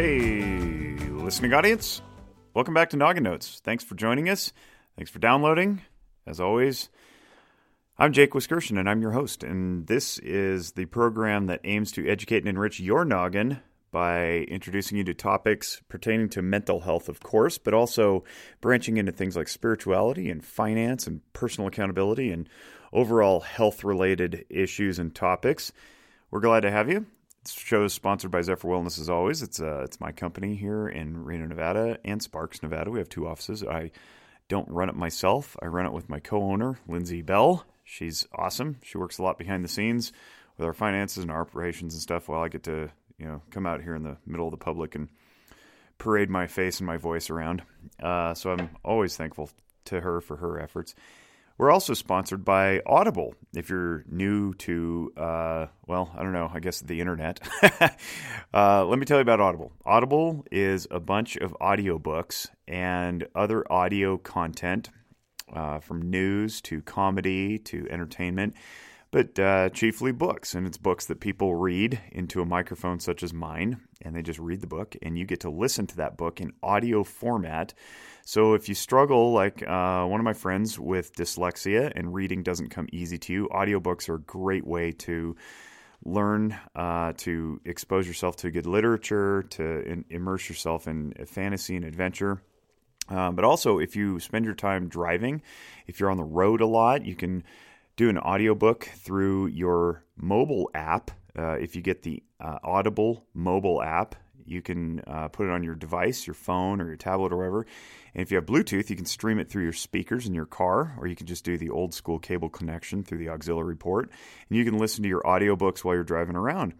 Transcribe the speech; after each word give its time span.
Hey, 0.00 0.94
listening 1.10 1.52
audience. 1.54 2.02
Welcome 2.54 2.72
back 2.72 2.90
to 2.90 2.96
Noggin 2.96 3.24
Notes. 3.24 3.60
Thanks 3.64 3.82
for 3.82 3.96
joining 3.96 4.28
us. 4.28 4.52
Thanks 4.94 5.10
for 5.10 5.18
downloading. 5.18 5.82
As 6.24 6.38
always, 6.38 6.88
I'm 7.98 8.12
Jake 8.12 8.32
Wiskerson, 8.32 8.78
and 8.78 8.88
I'm 8.88 9.02
your 9.02 9.10
host. 9.10 9.42
And 9.42 9.88
this 9.88 10.20
is 10.20 10.70
the 10.70 10.84
program 10.84 11.46
that 11.46 11.62
aims 11.64 11.90
to 11.92 12.08
educate 12.08 12.38
and 12.38 12.48
enrich 12.48 12.78
your 12.78 13.04
noggin 13.04 13.58
by 13.90 14.46
introducing 14.46 14.98
you 14.98 15.02
to 15.02 15.14
topics 15.14 15.82
pertaining 15.88 16.28
to 16.28 16.42
mental 16.42 16.78
health, 16.78 17.08
of 17.08 17.18
course, 17.18 17.58
but 17.58 17.74
also 17.74 18.22
branching 18.60 18.98
into 18.98 19.10
things 19.10 19.34
like 19.34 19.48
spirituality 19.48 20.30
and 20.30 20.44
finance 20.44 21.08
and 21.08 21.22
personal 21.32 21.66
accountability 21.66 22.30
and 22.30 22.48
overall 22.92 23.40
health 23.40 23.82
related 23.82 24.44
issues 24.48 25.00
and 25.00 25.12
topics. 25.12 25.72
We're 26.30 26.38
glad 26.38 26.60
to 26.60 26.70
have 26.70 26.88
you. 26.88 27.06
Show 27.52 27.84
is 27.84 27.92
sponsored 27.92 28.30
by 28.30 28.42
Zephyr 28.42 28.68
Wellness 28.68 28.98
as 28.98 29.08
always. 29.08 29.42
It's 29.42 29.60
uh, 29.60 29.82
it's 29.84 30.00
my 30.00 30.12
company 30.12 30.54
here 30.54 30.88
in 30.88 31.24
Reno, 31.24 31.46
Nevada 31.46 31.98
and 32.04 32.22
Sparks, 32.22 32.62
Nevada. 32.62 32.90
We 32.90 32.98
have 32.98 33.08
two 33.08 33.26
offices. 33.26 33.62
I 33.64 33.90
don't 34.48 34.68
run 34.68 34.88
it 34.88 34.94
myself. 34.96 35.56
I 35.62 35.66
run 35.66 35.86
it 35.86 35.92
with 35.92 36.08
my 36.08 36.20
co-owner, 36.20 36.78
Lindsay 36.86 37.22
Bell. 37.22 37.64
She's 37.84 38.26
awesome. 38.34 38.76
She 38.82 38.98
works 38.98 39.18
a 39.18 39.22
lot 39.22 39.38
behind 39.38 39.64
the 39.64 39.68
scenes 39.68 40.12
with 40.56 40.66
our 40.66 40.74
finances 40.74 41.22
and 41.22 41.30
our 41.30 41.42
operations 41.42 41.94
and 41.94 42.02
stuff 42.02 42.28
while 42.28 42.42
I 42.42 42.48
get 42.48 42.64
to, 42.64 42.90
you 43.18 43.26
know, 43.26 43.42
come 43.50 43.66
out 43.66 43.82
here 43.82 43.94
in 43.94 44.02
the 44.02 44.16
middle 44.26 44.46
of 44.46 44.50
the 44.50 44.58
public 44.58 44.94
and 44.94 45.08
parade 45.96 46.30
my 46.30 46.46
face 46.46 46.80
and 46.80 46.86
my 46.86 46.96
voice 46.96 47.30
around. 47.30 47.62
Uh, 48.02 48.34
so 48.34 48.50
I'm 48.50 48.70
always 48.84 49.16
thankful 49.16 49.50
to 49.86 50.00
her 50.00 50.20
for 50.20 50.36
her 50.36 50.60
efforts. 50.60 50.94
We're 51.58 51.72
also 51.72 51.92
sponsored 51.92 52.44
by 52.44 52.82
Audible. 52.86 53.34
If 53.52 53.68
you're 53.68 54.04
new 54.08 54.54
to, 54.54 55.12
uh, 55.16 55.66
well, 55.88 56.14
I 56.16 56.22
don't 56.22 56.32
know, 56.32 56.48
I 56.54 56.60
guess 56.60 56.78
the 56.78 57.00
internet, 57.00 57.40
uh, 58.54 58.84
let 58.84 58.96
me 58.96 59.04
tell 59.04 59.18
you 59.18 59.22
about 59.22 59.40
Audible. 59.40 59.72
Audible 59.84 60.44
is 60.52 60.86
a 60.88 61.00
bunch 61.00 61.36
of 61.36 61.56
audiobooks 61.60 62.46
and 62.68 63.26
other 63.34 63.70
audio 63.72 64.16
content 64.18 64.90
uh, 65.52 65.80
from 65.80 66.08
news 66.08 66.60
to 66.60 66.80
comedy 66.82 67.58
to 67.58 67.88
entertainment, 67.90 68.54
but 69.10 69.38
uh, 69.38 69.68
chiefly 69.70 70.12
books. 70.12 70.54
And 70.54 70.66
it's 70.66 70.78
books 70.78 71.06
that 71.06 71.20
people 71.20 71.54
read 71.54 72.00
into 72.12 72.40
a 72.40 72.46
microphone 72.46 73.00
such 73.00 73.22
as 73.22 73.32
mine, 73.32 73.80
and 74.02 74.14
they 74.14 74.22
just 74.22 74.38
read 74.38 74.60
the 74.60 74.66
book, 74.66 74.96
and 75.02 75.18
you 75.18 75.24
get 75.24 75.40
to 75.40 75.50
listen 75.50 75.86
to 75.88 75.96
that 75.96 76.16
book 76.16 76.40
in 76.40 76.52
audio 76.62 77.04
format 77.04 77.74
so 78.28 78.52
if 78.52 78.68
you 78.68 78.74
struggle, 78.74 79.32
like 79.32 79.66
uh, 79.66 80.04
one 80.04 80.20
of 80.20 80.24
my 80.24 80.34
friends 80.34 80.78
with 80.78 81.14
dyslexia 81.14 81.90
and 81.96 82.12
reading 82.12 82.42
doesn't 82.42 82.68
come 82.68 82.86
easy 82.92 83.16
to 83.16 83.32
you, 83.32 83.48
audiobooks 83.50 84.10
are 84.10 84.16
a 84.16 84.20
great 84.20 84.66
way 84.66 84.92
to 84.92 85.34
learn 86.04 86.54
uh, 86.76 87.14
to 87.16 87.58
expose 87.64 88.06
yourself 88.06 88.36
to 88.36 88.50
good 88.50 88.66
literature, 88.66 89.44
to 89.44 89.80
in- 89.90 90.04
immerse 90.10 90.46
yourself 90.46 90.86
in 90.86 91.14
fantasy 91.24 91.74
and 91.74 91.86
adventure. 91.86 92.42
Um, 93.08 93.34
but 93.34 93.46
also, 93.46 93.78
if 93.78 93.96
you 93.96 94.20
spend 94.20 94.44
your 94.44 94.54
time 94.54 94.90
driving, 94.90 95.40
if 95.86 95.98
you're 95.98 96.10
on 96.10 96.18
the 96.18 96.22
road 96.22 96.60
a 96.60 96.66
lot, 96.66 97.06
you 97.06 97.16
can 97.16 97.44
do 97.98 98.08
an 98.08 98.16
audiobook 98.16 98.84
through 98.94 99.48
your 99.48 100.04
mobile 100.16 100.70
app. 100.72 101.10
Uh, 101.36 101.56
if 101.60 101.74
you 101.74 101.82
get 101.82 102.02
the 102.02 102.22
uh, 102.40 102.58
Audible 102.62 103.26
mobile 103.34 103.82
app, 103.82 104.14
you 104.46 104.62
can 104.62 105.00
uh, 105.06 105.26
put 105.28 105.48
it 105.48 105.52
on 105.52 105.64
your 105.64 105.74
device, 105.74 106.24
your 106.24 106.34
phone, 106.34 106.80
or 106.80 106.86
your 106.86 106.96
tablet, 106.96 107.32
or 107.32 107.36
whatever. 107.36 107.66
And 108.14 108.22
if 108.22 108.30
you 108.30 108.36
have 108.36 108.46
Bluetooth, 108.46 108.88
you 108.88 108.94
can 108.94 109.04
stream 109.04 109.40
it 109.40 109.50
through 109.50 109.64
your 109.64 109.72
speakers 109.72 110.26
in 110.26 110.32
your 110.32 110.46
car, 110.46 110.96
or 110.98 111.08
you 111.08 111.16
can 111.16 111.26
just 111.26 111.44
do 111.44 111.58
the 111.58 111.70
old 111.70 111.92
school 111.92 112.20
cable 112.20 112.48
connection 112.48 113.02
through 113.02 113.18
the 113.18 113.30
auxiliary 113.30 113.76
port. 113.76 114.10
And 114.48 114.56
you 114.56 114.64
can 114.64 114.78
listen 114.78 115.02
to 115.02 115.08
your 115.08 115.22
audiobooks 115.22 115.84
while 115.84 115.96
you're 115.96 116.04
driving 116.04 116.36
around. 116.36 116.74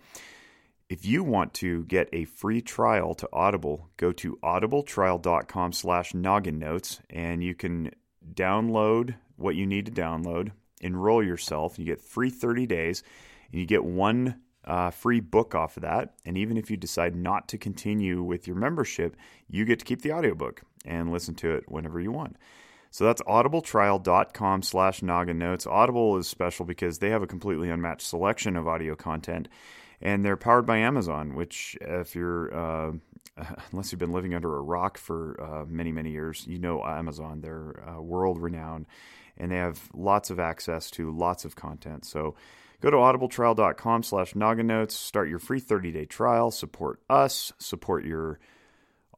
If 0.88 1.04
you 1.04 1.24
want 1.24 1.52
to 1.54 1.84
get 1.84 2.08
a 2.12 2.26
free 2.26 2.62
trial 2.62 3.14
to 3.16 3.28
Audible, 3.32 3.90
go 3.96 4.12
to 4.12 4.38
audibletrial.com 4.42 5.72
slash 5.72 6.14
noggin 6.14 6.60
notes, 6.60 7.00
and 7.10 7.42
you 7.42 7.56
can 7.56 7.90
download 8.32 9.16
what 9.36 9.56
you 9.56 9.66
need 9.66 9.86
to 9.86 9.92
download, 9.92 10.52
enroll 10.80 11.22
yourself, 11.22 11.78
you 11.78 11.84
get 11.84 12.00
free 12.00 12.30
30 12.30 12.66
days, 12.66 13.02
and 13.50 13.60
you 13.60 13.66
get 13.66 13.84
one 13.84 14.40
uh, 14.64 14.90
free 14.90 15.20
book 15.20 15.54
off 15.54 15.76
of 15.76 15.82
that. 15.82 16.14
And 16.24 16.36
even 16.36 16.56
if 16.56 16.70
you 16.70 16.76
decide 16.76 17.16
not 17.16 17.48
to 17.48 17.58
continue 17.58 18.22
with 18.22 18.46
your 18.46 18.56
membership, 18.56 19.16
you 19.48 19.64
get 19.64 19.78
to 19.78 19.84
keep 19.84 20.02
the 20.02 20.12
audiobook 20.12 20.62
and 20.84 21.10
listen 21.10 21.34
to 21.36 21.52
it 21.52 21.64
whenever 21.68 22.00
you 22.00 22.12
want. 22.12 22.36
So 22.90 23.04
that's 23.04 23.22
audibletrial.com 23.22 24.62
slash 24.62 25.02
noggin 25.02 25.38
notes. 25.38 25.66
Audible 25.66 26.16
is 26.16 26.26
special 26.26 26.64
because 26.64 26.98
they 26.98 27.10
have 27.10 27.22
a 27.22 27.26
completely 27.26 27.70
unmatched 27.70 28.06
selection 28.06 28.56
of 28.56 28.66
audio 28.66 28.94
content 28.94 29.48
and 30.00 30.24
they're 30.24 30.36
powered 30.36 30.66
by 30.66 30.78
Amazon, 30.78 31.34
which 31.34 31.76
if 31.80 32.14
you're, 32.14 32.54
uh, 32.54 32.92
unless 33.72 33.92
you've 33.92 33.98
been 33.98 34.12
living 34.12 34.34
under 34.34 34.56
a 34.56 34.60
rock 34.60 34.96
for 34.98 35.40
uh, 35.40 35.64
many, 35.66 35.92
many 35.92 36.10
years, 36.10 36.46
you 36.46 36.58
know 36.58 36.82
Amazon. 36.84 37.40
They're 37.40 37.82
uh, 37.88 38.00
world 38.00 38.40
renowned 38.40 38.86
and 39.38 39.50
they 39.50 39.56
have 39.56 39.88
lots 39.94 40.30
of 40.30 40.38
access 40.38 40.90
to 40.92 41.10
lots 41.10 41.44
of 41.44 41.56
content. 41.56 42.04
So 42.04 42.34
Go 42.80 42.90
to 42.90 42.96
audibletrial.com 42.96 44.04
slash 44.04 44.36
noggin 44.36 44.68
notes, 44.68 44.94
start 44.94 45.28
your 45.28 45.40
free 45.40 45.60
30-day 45.60 46.04
trial, 46.04 46.52
support 46.52 47.00
us, 47.10 47.52
support 47.58 48.04
your 48.04 48.38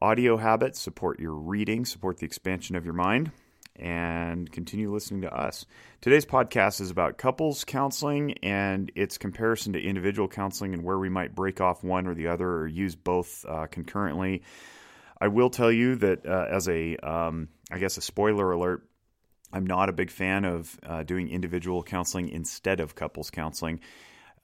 audio 0.01 0.37
habits, 0.37 0.79
support 0.79 1.19
your 1.19 1.33
reading, 1.33 1.85
support 1.85 2.17
the 2.17 2.25
expansion 2.25 2.75
of 2.75 2.85
your 2.85 2.95
mind, 2.95 3.31
and 3.75 4.51
continue 4.51 4.91
listening 4.91 5.21
to 5.21 5.31
us. 5.31 5.67
Today's 6.01 6.25
podcast 6.25 6.81
is 6.81 6.89
about 6.89 7.19
couples 7.19 7.63
counseling 7.63 8.33
and 8.41 8.91
its 8.95 9.19
comparison 9.19 9.73
to 9.73 9.79
individual 9.79 10.27
counseling 10.27 10.73
and 10.73 10.83
where 10.83 10.97
we 10.97 11.09
might 11.09 11.35
break 11.35 11.61
off 11.61 11.83
one 11.83 12.07
or 12.07 12.15
the 12.15 12.29
other 12.29 12.49
or 12.49 12.67
use 12.67 12.95
both 12.95 13.45
uh, 13.47 13.67
concurrently. 13.67 14.41
I 15.19 15.27
will 15.27 15.51
tell 15.51 15.71
you 15.71 15.97
that 15.97 16.25
uh, 16.25 16.47
as 16.49 16.67
a, 16.67 16.97
um, 16.97 17.49
I 17.69 17.77
guess, 17.77 17.97
a 17.97 18.01
spoiler 18.01 18.51
alert, 18.51 18.87
I'm 19.53 19.65
not 19.65 19.89
a 19.89 19.93
big 19.93 20.11
fan 20.11 20.45
of 20.45 20.79
uh, 20.83 21.03
doing 21.03 21.29
individual 21.29 21.83
counseling 21.83 22.29
instead 22.29 22.79
of 22.79 22.95
couples 22.95 23.29
counseling. 23.29 23.81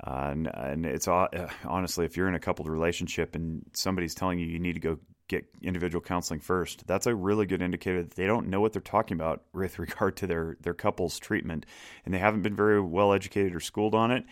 Uh, 0.06 0.30
and, 0.32 0.48
and, 0.48 0.86
it's 0.86 1.08
uh, 1.08 1.50
honestly, 1.66 2.06
if 2.06 2.16
you're 2.16 2.28
in 2.28 2.36
a 2.36 2.40
coupled 2.40 2.68
relationship 2.68 3.34
and 3.34 3.66
somebody's 3.74 4.14
telling 4.14 4.38
you 4.38 4.46
you 4.46 4.60
need 4.60 4.74
to 4.74 4.80
go 4.80 5.00
get 5.28 5.46
individual 5.62 6.02
counseling 6.02 6.40
first, 6.40 6.86
that's 6.86 7.08
a 7.08 7.16
really 7.16 7.48
good 7.48 7.64
indicator 7.64 8.04
that 8.04 8.16
they 8.16 8.28
don't 8.28 8.48
know 8.48 8.62
what 8.62 8.74
they're 8.74 8.82
talking 8.82 9.16
about 9.16 9.44
with 9.54 9.80
regard 9.80 10.16
to 10.18 10.28
their 10.28 10.58
their 10.62 10.76
couples 10.76 11.18
treatment, 11.18 11.66
and 12.06 12.14
they 12.14 12.20
haven't 12.20 12.44
been 12.44 12.56
very 12.56 12.80
well 12.80 13.12
educated 13.12 13.56
or 13.56 13.60
schooled 13.60 13.96
on 13.96 14.12
it, 14.12 14.24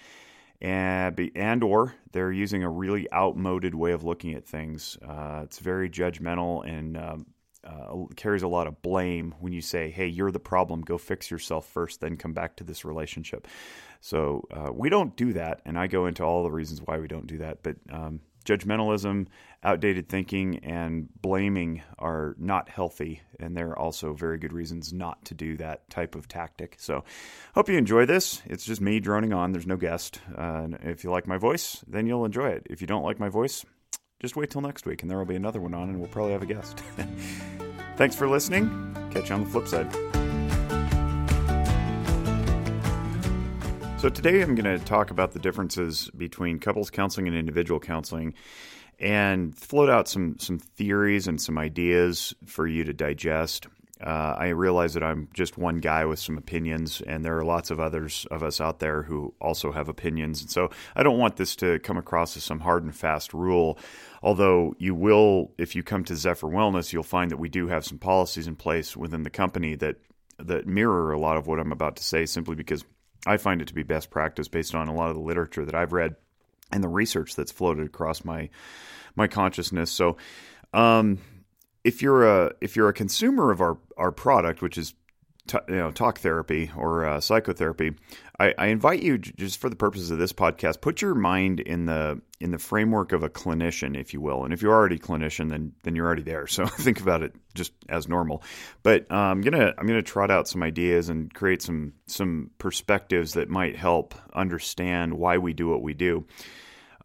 and 0.62 1.32
and 1.36 1.64
or 1.64 1.96
they're 2.12 2.32
using 2.32 2.64
a 2.64 2.70
really 2.70 3.12
outmoded 3.12 3.74
way 3.74 3.92
of 3.92 4.04
looking 4.04 4.36
at 4.36 4.46
things. 4.46 5.00
Uh, 5.02 5.42
it's 5.44 5.58
very 5.58 5.90
judgmental 5.90 6.68
and 6.68 6.96
um, 6.96 7.26
uh, 7.66 8.06
carries 8.16 8.44
a 8.44 8.48
lot 8.48 8.68
of 8.68 8.82
blame 8.82 9.36
when 9.40 9.54
you 9.54 9.62
say, 9.62 9.90
"Hey, 9.90 10.08
you're 10.08 10.32
the 10.32 10.40
problem. 10.40 10.82
Go 10.82 10.98
fix 10.98 11.32
yourself 11.32 11.68
first, 11.68 12.02
then 12.02 12.18
come 12.18 12.34
back 12.34 12.56
to 12.58 12.64
this 12.64 12.86
relationship." 12.86 13.48
So 14.02 14.48
uh, 14.52 14.72
we 14.72 14.90
don't 14.90 15.16
do 15.16 15.34
that, 15.34 15.62
and 15.66 15.78
I 15.78 15.88
go 15.88 16.06
into 16.06 16.24
all 16.24 16.44
the 16.44 16.52
reasons 16.52 16.82
why 16.82 17.00
we 17.00 17.08
don't 17.08 17.28
do 17.28 17.40
that. 17.40 17.64
But 17.64 17.78
um, 17.90 18.20
judgmentalism, 18.46 19.28
outdated 19.64 20.08
thinking, 20.08 20.60
and 20.60 21.10
blaming 21.22 21.82
are 21.98 22.36
not 22.38 22.70
healthy, 22.70 23.22
and 23.40 23.58
there 23.58 23.70
are 23.70 23.80
also 23.80 24.14
very 24.14 24.38
good 24.38 24.54
reasons 24.54 24.94
not 24.94 25.26
to 25.26 25.34
do 25.34 25.58
that 25.58 25.90
type 25.90 26.16
of 26.16 26.28
tactic. 26.28 26.76
So, 26.78 27.04
hope 27.56 27.70
you 27.70 27.78
enjoy 27.78 28.06
this. 28.06 28.42
It's 28.46 28.66
just 28.66 28.82
me 28.82 29.00
droning 29.00 29.34
on. 29.34 29.52
There's 29.52 29.68
no 29.68 29.78
guest. 29.78 30.20
Uh, 30.36 30.68
if 30.84 31.04
you 31.04 31.12
like 31.12 31.28
my 31.28 31.38
voice, 31.38 31.84
then 31.88 32.06
you'll 32.06 32.26
enjoy 32.26 32.50
it. 32.50 32.68
If 32.70 32.82
you 32.82 32.88
don't 32.88 33.04
like 33.04 33.20
my 33.20 33.30
voice, 33.30 33.66
just 34.22 34.36
wait 34.36 34.50
till 34.50 34.62
next 34.62 34.86
week 34.86 35.02
and 35.02 35.12
there 35.12 35.18
will 35.18 35.26
be 35.26 35.36
another 35.36 35.62
one 35.62 35.74
on 35.74 35.90
and 35.90 36.00
we'll 36.00 36.10
probably 36.10 36.32
have 36.32 36.42
a 36.42 36.48
guest. 36.48 36.82
Thanks 37.98 38.16
for 38.16 38.28
listening. 38.28 38.70
Catch 39.12 39.30
you 39.30 39.36
on 39.36 39.44
the 39.46 39.50
flip 39.50 39.68
side. 39.68 39.94
So, 44.00 44.10
today 44.10 44.42
I'm 44.42 44.54
going 44.54 44.80
to 44.80 44.84
talk 44.86 45.12
about 45.12 45.32
the 45.32 45.40
differences 45.40 46.12
between 46.16 46.60
couples 46.60 46.90
counseling 46.90 47.28
and 47.28 47.36
individual 47.36 47.80
counseling 47.80 48.34
and 49.00 49.58
float 49.58 49.90
out 49.90 50.08
some, 50.08 50.38
some 50.40 50.60
theories 50.60 51.28
and 51.28 51.42
some 51.42 51.58
ideas 51.58 52.34
for 52.46 52.68
you 52.68 52.84
to 52.84 52.94
digest. 52.94 53.68
Uh, 54.02 54.36
I 54.38 54.48
realize 54.50 54.94
that 54.96 55.04
I'm 55.04 55.30
just 55.34 55.58
one 55.58 55.78
guy 55.78 56.04
with 56.04 56.20
some 56.20 56.38
opinions, 56.38 57.02
and 57.02 57.24
there 57.24 57.38
are 57.38 57.46
lots 57.46 57.72
of 57.72 57.80
others 57.80 58.28
of 58.30 58.44
us 58.44 58.60
out 58.60 58.80
there 58.80 59.04
who 59.04 59.34
also 59.40 59.72
have 59.72 59.88
opinions. 59.88 60.42
And 60.42 60.52
so 60.52 60.70
I 60.96 61.04
don't 61.04 61.18
want 61.18 61.38
this 61.38 61.56
to 61.58 61.80
come 61.80 61.98
across 61.98 62.36
as 62.36 62.44
some 62.44 62.60
hard 62.60 62.84
and 62.84 62.94
fast 62.94 63.34
rule. 63.34 63.78
Although 64.22 64.76
you 64.80 64.94
will, 64.96 65.54
if 65.58 65.76
you 65.76 65.84
come 65.84 66.04
to 66.06 66.16
Zephyr 66.16 66.48
Wellness, 66.48 66.92
you'll 66.92 67.04
find 67.04 67.32
that 67.32 67.38
we 67.38 67.48
do 67.48 67.68
have 67.68 67.86
some 67.86 67.98
policies 67.98 68.48
in 68.48 68.58
place 68.58 68.98
within 68.98 69.24
the 69.24 69.30
company 69.30 69.76
that 69.76 69.96
that 70.40 70.68
mirror 70.68 71.14
a 71.14 71.20
lot 71.20 71.38
of 71.38 71.48
what 71.48 71.60
I'm 71.60 71.72
about 71.72 71.96
to 71.96 72.04
say, 72.04 72.26
simply 72.26 72.56
because 72.56 72.84
I 73.26 73.38
find 73.38 73.62
it 73.62 73.70
to 73.70 73.74
be 73.74 73.84
best 73.84 74.10
practice 74.10 74.50
based 74.50 74.76
on 74.76 74.90
a 74.90 74.94
lot 74.94 75.10
of 75.10 75.16
the 75.16 75.22
literature 75.22 75.64
that 75.64 75.76
I've 75.76 75.94
read 75.94 76.16
and 76.70 76.84
the 76.84 76.90
research 76.90 77.36
that's 77.38 77.54
floated 77.54 77.86
across 77.86 78.26
my 78.26 78.50
my 79.16 79.28
consciousness. 79.28 79.90
So. 79.90 80.18
Um, 80.74 81.20
if 81.86 82.02
you're 82.02 82.26
a 82.26 82.52
if 82.60 82.76
you're 82.76 82.90
a 82.90 82.94
consumer 82.94 83.52
of 83.52 83.62
our 83.62 83.78
our 83.96 84.12
product, 84.12 84.62
which 84.62 84.78
is 84.78 84.96
t- 85.48 85.58
you 85.70 85.76
know 85.76 85.92
talk 85.92 86.20
therapy 86.20 86.72
or 86.76 87.06
uh, 87.06 87.20
psychotherapy, 87.22 87.94
I, 88.40 88.56
I, 88.58 88.66
invite 88.68 89.04
you 89.04 89.20
just 89.20 89.62
for 89.62 89.70
the 89.70 89.76
purposes 89.76 90.10
of 90.10 90.18
this 90.18 90.34
podcast, 90.34 90.82
put 90.82 91.02
your 91.02 91.14
mind 91.14 91.60
in 91.60 91.86
the 91.86 92.20
in 92.40 92.50
the 92.50 92.58
framework 92.58 93.12
of 93.12 93.22
a 93.22 93.30
clinician, 93.30 93.96
if 93.96 94.14
you 94.14 94.20
will. 94.20 94.44
And 94.44 94.52
if 94.52 94.64
you're 94.64 94.74
already 94.74 94.96
a 94.96 95.00
clinician, 95.00 95.50
then 95.50 95.74
then 95.84 95.96
you're 95.96 96.08
already 96.08 96.24
there. 96.24 96.48
So 96.56 96.66
think 96.66 97.00
about 97.02 97.22
it 97.22 97.36
just 97.54 97.72
as 97.88 98.08
normal. 98.08 98.42
But 98.82 99.06
uh, 99.12 99.16
I'm 99.16 99.42
gonna 99.42 99.74
I'm 99.78 99.86
gonna 99.86 100.02
trot 100.02 100.32
out 100.32 100.48
some 100.48 100.64
ideas 100.64 101.10
and 101.10 101.32
create 101.32 101.62
some 101.62 101.94
some 102.08 102.50
perspectives 102.58 103.34
that 103.34 103.48
might 103.48 103.76
help 103.76 104.16
understand 104.34 105.14
why 105.14 105.38
we 105.38 105.54
do 105.54 105.70
what 105.70 105.84
we 105.84 105.94
do. 105.94 106.26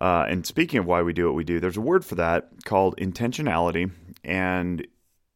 Uh, 0.00 0.24
and 0.28 0.46
speaking 0.46 0.78
of 0.78 0.86
why 0.86 1.02
we 1.02 1.12
do 1.12 1.26
what 1.26 1.34
we 1.34 1.44
do, 1.44 1.60
there's 1.60 1.76
a 1.76 1.80
word 1.80 2.04
for 2.04 2.14
that 2.14 2.48
called 2.64 2.96
intentionality, 2.96 3.90
and 4.24 4.86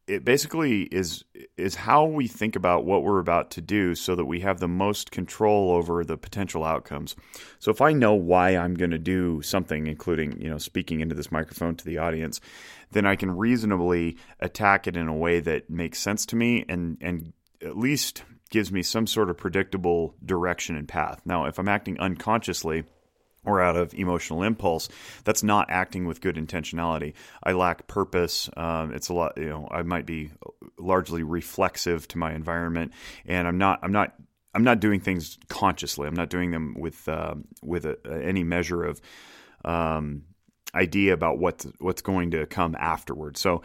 it 0.07 0.23
basically 0.23 0.83
is 0.83 1.23
is 1.57 1.75
how 1.75 2.05
we 2.05 2.27
think 2.27 2.55
about 2.55 2.85
what 2.85 3.03
we're 3.03 3.19
about 3.19 3.49
to 3.51 3.61
do 3.61 3.95
so 3.95 4.15
that 4.15 4.25
we 4.25 4.39
have 4.39 4.59
the 4.59 4.67
most 4.67 5.11
control 5.11 5.71
over 5.71 6.03
the 6.03 6.17
potential 6.17 6.63
outcomes. 6.63 7.15
So 7.59 7.71
if 7.71 7.81
I 7.81 7.91
know 7.91 8.13
why 8.13 8.55
I'm 8.55 8.75
going 8.75 8.91
to 8.91 8.99
do 8.99 9.41
something 9.41 9.87
including, 9.87 10.39
you 10.39 10.49
know, 10.49 10.57
speaking 10.57 11.01
into 11.01 11.15
this 11.15 11.31
microphone 11.31 11.75
to 11.77 11.85
the 11.85 11.97
audience, 11.97 12.39
then 12.91 13.05
I 13.05 13.15
can 13.15 13.35
reasonably 13.35 14.17
attack 14.39 14.87
it 14.87 14.95
in 14.95 15.07
a 15.07 15.15
way 15.15 15.39
that 15.39 15.69
makes 15.69 15.99
sense 15.99 16.25
to 16.27 16.35
me 16.35 16.65
and 16.69 16.97
and 17.01 17.33
at 17.61 17.77
least 17.77 18.23
gives 18.51 18.71
me 18.71 18.83
some 18.83 19.07
sort 19.07 19.29
of 19.29 19.37
predictable 19.37 20.15
direction 20.23 20.75
and 20.75 20.87
path. 20.87 21.19
Now, 21.25 21.45
if 21.45 21.57
I'm 21.57 21.67
acting 21.67 21.99
unconsciously, 21.99 22.83
or 23.45 23.61
out 23.61 23.75
of 23.75 23.93
emotional 23.93 24.43
impulse, 24.43 24.89
that's 25.23 25.43
not 25.43 25.69
acting 25.69 26.05
with 26.05 26.21
good 26.21 26.35
intentionality. 26.35 27.13
I 27.43 27.53
lack 27.53 27.87
purpose. 27.87 28.49
Um, 28.57 28.93
it's 28.93 29.09
a 29.09 29.13
lot, 29.13 29.37
you 29.37 29.49
know, 29.49 29.67
I 29.71 29.83
might 29.83 30.05
be 30.05 30.31
largely 30.77 31.23
reflexive 31.23 32.07
to 32.09 32.17
my 32.17 32.33
environment, 32.33 32.91
and 33.25 33.47
I'm 33.47 33.57
not, 33.57 33.79
I'm 33.83 33.91
not, 33.91 34.13
I'm 34.53 34.63
not 34.63 34.79
doing 34.79 35.01
things 35.01 35.37
consciously. 35.49 36.07
I'm 36.07 36.15
not 36.15 36.29
doing 36.29 36.51
them 36.51 36.75
with 36.79 37.09
uh, 37.09 37.35
with 37.61 37.85
a, 37.85 37.97
any 38.23 38.43
measure 38.43 38.85
of 38.85 39.01
um, 39.65 40.23
idea 40.73 41.13
about 41.13 41.39
what's 41.39 41.67
what's 41.79 42.01
going 42.01 42.31
to 42.31 42.45
come 42.45 42.75
afterward. 42.79 43.35
So 43.37 43.63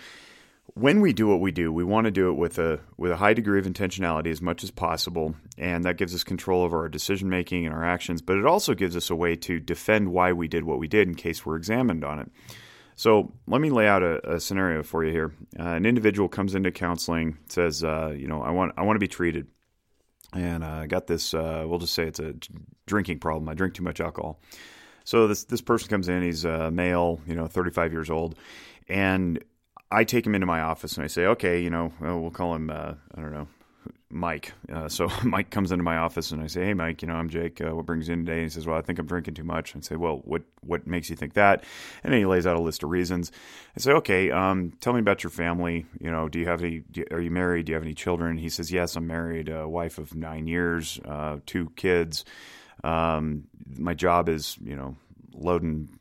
when 0.81 1.03
we 1.03 1.13
do 1.13 1.27
what 1.27 1.41
we 1.41 1.53
do, 1.53 1.71
we 1.71 1.85
want 1.85 2.07
to 2.07 2.11
do 2.11 2.31
it 2.31 2.35
with 2.35 2.59
a 2.59 2.81
with 2.97 3.13
a 3.13 3.17
high 3.17 3.35
degree 3.35 3.59
of 3.59 3.67
intentionality 3.67 4.29
as 4.29 4.41
much 4.41 4.65
as 4.65 4.71
possible, 4.71 5.35
and 5.59 5.85
that 5.85 5.99
gives 5.99 6.15
us 6.15 6.25
control 6.25 6.63
over 6.63 6.81
our 6.81 6.89
decision 6.89 7.29
making 7.29 7.67
and 7.67 7.75
our 7.75 7.85
actions. 7.85 8.23
But 8.23 8.39
it 8.39 8.47
also 8.47 8.75
gives 8.75 8.97
us 8.97 9.11
a 9.11 9.15
way 9.15 9.37
to 9.37 9.61
defend 9.61 10.11
why 10.11 10.33
we 10.33 10.49
did 10.49 10.65
what 10.65 10.79
we 10.79 10.89
did 10.89 11.07
in 11.07 11.15
case 11.15 11.45
we're 11.45 11.57
examined 11.57 12.03
on 12.03 12.19
it. 12.19 12.31
So 12.97 13.35
let 13.47 13.61
me 13.61 13.69
lay 13.69 13.87
out 13.87 14.03
a, 14.03 14.37
a 14.37 14.41
scenario 14.41 14.83
for 14.83 15.05
you 15.05 15.13
here. 15.13 15.35
Uh, 15.59 15.69
an 15.69 15.85
individual 15.85 16.29
comes 16.29 16.55
into 16.55 16.71
counseling, 16.71 17.37
says, 17.49 17.85
uh, 17.85 18.15
"You 18.17 18.29
know, 18.29 18.43
I 18.43 18.51
want 18.51 18.73
I 18.79 18.83
want 18.83 18.97
to 18.97 19.01
be 19.01 19.09
treated, 19.09 19.49
and 20.33 20.65
uh, 20.65 20.81
I 20.83 20.87
got 20.87 21.07
this. 21.07 21.35
Uh, 21.35 21.65
we'll 21.67 21.79
just 21.79 21.95
say 21.95 22.05
it's 22.05 22.21
a 22.21 22.35
drinking 22.87 23.19
problem. 23.19 23.51
I 23.51 23.55
drink 23.55 23.75
too 23.75 23.85
much 23.85 24.01
alcohol." 24.01 24.41
So 25.05 25.27
this 25.27 25.45
this 25.45 25.61
person 25.61 25.89
comes 25.91 26.09
in. 26.09 26.23
He's 26.23 26.47
a 26.47 26.71
male, 26.71 27.21
you 27.27 27.35
know, 27.35 27.47
35 27.47 27.93
years 27.93 28.09
old, 28.09 28.37
and 28.89 29.43
I 29.91 30.05
take 30.05 30.27
him 30.27 30.35
into 30.35 30.47
my 30.47 30.61
office 30.61 30.97
and 30.97 31.05
I 31.05 31.09
say, 31.09 31.27
okay, 31.27 31.63
you 31.63 31.71
know, 31.71 31.93
well, 32.01 32.31
call 32.31 32.55
him, 32.55 32.71
uh, 32.71 32.95
I 33.15 33.21
don't 33.21 33.33
know, 33.33 33.49
Mike. 34.09 34.53
Uh, 34.73 34.89
so 34.89 35.09
Mike 35.25 35.51
comes 35.51 35.73
into 35.73 35.83
my 35.83 35.97
office 35.97 36.31
and 36.31 36.43
I 36.43 36.47
say, 36.47 36.67
hey, 36.67 36.75
Mike, 36.75 37.03
you 37.03 37.09
know, 37.09 37.15
I'm 37.15 37.29
Jake. 37.29 37.61
Uh, 37.61 37.75
what 37.75 37.87
brings 37.87 38.09
you 38.09 38.15
in 38.15 38.25
today? 38.25 38.39
And 38.39 38.43
he 38.43 38.49
says, 38.51 38.67
well, 38.67 38.79
I 38.79 38.83
think 38.83 38.99
I'm 38.99 39.07
drinking 39.07 39.35
too 39.35 39.45
much. 39.45 39.75
And 39.75 39.83
I 39.83 39.87
say, 39.87 39.97
well, 39.97 40.21
what 40.25 40.43
what 40.61 40.87
makes 40.87 41.11
you 41.11 41.17
think 41.17 41.35
that? 41.35 41.65
And 42.05 42.13
then 42.13 42.21
he 42.21 42.27
lays 42.27 42.47
out 42.47 42.57
a 42.57 42.61
list 42.61 42.83
of 42.83 42.91
reasons. 42.91 43.33
I 43.77 43.81
say, 43.81 43.93
okay, 43.93 44.31
um, 44.31 44.73
tell 44.81 44.93
me 44.93 45.01
about 45.01 45.23
your 45.23 45.31
family. 45.31 45.87
You 46.01 46.11
know, 46.11 46.29
do 46.29 46.39
you 46.39 46.47
have 46.47 46.63
any? 46.63 46.83
You, 46.93 47.07
are 47.11 47.21
you 47.21 47.31
married? 47.31 47.67
Do 47.67 47.71
you 47.71 47.75
have 47.75 47.85
any 47.85 47.95
children? 47.95 48.37
He 48.37 48.49
says, 48.49 48.71
yes, 48.71 48.97
I'm 48.97 49.07
married. 49.07 49.49
A 49.49 49.69
wife 49.69 49.99
of 49.99 50.15
nine 50.15 50.47
years, 50.47 51.01
uh, 51.05 51.39
two 51.47 51.71
kids. 51.77 52.25
Um, 52.83 53.45
my 53.77 53.95
job 53.95 54.29
is, 54.29 54.57
you 54.63 54.77
know, 54.77 54.97
loading 55.35 56.00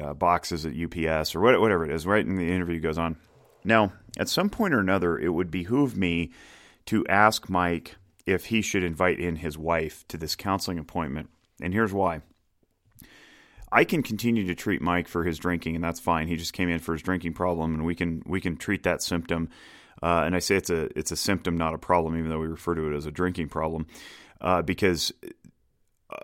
uh, 0.00 0.14
boxes 0.14 0.66
at 0.66 0.74
UPS 0.74 1.34
or 1.34 1.40
whatever 1.40 1.84
it 1.84 1.90
is, 1.90 2.06
right? 2.06 2.24
And 2.24 2.38
the 2.38 2.50
interview 2.50 2.80
goes 2.80 2.98
on. 2.98 3.16
Now, 3.64 3.92
at 4.18 4.28
some 4.28 4.48
point 4.48 4.74
or 4.74 4.80
another, 4.80 5.18
it 5.18 5.30
would 5.30 5.50
behoove 5.50 5.96
me 5.96 6.30
to 6.86 7.04
ask 7.08 7.48
Mike 7.48 7.96
if 8.24 8.46
he 8.46 8.62
should 8.62 8.82
invite 8.82 9.18
in 9.18 9.36
his 9.36 9.58
wife 9.58 10.06
to 10.08 10.16
this 10.16 10.36
counseling 10.36 10.78
appointment. 10.78 11.30
And 11.60 11.72
here's 11.72 11.92
why. 11.92 12.22
I 13.72 13.84
can 13.84 14.02
continue 14.02 14.46
to 14.46 14.54
treat 14.54 14.80
Mike 14.80 15.08
for 15.08 15.24
his 15.24 15.38
drinking, 15.38 15.74
and 15.74 15.82
that's 15.82 16.00
fine. 16.00 16.28
He 16.28 16.36
just 16.36 16.52
came 16.52 16.68
in 16.68 16.78
for 16.78 16.92
his 16.92 17.02
drinking 17.02 17.34
problem, 17.34 17.74
and 17.74 17.84
we 17.84 17.94
can 17.94 18.22
we 18.24 18.40
can 18.40 18.56
treat 18.56 18.84
that 18.84 19.02
symptom. 19.02 19.48
Uh, 20.02 20.22
and 20.24 20.36
I 20.36 20.38
say 20.38 20.56
it's 20.56 20.70
a 20.70 20.96
it's 20.96 21.10
a 21.10 21.16
symptom, 21.16 21.56
not 21.56 21.74
a 21.74 21.78
problem, 21.78 22.16
even 22.16 22.30
though 22.30 22.38
we 22.38 22.46
refer 22.46 22.74
to 22.74 22.92
it 22.92 22.96
as 22.96 23.06
a 23.06 23.10
drinking 23.10 23.48
problem, 23.48 23.86
uh, 24.40 24.62
because 24.62 25.12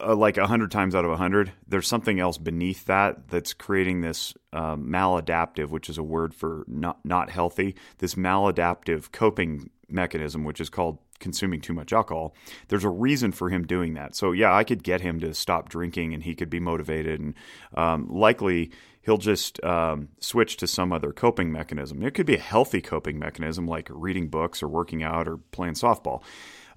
uh, 0.00 0.14
like 0.14 0.36
a 0.36 0.46
hundred 0.46 0.70
times 0.70 0.94
out 0.94 1.04
of 1.04 1.10
a 1.10 1.16
hundred, 1.16 1.52
there's 1.66 1.88
something 1.88 2.20
else 2.20 2.38
beneath 2.38 2.86
that 2.86 3.28
that's 3.28 3.52
creating 3.52 4.00
this 4.00 4.34
um, 4.52 4.86
maladaptive, 4.86 5.70
which 5.70 5.88
is 5.88 5.98
a 5.98 6.02
word 6.02 6.34
for 6.34 6.64
not 6.68 7.04
not 7.04 7.30
healthy. 7.30 7.74
This 7.98 8.14
maladaptive 8.14 9.10
coping 9.12 9.70
mechanism, 9.88 10.44
which 10.44 10.60
is 10.60 10.70
called 10.70 10.98
consuming 11.18 11.60
too 11.60 11.72
much 11.72 11.92
alcohol. 11.92 12.34
There's 12.68 12.84
a 12.84 12.88
reason 12.90 13.32
for 13.32 13.48
him 13.48 13.64
doing 13.64 13.94
that. 13.94 14.14
So 14.16 14.32
yeah, 14.32 14.54
I 14.54 14.64
could 14.64 14.82
get 14.82 15.00
him 15.00 15.20
to 15.20 15.34
stop 15.34 15.68
drinking, 15.68 16.14
and 16.14 16.22
he 16.22 16.34
could 16.34 16.50
be 16.50 16.60
motivated, 16.60 17.20
and 17.20 17.34
um, 17.74 18.08
likely 18.08 18.70
he'll 19.02 19.18
just 19.18 19.62
um, 19.64 20.08
switch 20.20 20.56
to 20.58 20.66
some 20.66 20.92
other 20.92 21.12
coping 21.12 21.50
mechanism. 21.50 22.02
It 22.02 22.14
could 22.14 22.26
be 22.26 22.36
a 22.36 22.40
healthy 22.40 22.80
coping 22.80 23.18
mechanism, 23.18 23.66
like 23.66 23.88
reading 23.90 24.28
books 24.28 24.62
or 24.62 24.68
working 24.68 25.02
out 25.02 25.26
or 25.26 25.38
playing 25.38 25.74
softball. 25.74 26.22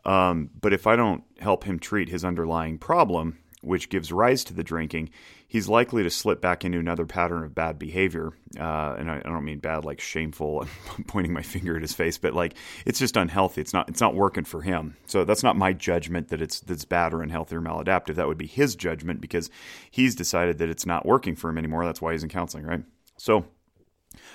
Um, 0.06 0.50
but 0.62 0.74
if 0.74 0.88
I 0.88 0.96
don't 0.96 1.24
help 1.40 1.64
him 1.64 1.80
treat 1.80 2.10
his 2.10 2.24
underlying 2.24 2.78
problem, 2.78 3.40
which 3.62 3.90
gives 3.90 4.12
rise 4.12 4.44
to 4.44 4.54
the 4.54 4.64
drinking, 4.64 5.10
he's 5.48 5.68
likely 5.68 6.04
to 6.04 6.10
slip 6.10 6.40
back 6.40 6.64
into 6.64 6.78
another 6.78 7.06
pattern 7.06 7.44
of 7.44 7.56
bad 7.56 7.80
behavior. 7.80 8.32
Uh, 8.60 8.96
and 8.98 9.10
I, 9.10 9.18
I, 9.18 9.30
don't 9.30 9.44
mean 9.44 9.60
bad 9.60 9.86
like 9.86 10.00
shameful, 10.00 10.68
pointing 11.08 11.34
my 11.34 11.42
finger 11.42 11.76
at 11.76 11.82
his 11.82 11.94
face, 11.94 12.18
but 12.18 12.34
like 12.34 12.54
it's 12.86 13.00
just 13.00 13.18
unhealthy. 13.18 13.62
It's 13.62 13.74
not 13.74 13.90
it's 13.90 14.02
not 14.02 14.14
working 14.14 14.44
for 14.44 14.62
him. 14.62 14.96
So 15.08 15.24
that's 15.26 15.44
not 15.44 15.58
my 15.58 15.74
judgment 15.74 16.30
that 16.30 16.42
it's 16.42 16.60
that's 16.60 16.86
bad 16.86 17.14
or 17.14 17.24
unhealthy 17.24 17.56
or 17.56 17.62
maladaptive. 17.62 18.16
That 18.16 18.28
would 18.28 18.38
be 18.38 18.48
his 18.48 18.76
judgment 18.76 19.22
because 19.22 19.50
he's 19.90 20.16
decided 20.16 20.60
that 20.60 20.70
it's 20.70 20.86
not 20.86 21.06
working 21.06 21.36
for 21.36 21.50
him 21.50 21.58
anymore. 21.58 21.86
That's 21.86 22.02
why 22.02 22.12
he's 22.12 22.24
in 22.24 22.30
counseling, 22.30 22.66
right? 22.66 22.84
So 23.18 23.46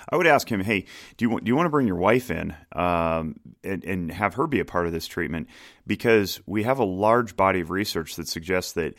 I 0.09 0.17
would 0.17 0.27
ask 0.27 0.49
him, 0.49 0.61
hey, 0.61 0.85
do 1.17 1.25
you 1.25 1.29
want, 1.29 1.43
do 1.43 1.49
you 1.49 1.55
want 1.55 1.65
to 1.65 1.71
bring 1.71 1.87
your 1.87 1.97
wife 1.97 2.31
in 2.31 2.55
um, 2.73 3.39
and, 3.63 3.83
and 3.83 4.11
have 4.11 4.35
her 4.35 4.47
be 4.47 4.59
a 4.59 4.65
part 4.65 4.87
of 4.87 4.93
this 4.93 5.07
treatment? 5.07 5.47
Because 5.85 6.41
we 6.45 6.63
have 6.63 6.79
a 6.79 6.85
large 6.85 7.35
body 7.35 7.61
of 7.61 7.69
research 7.69 8.15
that 8.15 8.27
suggests 8.27 8.73
that 8.73 8.95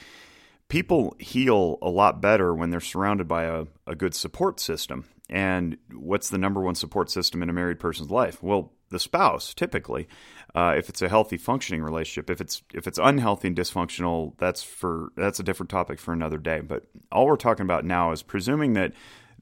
people 0.69 1.17
heal 1.19 1.79
a 1.83 1.91
lot 1.91 2.21
better 2.21 2.55
when 2.55 2.71
they're 2.71 2.81
surrounded 2.81 3.29
by 3.29 3.45
a, 3.45 3.65
a 3.87 3.95
good 3.95 4.15
support 4.15 4.61
system. 4.61 5.05
And 5.29 5.79
what's 5.95 6.29
the 6.29 6.39
number 6.39 6.61
one 6.61 6.75
support 6.75 7.11
system 7.11 7.43
in 7.43 7.49
a 7.49 7.53
married 7.53 7.81
person's 7.81 8.11
life? 8.11 8.43
Well, 8.43 8.73
the 8.91 8.99
spouse, 8.99 9.55
typically. 9.55 10.07
Uh, 10.55 10.75
if 10.77 10.89
it's 10.89 11.03
a 11.03 11.09
healthy, 11.09 11.39
functioning 11.39 11.83
relationship, 11.83 12.29
if 12.29 12.41
it's 12.41 12.63
if 12.75 12.87
it's 12.87 12.99
unhealthy 12.99 13.49
and 13.49 13.57
dysfunctional, 13.57 14.35
that's 14.39 14.63
for 14.63 15.09
that's 15.17 15.41
a 15.41 15.43
different 15.43 15.71
topic 15.71 15.99
for 15.99 16.13
another 16.13 16.37
day. 16.37 16.61
But 16.61 16.85
all 17.11 17.27
we're 17.27 17.37
talking 17.37 17.65
about 17.65 17.87
now 17.87 18.13
is 18.13 18.23
presuming 18.23 18.75
that 18.75 18.93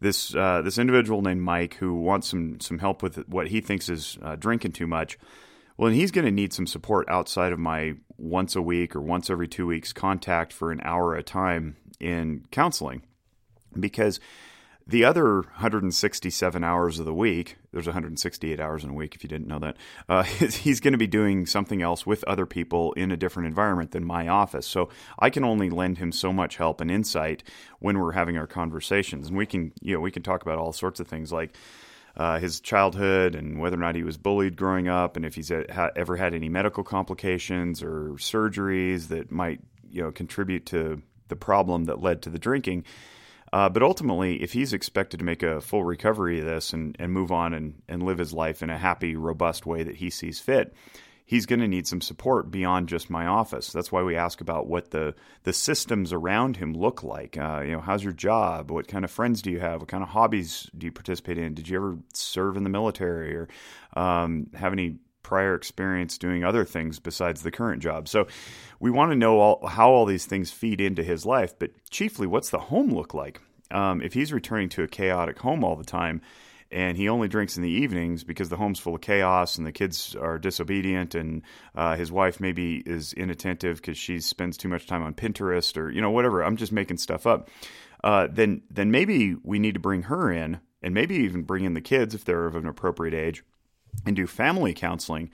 this 0.00 0.35
uh, 0.35 0.62
this 0.62 0.78
individual 0.78 1.23
named 1.23 1.42
Mike 1.42 1.75
who 1.75 1.95
wants 1.95 2.28
some 2.28 2.59
some 2.61 2.78
help 2.78 3.02
with 3.02 3.28
what 3.28 3.49
he 3.49 3.61
thinks 3.61 3.88
is 3.88 4.19
uh, 4.23 4.37
drinking 4.37 4.73
too 4.73 4.87
much. 4.87 5.19
Well, 5.76 5.88
and 5.88 5.97
he's 5.97 6.11
going 6.11 6.26
to 6.26 6.30
need 6.30 6.52
some 6.52 6.66
support 6.66 7.09
outside 7.09 7.52
of 7.52 7.59
my 7.59 7.95
once 8.19 8.54
a 8.54 8.61
week 8.62 8.95
or 8.95 9.00
once 9.00 9.30
every 9.30 9.49
two 9.49 9.66
weeks 9.66 9.92
contact 9.92 10.52
for 10.52 10.73
an 10.73 10.80
hour 10.85 11.14
at 11.14 11.21
a 11.21 11.23
time 11.23 11.76
in 11.99 12.45
counseling, 12.50 13.02
because 13.78 14.21
the 14.91 15.05
other 15.05 15.37
167 15.37 16.65
hours 16.65 16.99
of 16.99 17.07
the 17.07 17.15
week, 17.15 17.57
there's 17.73 17.87
168 17.87 18.59
hours 18.59 18.83
in 18.83 18.91
a 18.91 18.93
week 18.93 19.15
if 19.15 19.23
you 19.23 19.29
didn't 19.29 19.47
know 19.47 19.61
that, 19.61 19.77
uh, 20.09 20.23
he's 20.25 20.81
going 20.81 20.93
to 20.93 20.99
be 20.99 21.07
doing 21.07 21.47
something 21.47 21.81
else 21.81 22.05
with 22.05 22.25
other 22.25 22.45
people 22.45 22.93
in 22.95 23.13
a 23.13 23.17
different 23.17 23.47
environment 23.47 23.93
than 23.93 24.05
my 24.05 24.27
office. 24.27 24.67
So 24.67 24.89
I 25.19 25.31
can 25.31 25.45
only 25.45 25.71
lend 25.71 25.99
him 25.99 26.11
so 26.11 26.33
much 26.33 26.57
help 26.57 26.81
and 26.81 26.91
insight 26.91 27.45
when 27.79 28.01
we're 28.01 28.13
having 28.13 28.37
our 28.37 28.49
conversations. 28.49 29.29
And 29.29 29.37
we 29.37 29.47
can, 29.47 29.73
you 29.81 29.95
know, 29.95 30.01
we 30.01 30.11
can 30.11 30.25
talk 30.25 30.43
about 30.43 30.59
all 30.59 30.73
sorts 30.73 30.99
of 30.99 31.07
things 31.07 31.31
like 31.31 31.55
uh, 32.17 32.41
his 32.41 32.61
childhood 32.61 33.37
and 33.37 33.61
whether 33.61 33.77
or 33.77 33.81
not 33.81 33.95
he 33.95 34.03
was 34.03 34.17
bullied 34.17 34.57
growing 34.57 34.89
up 34.89 35.17
and 35.17 35.25
if 35.25 35.37
he's 35.37 35.51
ha- 35.51 35.91
ever 35.95 36.17
had 36.17 36.35
any 36.35 36.49
medical 36.49 36.83
complications 36.83 37.81
or 37.81 38.15
surgeries 38.17 39.07
that 39.09 39.31
might, 39.31 39.61
you 39.89 40.03
know, 40.03 40.11
contribute 40.11 40.67
to 40.67 41.01
the 41.29 41.37
problem 41.37 41.85
that 41.85 42.03
led 42.03 42.23
to 42.23 42.31
the 42.31 42.39
drinking 42.41 42.85
uh, 43.52 43.69
but 43.69 43.83
ultimately, 43.83 44.42
if 44.42 44.52
he's 44.52 44.73
expected 44.73 45.19
to 45.19 45.25
make 45.25 45.42
a 45.42 45.61
full 45.61 45.85
recovery 45.85 46.38
of 46.38 46.47
this 46.47 46.73
and, 46.73 46.97
and 46.99 47.12
move 47.12 47.33
on 47.33 47.52
and, 47.52 47.83
and 47.88 48.02
live 48.02 48.19
his 48.19 48.33
life 48.33 48.62
in 48.62 48.71
a 48.71 48.78
happy, 48.78 49.16
robust 49.16 49.66
way 49.66 49.83
that 49.83 49.97
he 49.97 50.11
sees 50.11 50.38
fit, 50.38 50.73
he's 51.30 51.47
going 51.47 51.61
to 51.61 51.69
need 51.69 51.87
some 51.87 52.00
support 52.00 52.50
beyond 52.50 52.88
just 52.88 53.11
my 53.11 53.26
office. 53.26 53.73
That's 53.73 53.92
why 53.92 54.02
we 54.02 54.16
ask 54.16 54.40
about 54.40 54.66
what 54.66 54.90
the 54.90 55.14
the 55.45 55.52
systems 55.52 56.12
around 56.12 56.57
him 56.57 56.75
look 56.75 57.02
like. 57.02 57.37
Uh, 57.37 57.62
you 57.64 57.73
know, 57.73 57.80
how's 57.80 58.04
your 58.04 58.12
job? 58.12 58.71
What 58.71 58.88
kind 58.88 59.04
of 59.04 59.11
friends 59.11 59.42
do 59.42 59.50
you 59.50 59.61
have? 59.61 59.80
What 59.80 59.88
kind 59.88 60.02
of 60.02 60.09
hobbies 60.09 60.71
do 60.76 60.87
you 60.87 60.92
participate 60.92 61.38
in? 61.38 61.54
Did 61.54 61.69
you 61.69 61.76
ever 61.76 61.99
serve 62.12 62.57
in 62.57 62.64
the 62.64 62.71
military 62.71 63.37
or 63.37 63.49
um, 63.95 64.49
have 64.54 64.73
any 64.73 64.97
prior 65.23 65.55
experience 65.55 66.19
doing 66.19 66.45
other 66.45 66.65
things 66.65 66.99
besides 66.99 67.43
the 67.43 67.50
current 67.50 67.83
job. 67.83 68.09
So 68.09 68.27
we 68.79 68.91
want 68.91 69.12
to 69.12 69.17
know 69.17 69.39
all, 69.39 69.67
how 69.67 69.91
all 69.91 70.07
these 70.07 70.27
things 70.27 70.50
feed 70.50 70.81
into 70.81 71.03
his 71.03 71.27
life, 71.27 71.59
but 71.59 71.71
chiefly, 71.91 72.27
what's 72.27 72.50
the 72.50 72.59
home 72.59 72.91
look 72.95 73.15
like? 73.15 73.41
Um, 73.71 74.03
if 74.03 74.15
he's 74.15 74.33
returning 74.33 74.69
to 74.71 74.83
a 74.83 74.89
chaotic 74.89 75.39
home 75.39 75.62
all 75.62 75.77
the 75.77 75.85
time, 75.85 76.23
and 76.73 76.97
he 76.97 77.09
only 77.09 77.29
drinks 77.29 77.57
in 77.57 77.62
the 77.62 77.71
evenings 77.71 78.23
because 78.23 78.49
the 78.49 78.57
home's 78.57 78.79
full 78.79 78.95
of 78.95 79.00
chaos 79.00 79.59
and 79.59 79.67
the 79.67 79.73
kids 79.73 80.15
are 80.15 80.39
disobedient 80.39 81.15
and 81.15 81.43
uh, 81.75 81.97
his 81.97 82.12
wife 82.12 82.39
maybe 82.41 82.77
is 82.87 83.12
inattentive 83.12 83.79
because 83.79 83.99
she 83.99 84.21
spends 84.21 84.57
too 84.57 84.69
much 84.69 84.87
time 84.87 85.03
on 85.03 85.15
Pinterest 85.15 85.77
or 85.77 85.91
you 85.91 86.00
know 86.00 86.11
whatever. 86.11 86.43
I'm 86.43 86.57
just 86.57 86.73
making 86.73 86.99
stuff 86.99 87.27
up. 87.27 87.49
Uh, 88.05 88.29
then 88.31 88.62
then 88.71 88.91
maybe 88.91 89.35
we 89.43 89.59
need 89.59 89.75
to 89.75 89.81
bring 89.81 90.03
her 90.03 90.31
in 90.31 90.61
and 90.83 90.95
maybe 90.95 91.17
even 91.17 91.43
bring 91.43 91.65
in 91.65 91.75
the 91.75 91.81
kids 91.81 92.15
if 92.15 92.25
they're 92.25 92.47
of 92.47 92.55
an 92.55 92.67
appropriate 92.67 93.15
age 93.15 93.43
and 94.07 94.17
do 94.17 94.27
family 94.27 94.75
counseling. 94.75 95.31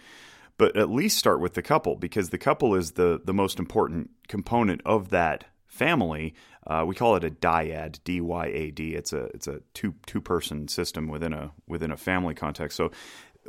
But 0.58 0.76
at 0.76 0.88
least 0.90 1.18
start 1.18 1.40
with 1.40 1.54
the 1.54 1.62
couple 1.62 1.96
because 1.96 2.30
the 2.30 2.38
couple 2.38 2.74
is 2.74 2.92
the 2.92 3.20
the 3.22 3.34
most 3.34 3.58
important 3.58 4.10
component 4.28 4.80
of 4.84 5.10
that 5.10 5.44
family. 5.66 6.34
Uh, 6.66 6.84
we 6.86 6.94
call 6.94 7.14
it 7.16 7.24
a 7.24 7.30
dyad, 7.30 7.98
D 8.04 8.20
Y 8.20 8.46
A 8.46 8.70
D. 8.70 8.94
It's 8.94 9.12
a 9.12 9.24
it's 9.34 9.46
a 9.46 9.60
two 9.74 9.94
two 10.06 10.20
person 10.20 10.68
system 10.68 11.08
within 11.08 11.32
a 11.32 11.52
within 11.66 11.90
a 11.90 11.96
family 11.96 12.34
context. 12.34 12.76
So 12.76 12.90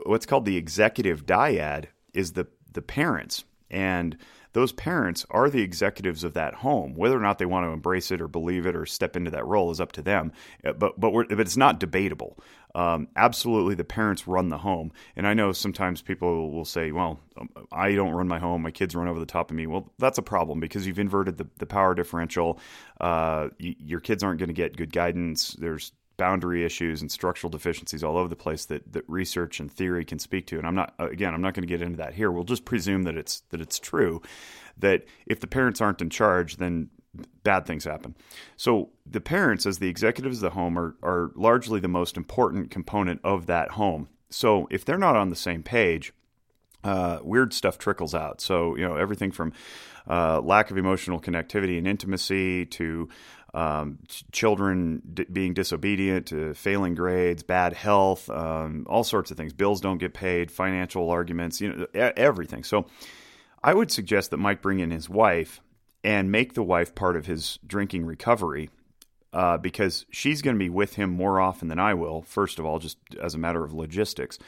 what's 0.05 0.25
called 0.25 0.45
the 0.45 0.57
executive 0.57 1.25
dyad 1.25 1.85
is 2.13 2.33
the 2.33 2.47
the 2.73 2.81
parents 2.81 3.45
and 3.71 4.17
those 4.57 4.71
parents 4.71 5.23
are 5.29 5.51
the 5.51 5.61
executives 5.61 6.23
of 6.23 6.33
that 6.33 6.55
home. 6.55 6.95
Whether 6.95 7.15
or 7.15 7.21
not 7.21 7.37
they 7.37 7.45
want 7.45 7.65
to 7.65 7.69
embrace 7.69 8.09
it 8.09 8.19
or 8.19 8.27
believe 8.27 8.65
it 8.65 8.75
or 8.75 8.87
step 8.87 9.15
into 9.15 9.29
that 9.29 9.45
role 9.45 9.69
is 9.69 9.79
up 9.79 9.91
to 9.91 10.01
them. 10.01 10.31
Uh, 10.65 10.73
but 10.73 10.99
but, 10.99 11.11
but 11.11 11.39
it's 11.39 11.55
not 11.57 11.79
debatable. 11.79 12.39
Um, 12.73 13.07
absolutely, 13.15 13.75
the 13.75 13.83
parents 13.83 14.27
run 14.27 14.49
the 14.49 14.57
home. 14.57 14.91
And 15.15 15.27
I 15.27 15.35
know 15.35 15.51
sometimes 15.51 16.01
people 16.01 16.51
will 16.51 16.65
say, 16.65 16.91
"Well, 16.91 17.19
um, 17.39 17.49
I 17.71 17.93
don't 17.93 18.13
run 18.13 18.27
my 18.27 18.39
home; 18.39 18.63
my 18.63 18.71
kids 18.71 18.95
run 18.95 19.07
over 19.07 19.19
the 19.19 19.27
top 19.27 19.51
of 19.51 19.55
me." 19.55 19.67
Well, 19.67 19.93
that's 19.99 20.17
a 20.17 20.23
problem 20.23 20.59
because 20.59 20.87
you've 20.87 20.97
inverted 20.97 21.37
the, 21.37 21.45
the 21.59 21.67
power 21.67 21.93
differential. 21.93 22.59
Uh, 22.99 23.49
y- 23.59 23.75
your 23.77 23.99
kids 23.99 24.23
aren't 24.23 24.39
going 24.39 24.49
to 24.49 24.55
get 24.55 24.75
good 24.75 24.91
guidance. 24.91 25.53
There's 25.59 25.91
boundary 26.17 26.65
issues 26.65 27.01
and 27.01 27.11
structural 27.11 27.49
deficiencies 27.49 28.03
all 28.03 28.17
over 28.17 28.27
the 28.27 28.35
place 28.35 28.65
that, 28.65 28.91
that 28.91 29.07
research 29.07 29.59
and 29.59 29.71
theory 29.71 30.03
can 30.03 30.19
speak 30.19 30.47
to. 30.47 30.57
And 30.57 30.67
I'm 30.67 30.75
not 30.75 30.93
again, 30.97 31.33
I'm 31.33 31.41
not 31.41 31.53
going 31.53 31.67
to 31.67 31.67
get 31.67 31.81
into 31.81 31.97
that 31.97 32.13
here. 32.13 32.31
We'll 32.31 32.43
just 32.43 32.65
presume 32.65 33.03
that 33.03 33.15
it's 33.15 33.41
that 33.51 33.61
it's 33.61 33.79
true 33.79 34.21
that 34.77 35.05
if 35.25 35.39
the 35.39 35.47
parents 35.47 35.81
aren't 35.81 36.01
in 36.01 36.09
charge, 36.09 36.57
then 36.57 36.89
bad 37.43 37.65
things 37.65 37.83
happen. 37.83 38.15
So 38.57 38.89
the 39.05 39.21
parents, 39.21 39.65
as 39.65 39.79
the 39.79 39.89
executives 39.89 40.37
of 40.37 40.41
the 40.41 40.49
home, 40.59 40.77
are 40.77 40.95
are 41.01 41.31
largely 41.35 41.79
the 41.79 41.87
most 41.87 42.17
important 42.17 42.71
component 42.71 43.21
of 43.23 43.45
that 43.45 43.71
home. 43.71 44.09
So 44.29 44.67
if 44.69 44.83
they're 44.83 44.97
not 44.97 45.15
on 45.15 45.29
the 45.29 45.35
same 45.35 45.63
page, 45.63 46.13
uh, 46.83 47.19
weird 47.21 47.53
stuff 47.53 47.77
trickles 47.77 48.13
out. 48.13 48.41
So 48.41 48.75
you 48.75 48.87
know 48.87 48.95
everything 48.95 49.31
from 49.31 49.53
uh, 50.07 50.41
lack 50.41 50.71
of 50.71 50.77
emotional 50.77 51.19
connectivity 51.19 51.77
and 51.77 51.87
intimacy 51.87 52.65
to 52.65 53.09
um, 53.53 53.99
children 54.31 55.01
d- 55.13 55.25
being 55.31 55.53
disobedient, 55.53 56.31
failing 56.55 56.95
grades, 56.95 57.43
bad 57.43 57.73
health, 57.73 58.29
um, 58.29 58.85
all 58.89 59.03
sorts 59.03 59.31
of 59.31 59.37
things. 59.37 59.53
Bills 59.53 59.81
don't 59.81 59.97
get 59.97 60.13
paid, 60.13 60.51
financial 60.51 61.09
arguments, 61.09 61.61
you 61.61 61.73
know, 61.73 62.11
everything. 62.15 62.63
So 62.63 62.85
I 63.63 63.73
would 63.73 63.91
suggest 63.91 64.31
that 64.31 64.37
Mike 64.37 64.61
bring 64.61 64.79
in 64.79 64.91
his 64.91 65.09
wife 65.09 65.61
and 66.03 66.31
make 66.31 66.53
the 66.53 66.63
wife 66.63 66.93
part 66.95 67.15
of 67.15 67.25
his 67.25 67.59
drinking 67.65 68.05
recovery. 68.05 68.69
Uh, 69.33 69.57
because 69.57 70.05
she's 70.09 70.41
going 70.41 70.55
to 70.55 70.59
be 70.59 70.69
with 70.69 70.95
him 70.95 71.09
more 71.09 71.39
often 71.39 71.67
than 71.67 71.77
I 71.77 71.93
will, 71.93 72.21
first 72.21 72.59
of 72.59 72.65
all, 72.65 72.79
just 72.79 72.97
as 73.21 73.35
a 73.35 73.37
matter 73.37 73.63
of 73.63 73.73
logistics. 73.73 74.39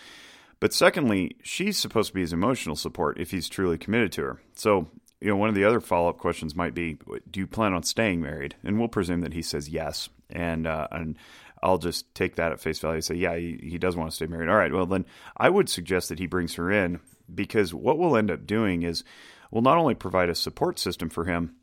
But 0.62 0.74
secondly, 0.74 1.36
she's 1.44 1.78
supposed 1.78 2.08
to 2.08 2.14
be 2.14 2.22
his 2.22 2.34
emotional 2.34 2.78
support 2.78 3.20
if 3.20 3.30
he's 3.30 3.50
truly 3.50 3.78
committed 3.78 4.14
to 4.14 4.22
her. 4.24 4.42
So 4.56 4.88
you 5.22 5.28
know, 5.28 5.36
one 5.36 5.50
of 5.50 5.56
the 5.56 5.66
other 5.66 5.82
follow 5.82 6.10
up 6.10 6.18
questions 6.18 6.56
might 6.56 6.74
be, 6.74 6.98
do 7.30 7.40
you 7.40 7.48
plan 7.48 7.74
on 7.74 7.84
staying 7.84 8.22
married? 8.22 8.56
And 8.64 8.80
we'll 8.80 8.88
presume 8.88 9.22
that 9.22 9.34
he 9.34 9.42
says 9.42 9.70
yes, 9.70 10.10
and 10.30 10.66
uh, 10.66 10.88
and 10.92 11.18
I'll 11.62 11.78
just 11.78 12.14
take 12.16 12.36
that 12.36 12.52
at 12.52 12.62
face 12.62 12.80
value 12.80 12.96
and 12.96 13.04
say, 13.04 13.16
yeah, 13.16 13.36
he, 13.36 13.60
he 13.62 13.78
does 13.78 13.96
want 13.96 14.10
to 14.10 14.16
stay 14.16 14.28
married. 14.28 14.50
All 14.50 14.56
right, 14.56 14.72
well 14.72 14.86
then 14.86 15.06
I 15.36 15.50
would 15.50 15.70
suggest 15.70 16.10
that 16.10 16.20
he 16.20 16.26
brings 16.26 16.56
her 16.56 16.72
in 16.72 17.00
because 17.34 17.74
what 17.74 17.98
we'll 17.98 18.16
end 18.16 18.32
up 18.32 18.48
doing 18.48 18.84
is 18.84 19.04
we'll 19.52 19.62
not 19.62 19.78
only 19.78 19.96
provide 19.96 20.30
a 20.30 20.36
support 20.36 20.80
system 20.80 21.10
for 21.10 21.26
him, 21.26 21.56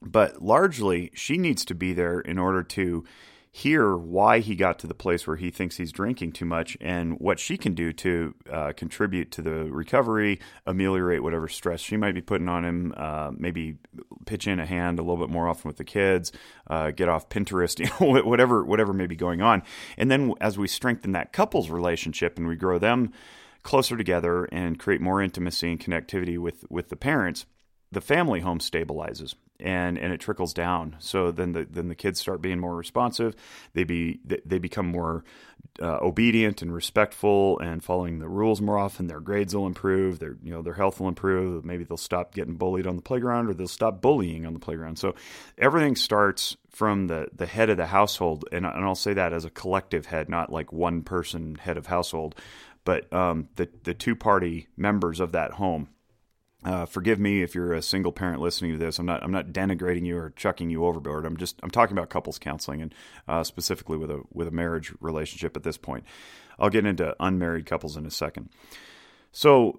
but 0.00 0.42
largely 0.42 1.10
she 1.14 1.36
needs 1.36 1.64
to 1.66 1.74
be 1.74 1.92
there 1.92 2.20
in 2.20 2.38
order 2.38 2.62
to 2.62 3.04
hear 3.56 3.96
why 3.96 4.40
he 4.40 4.54
got 4.54 4.78
to 4.78 4.86
the 4.86 4.92
place 4.92 5.26
where 5.26 5.38
he 5.38 5.50
thinks 5.50 5.78
he's 5.78 5.90
drinking 5.90 6.30
too 6.30 6.44
much 6.44 6.76
and 6.78 7.18
what 7.18 7.40
she 7.40 7.56
can 7.56 7.72
do 7.72 7.90
to 7.90 8.34
uh, 8.52 8.70
contribute 8.76 9.32
to 9.32 9.40
the 9.40 9.64
recovery, 9.72 10.38
ameliorate 10.66 11.22
whatever 11.22 11.48
stress 11.48 11.80
she 11.80 11.96
might 11.96 12.12
be 12.12 12.20
putting 12.20 12.50
on 12.50 12.66
him, 12.66 12.92
uh, 12.98 13.30
maybe 13.34 13.78
pitch 14.26 14.46
in 14.46 14.60
a 14.60 14.66
hand 14.66 14.98
a 14.98 15.02
little 15.02 15.16
bit 15.16 15.32
more 15.32 15.48
often 15.48 15.70
with 15.70 15.78
the 15.78 15.84
kids, 15.84 16.32
uh, 16.66 16.90
get 16.90 17.08
off 17.08 17.30
Pinterest, 17.30 17.78
you 18.00 18.12
know, 18.14 18.22
whatever 18.24 18.62
whatever 18.62 18.92
may 18.92 19.06
be 19.06 19.16
going 19.16 19.40
on. 19.40 19.62
And 19.96 20.10
then 20.10 20.34
as 20.38 20.58
we 20.58 20.68
strengthen 20.68 21.12
that 21.12 21.32
couple's 21.32 21.70
relationship 21.70 22.36
and 22.36 22.46
we 22.46 22.56
grow 22.56 22.78
them 22.78 23.10
closer 23.62 23.96
together 23.96 24.44
and 24.52 24.78
create 24.78 25.00
more 25.00 25.22
intimacy 25.22 25.70
and 25.70 25.80
connectivity 25.80 26.36
with 26.36 26.66
with 26.68 26.90
the 26.90 26.96
parents, 26.96 27.46
the 27.90 28.02
family 28.02 28.40
home 28.40 28.58
stabilizes 28.58 29.34
and 29.60 29.98
and 29.98 30.12
it 30.12 30.20
trickles 30.20 30.52
down. 30.52 30.96
So 30.98 31.30
then 31.30 31.52
the 31.52 31.66
then 31.68 31.88
the 31.88 31.94
kids 31.94 32.20
start 32.20 32.42
being 32.42 32.58
more 32.58 32.76
responsive. 32.76 33.34
They 33.72 33.84
be 33.84 34.20
they 34.24 34.58
become 34.58 34.86
more 34.86 35.24
uh, 35.80 35.98
obedient 36.00 36.62
and 36.62 36.72
respectful 36.72 37.58
and 37.58 37.82
following 37.82 38.18
the 38.18 38.28
rules 38.28 38.60
more 38.60 38.78
often. 38.78 39.06
Their 39.06 39.20
grades 39.20 39.54
will 39.54 39.66
improve. 39.66 40.18
Their 40.18 40.36
you 40.42 40.52
know 40.52 40.62
their 40.62 40.74
health 40.74 41.00
will 41.00 41.08
improve. 41.08 41.64
Maybe 41.64 41.84
they'll 41.84 41.96
stop 41.96 42.34
getting 42.34 42.56
bullied 42.56 42.86
on 42.86 42.96
the 42.96 43.02
playground 43.02 43.48
or 43.48 43.54
they'll 43.54 43.68
stop 43.68 44.00
bullying 44.00 44.46
on 44.46 44.52
the 44.52 44.60
playground. 44.60 44.98
So 44.98 45.14
everything 45.58 45.96
starts 45.96 46.56
from 46.70 47.06
the 47.06 47.28
the 47.34 47.46
head 47.46 47.70
of 47.70 47.76
the 47.76 47.86
household, 47.86 48.44
and 48.52 48.66
and 48.66 48.84
I'll 48.84 48.94
say 48.94 49.14
that 49.14 49.32
as 49.32 49.44
a 49.44 49.50
collective 49.50 50.06
head, 50.06 50.28
not 50.28 50.52
like 50.52 50.72
one 50.72 51.02
person 51.02 51.56
head 51.56 51.76
of 51.76 51.86
household, 51.86 52.34
but 52.84 53.12
um, 53.12 53.48
the 53.56 53.68
the 53.84 53.94
two 53.94 54.16
party 54.16 54.68
members 54.76 55.20
of 55.20 55.32
that 55.32 55.52
home 55.52 55.88
uh, 56.66 56.84
forgive 56.84 57.20
me 57.20 57.42
if 57.42 57.54
you're 57.54 57.72
a 57.72 57.80
single 57.80 58.10
parent 58.10 58.40
listening 58.40 58.72
to 58.72 58.78
this. 58.78 58.98
I'm 58.98 59.06
not. 59.06 59.22
I'm 59.22 59.30
not 59.30 59.48
denigrating 59.52 60.04
you 60.04 60.18
or 60.18 60.30
chucking 60.30 60.68
you 60.68 60.84
overboard. 60.84 61.24
I'm 61.24 61.36
just. 61.36 61.60
I'm 61.62 61.70
talking 61.70 61.96
about 61.96 62.10
couples 62.10 62.40
counseling 62.40 62.82
and 62.82 62.94
uh, 63.28 63.44
specifically 63.44 63.96
with 63.96 64.10
a 64.10 64.22
with 64.32 64.48
a 64.48 64.50
marriage 64.50 64.92
relationship 65.00 65.56
at 65.56 65.62
this 65.62 65.76
point. 65.76 66.04
I'll 66.58 66.68
get 66.68 66.84
into 66.84 67.14
unmarried 67.20 67.66
couples 67.66 67.96
in 67.96 68.04
a 68.04 68.10
second. 68.10 68.48
So, 69.30 69.78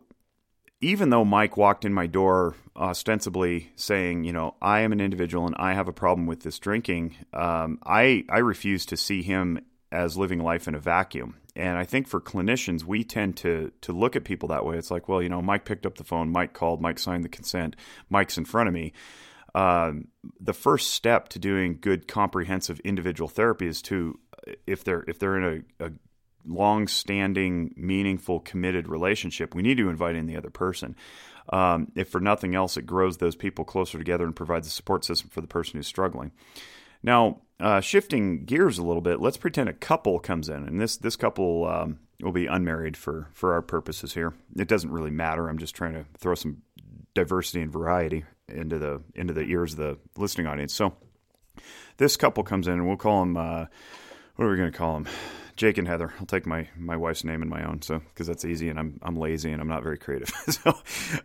even 0.79 1.09
though 1.09 1.25
Mike 1.25 1.57
walked 1.57 1.83
in 1.83 1.93
my 1.93 2.07
door 2.07 2.55
ostensibly 2.73 3.69
saying, 3.75 4.23
you 4.23 4.31
know, 4.31 4.55
I 4.61 4.79
am 4.79 4.93
an 4.93 5.01
individual 5.01 5.45
and 5.45 5.55
I 5.57 5.73
have 5.73 5.89
a 5.89 5.93
problem 5.93 6.25
with 6.25 6.43
this 6.43 6.57
drinking, 6.57 7.17
um, 7.33 7.79
I 7.85 8.23
I 8.29 8.37
refuse 8.37 8.85
to 8.85 8.95
see 8.95 9.23
him 9.23 9.59
as 9.91 10.17
living 10.17 10.39
life 10.39 10.67
in 10.67 10.75
a 10.75 10.79
vacuum. 10.79 11.37
And 11.55 11.77
I 11.77 11.85
think 11.85 12.07
for 12.07 12.21
clinicians, 12.21 12.83
we 12.83 13.03
tend 13.03 13.37
to 13.37 13.71
to 13.81 13.93
look 13.93 14.15
at 14.15 14.23
people 14.23 14.49
that 14.49 14.65
way. 14.65 14.77
It's 14.77 14.91
like, 14.91 15.07
well, 15.07 15.21
you 15.21 15.29
know, 15.29 15.41
Mike 15.41 15.65
picked 15.65 15.85
up 15.85 15.97
the 15.97 16.03
phone, 16.03 16.31
Mike 16.31 16.53
called, 16.53 16.81
Mike 16.81 16.99
signed 16.99 17.23
the 17.23 17.29
consent, 17.29 17.75
Mike's 18.09 18.37
in 18.37 18.45
front 18.45 18.67
of 18.67 18.73
me. 18.73 18.93
Um, 19.55 20.09
the 20.39 20.53
first 20.53 20.91
step 20.91 21.29
to 21.29 21.39
doing 21.39 21.79
good 21.81 22.07
comprehensive 22.07 22.79
individual 22.81 23.27
therapy 23.27 23.65
is 23.65 23.81
to 23.83 24.19
if 24.67 24.83
they're 24.83 25.03
if 25.07 25.17
they're 25.17 25.37
in 25.37 25.65
a, 25.79 25.85
a 25.87 25.91
long-standing, 26.45 27.73
meaningful, 27.75 28.39
committed 28.39 28.87
relationship, 28.87 29.53
we 29.53 29.61
need 29.61 29.77
to 29.77 29.89
invite 29.89 30.15
in 30.15 30.27
the 30.27 30.37
other 30.37 30.49
person. 30.49 30.95
Um, 31.49 31.91
if 31.95 32.09
for 32.09 32.21
nothing 32.21 32.55
else, 32.55 32.77
it 32.77 32.85
grows 32.85 33.17
those 33.17 33.35
people 33.35 33.65
closer 33.65 33.97
together 33.97 34.25
and 34.25 34.35
provides 34.35 34.67
a 34.67 34.71
support 34.71 35.03
system 35.05 35.29
for 35.29 35.41
the 35.41 35.47
person 35.47 35.77
who's 35.77 35.87
struggling. 35.87 36.31
Now, 37.03 37.41
uh, 37.59 37.81
shifting 37.81 38.45
gears 38.45 38.77
a 38.77 38.83
little 38.83 39.01
bit, 39.01 39.19
let's 39.19 39.37
pretend 39.37 39.69
a 39.69 39.73
couple 39.73 40.19
comes 40.19 40.49
in, 40.49 40.67
and 40.67 40.79
this 40.79 40.97
this 40.97 41.15
couple 41.15 41.65
um, 41.67 41.99
will 42.21 42.31
be 42.31 42.45
unmarried 42.45 42.95
for 42.95 43.29
for 43.33 43.53
our 43.53 43.61
purposes 43.61 44.13
here. 44.13 44.33
It 44.55 44.67
doesn't 44.67 44.91
really 44.91 45.11
matter. 45.11 45.47
I'm 45.47 45.57
just 45.57 45.75
trying 45.75 45.93
to 45.93 46.05
throw 46.17 46.35
some 46.35 46.61
diversity 47.13 47.61
and 47.61 47.71
variety 47.71 48.25
into 48.47 48.77
the 48.77 49.01
into 49.15 49.33
the 49.33 49.41
ears 49.41 49.73
of 49.73 49.79
the 49.79 49.97
listening 50.17 50.47
audience. 50.47 50.73
So, 50.73 50.95
this 51.97 52.15
couple 52.15 52.43
comes 52.43 52.67
in, 52.67 52.73
and 52.73 52.87
we'll 52.87 52.97
call 52.97 53.21
them. 53.21 53.37
Uh, 53.37 53.65
what 54.35 54.45
are 54.45 54.51
we 54.51 54.57
going 54.57 54.71
to 54.71 54.77
call 54.77 54.93
them? 54.93 55.07
Jake 55.55 55.79
and 55.79 55.87
Heather. 55.87 56.13
I'll 56.19 56.27
take 56.27 56.45
my 56.45 56.67
my 56.77 56.95
wife's 56.95 57.23
name 57.23 57.41
and 57.41 57.49
my 57.49 57.65
own, 57.67 57.81
so 57.81 57.99
because 57.99 58.27
that's 58.27 58.45
easy, 58.45 58.69
and 58.69 58.77
I'm 58.77 58.99
I'm 59.01 59.15
lazy 59.15 59.51
and 59.51 59.59
I'm 59.59 59.67
not 59.67 59.81
very 59.81 59.97
creative. 59.97 60.29
so, 60.47 60.77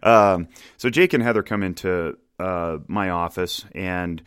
um, 0.02 0.48
so 0.78 0.88
Jake 0.88 1.12
and 1.12 1.22
Heather 1.22 1.42
come 1.42 1.62
into 1.62 2.16
uh, 2.38 2.78
my 2.88 3.10
office 3.10 3.66
and 3.74 4.22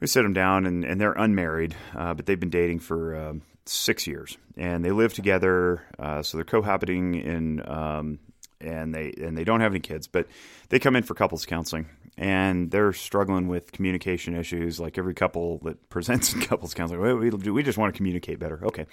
we 0.00 0.06
sit 0.06 0.22
them 0.22 0.32
down, 0.32 0.66
and, 0.66 0.84
and 0.84 1.00
they're 1.00 1.12
unmarried, 1.12 1.74
uh, 1.96 2.14
but 2.14 2.26
they've 2.26 2.38
been 2.38 2.50
dating 2.50 2.80
for 2.80 3.14
uh, 3.14 3.34
six 3.66 4.06
years, 4.06 4.36
and 4.56 4.84
they 4.84 4.90
live 4.90 5.14
together. 5.14 5.82
Uh, 5.98 6.22
so 6.22 6.36
they're 6.36 6.44
cohabiting 6.44 7.14
in, 7.14 7.68
um, 7.68 8.18
and 8.60 8.94
they 8.94 9.12
and 9.20 9.36
they 9.36 9.44
don't 9.44 9.60
have 9.60 9.72
any 9.72 9.80
kids, 9.80 10.06
but 10.06 10.26
they 10.68 10.78
come 10.78 10.96
in 10.96 11.02
for 11.02 11.14
couples 11.14 11.46
counseling, 11.46 11.86
and 12.16 12.70
they're 12.70 12.92
struggling 12.92 13.48
with 13.48 13.72
communication 13.72 14.36
issues, 14.36 14.80
like 14.80 14.98
every 14.98 15.14
couple 15.14 15.58
that 15.64 15.88
presents 15.90 16.32
in 16.32 16.40
couples 16.40 16.74
counseling. 16.74 17.00
We, 17.00 17.30
we, 17.30 17.50
we 17.50 17.62
just 17.62 17.78
want 17.78 17.92
to 17.92 17.96
communicate 17.96 18.38
better. 18.38 18.64
Okay. 18.66 18.86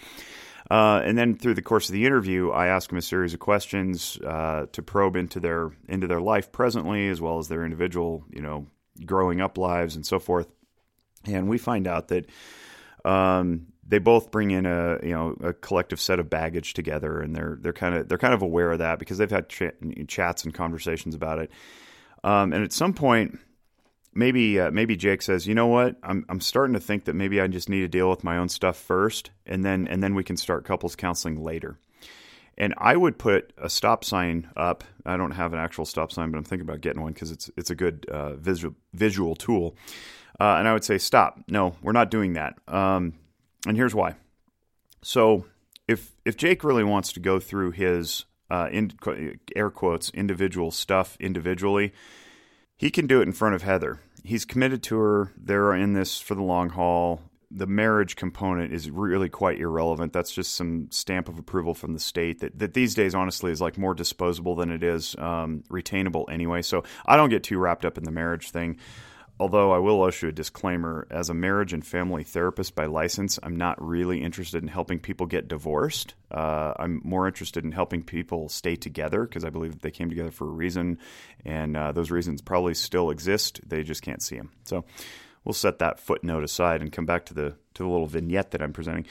Uh, 0.69 0.99
and 1.03 1.15
then 1.15 1.35
through 1.35 1.53
the 1.53 1.61
course 1.61 1.89
of 1.89 1.93
the 1.93 2.07
interview, 2.07 2.49
I 2.49 2.67
ask 2.67 2.89
them 2.89 2.97
a 2.97 3.01
series 3.01 3.35
of 3.35 3.39
questions 3.39 4.17
uh, 4.25 4.65
to 4.71 4.81
probe 4.81 5.15
into 5.15 5.39
their 5.39 5.71
into 5.87 6.07
their 6.07 6.21
life 6.21 6.51
presently, 6.51 7.07
as 7.09 7.21
well 7.21 7.37
as 7.37 7.47
their 7.47 7.63
individual, 7.63 8.23
you 8.31 8.41
know, 8.41 8.65
growing 9.05 9.41
up 9.41 9.57
lives 9.57 9.95
and 9.95 10.05
so 10.05 10.19
forth. 10.19 10.47
And 11.27 11.49
we 11.49 11.57
find 11.57 11.87
out 11.87 12.09
that 12.09 12.29
um, 13.03 13.67
they 13.87 13.99
both 13.99 14.31
bring 14.31 14.51
in 14.51 14.65
a 14.65 14.99
you 15.03 15.11
know 15.11 15.35
a 15.41 15.53
collective 15.53 15.99
set 15.99 16.19
of 16.19 16.29
baggage 16.29 16.73
together, 16.73 17.21
and 17.21 17.35
they're 17.35 17.57
they're 17.61 17.73
kind 17.73 17.95
of 17.95 18.07
they're 18.09 18.17
kind 18.17 18.33
of 18.33 18.41
aware 18.41 18.71
of 18.71 18.79
that 18.79 18.99
because 18.99 19.17
they've 19.17 19.29
had 19.29 19.49
ch- 19.49 19.63
chats 20.07 20.43
and 20.43 20.53
conversations 20.53 21.15
about 21.15 21.39
it. 21.39 21.51
Um, 22.23 22.53
and 22.53 22.63
at 22.63 22.73
some 22.73 22.93
point, 22.93 23.37
maybe 24.15 24.59
uh, 24.59 24.71
maybe 24.71 24.95
Jake 24.95 25.21
says, 25.21 25.45
you 25.45 25.53
know 25.53 25.67
what, 25.67 25.97
I'm 26.01 26.25
I'm 26.29 26.41
starting 26.41 26.73
to 26.73 26.79
think 26.79 27.05
that 27.05 27.13
maybe 27.13 27.39
I 27.39 27.47
just 27.47 27.69
need 27.69 27.81
to 27.81 27.87
deal 27.87 28.09
with 28.09 28.23
my 28.23 28.37
own 28.37 28.49
stuff 28.49 28.77
first, 28.77 29.29
and 29.45 29.63
then 29.63 29.87
and 29.87 30.01
then 30.01 30.15
we 30.15 30.23
can 30.23 30.37
start 30.37 30.65
couples 30.65 30.95
counseling 30.95 31.43
later. 31.43 31.77
And 32.57 32.73
I 32.77 32.95
would 32.95 33.19
put 33.19 33.51
a 33.57 33.69
stop 33.69 34.05
sign 34.05 34.49
up. 34.55 34.85
I 35.05 35.17
don't 35.17 35.31
have 35.31 35.51
an 35.51 35.59
actual 35.59 35.83
stop 35.85 36.11
sign, 36.11 36.31
but 36.31 36.37
I'm 36.37 36.45
thinking 36.45 36.67
about 36.67 36.79
getting 36.79 37.01
one 37.01 37.11
because 37.11 37.31
it's 37.31 37.51
it's 37.57 37.69
a 37.69 37.75
good 37.75 38.05
uh, 38.09 38.35
visual 38.35 38.75
visual 38.93 39.35
tool. 39.35 39.75
Uh, 40.39 40.55
and 40.59 40.67
I 40.67 40.73
would 40.73 40.83
say, 40.83 40.97
stop. 40.97 41.39
No, 41.47 41.75
we're 41.81 41.93
not 41.93 42.11
doing 42.11 42.33
that. 42.33 42.55
Um, 42.67 43.13
and 43.67 43.77
here's 43.77 43.95
why. 43.95 44.15
So 45.01 45.45
if 45.87 46.11
if 46.25 46.35
Jake 46.35 46.63
really 46.63 46.83
wants 46.83 47.13
to 47.13 47.19
go 47.19 47.39
through 47.39 47.71
his 47.71 48.25
uh, 48.49 48.69
in, 48.71 48.91
air 49.55 49.69
quotes 49.69 50.09
individual 50.11 50.71
stuff 50.71 51.17
individually, 51.19 51.93
he 52.75 52.89
can 52.89 53.07
do 53.07 53.19
it 53.21 53.23
in 53.23 53.31
front 53.31 53.55
of 53.55 53.61
Heather. 53.61 54.01
He's 54.23 54.45
committed 54.45 54.81
to 54.83 54.97
her. 54.97 55.31
They're 55.37 55.73
in 55.73 55.93
this 55.93 56.19
for 56.19 56.35
the 56.35 56.43
long 56.43 56.69
haul. 56.69 57.21
The 57.51 57.67
marriage 57.67 58.15
component 58.15 58.73
is 58.73 58.89
really 58.89 59.29
quite 59.29 59.59
irrelevant. 59.59 60.11
That's 60.11 60.31
just 60.31 60.55
some 60.55 60.87
stamp 60.89 61.29
of 61.29 61.37
approval 61.37 61.75
from 61.75 61.93
the 61.93 61.99
state 61.99 62.39
that, 62.39 62.57
that 62.57 62.73
these 62.73 62.95
days, 62.95 63.13
honestly, 63.13 63.51
is 63.51 63.61
like 63.61 63.77
more 63.77 63.93
disposable 63.93 64.55
than 64.55 64.71
it 64.71 64.83
is 64.83 65.15
um, 65.19 65.63
retainable 65.69 66.25
anyway. 66.29 66.63
So 66.63 66.83
I 67.05 67.15
don't 67.15 67.29
get 67.29 67.43
too 67.43 67.59
wrapped 67.59 67.85
up 67.85 67.97
in 67.97 68.03
the 68.03 68.11
marriage 68.11 68.49
thing. 68.49 68.77
Although 69.37 69.73
I 69.73 69.79
will 69.79 70.05
issue 70.07 70.29
a 70.29 70.31
disclaimer 70.31 71.07
as 71.11 71.29
a 71.29 71.33
marriage 71.33 71.73
and 71.73 71.85
family 71.85 72.23
therapist 72.23 72.73
by 72.73 72.85
license, 72.85 73.37
I'm 73.43 73.57
not 73.57 73.81
really 73.85 74.21
interested 74.21 74.63
in 74.63 74.69
helping 74.69 74.99
people 74.99 75.25
get 75.25 75.49
divorced. 75.49 76.13
Uh, 76.31 76.73
I'm 76.79 77.01
more 77.03 77.27
interested 77.27 77.65
in 77.65 77.73
helping 77.73 78.01
people 78.01 78.47
stay 78.47 78.77
together 78.77 79.23
because 79.23 79.43
I 79.43 79.49
believe 79.49 79.73
that 79.73 79.81
they 79.81 79.91
came 79.91 80.07
together 80.07 80.31
for 80.31 80.47
a 80.47 80.51
reason, 80.51 80.99
and 81.43 81.75
uh, 81.75 81.91
those 81.91 82.11
reasons 82.11 82.41
probably 82.41 82.73
still 82.73 83.09
exist. 83.09 83.59
They 83.67 83.83
just 83.83 84.01
can't 84.01 84.23
see 84.23 84.37
them. 84.37 84.51
So 84.63 84.85
we'll 85.43 85.53
set 85.53 85.79
that 85.79 85.99
footnote 85.99 86.45
aside 86.45 86.81
and 86.81 86.91
come 86.91 87.05
back 87.05 87.25
to 87.25 87.33
the 87.33 87.55
to 87.73 87.83
the 87.83 87.89
little 87.89 88.07
vignette 88.07 88.51
that 88.51 88.61
I'm 88.61 88.71
presenting. 88.71 89.05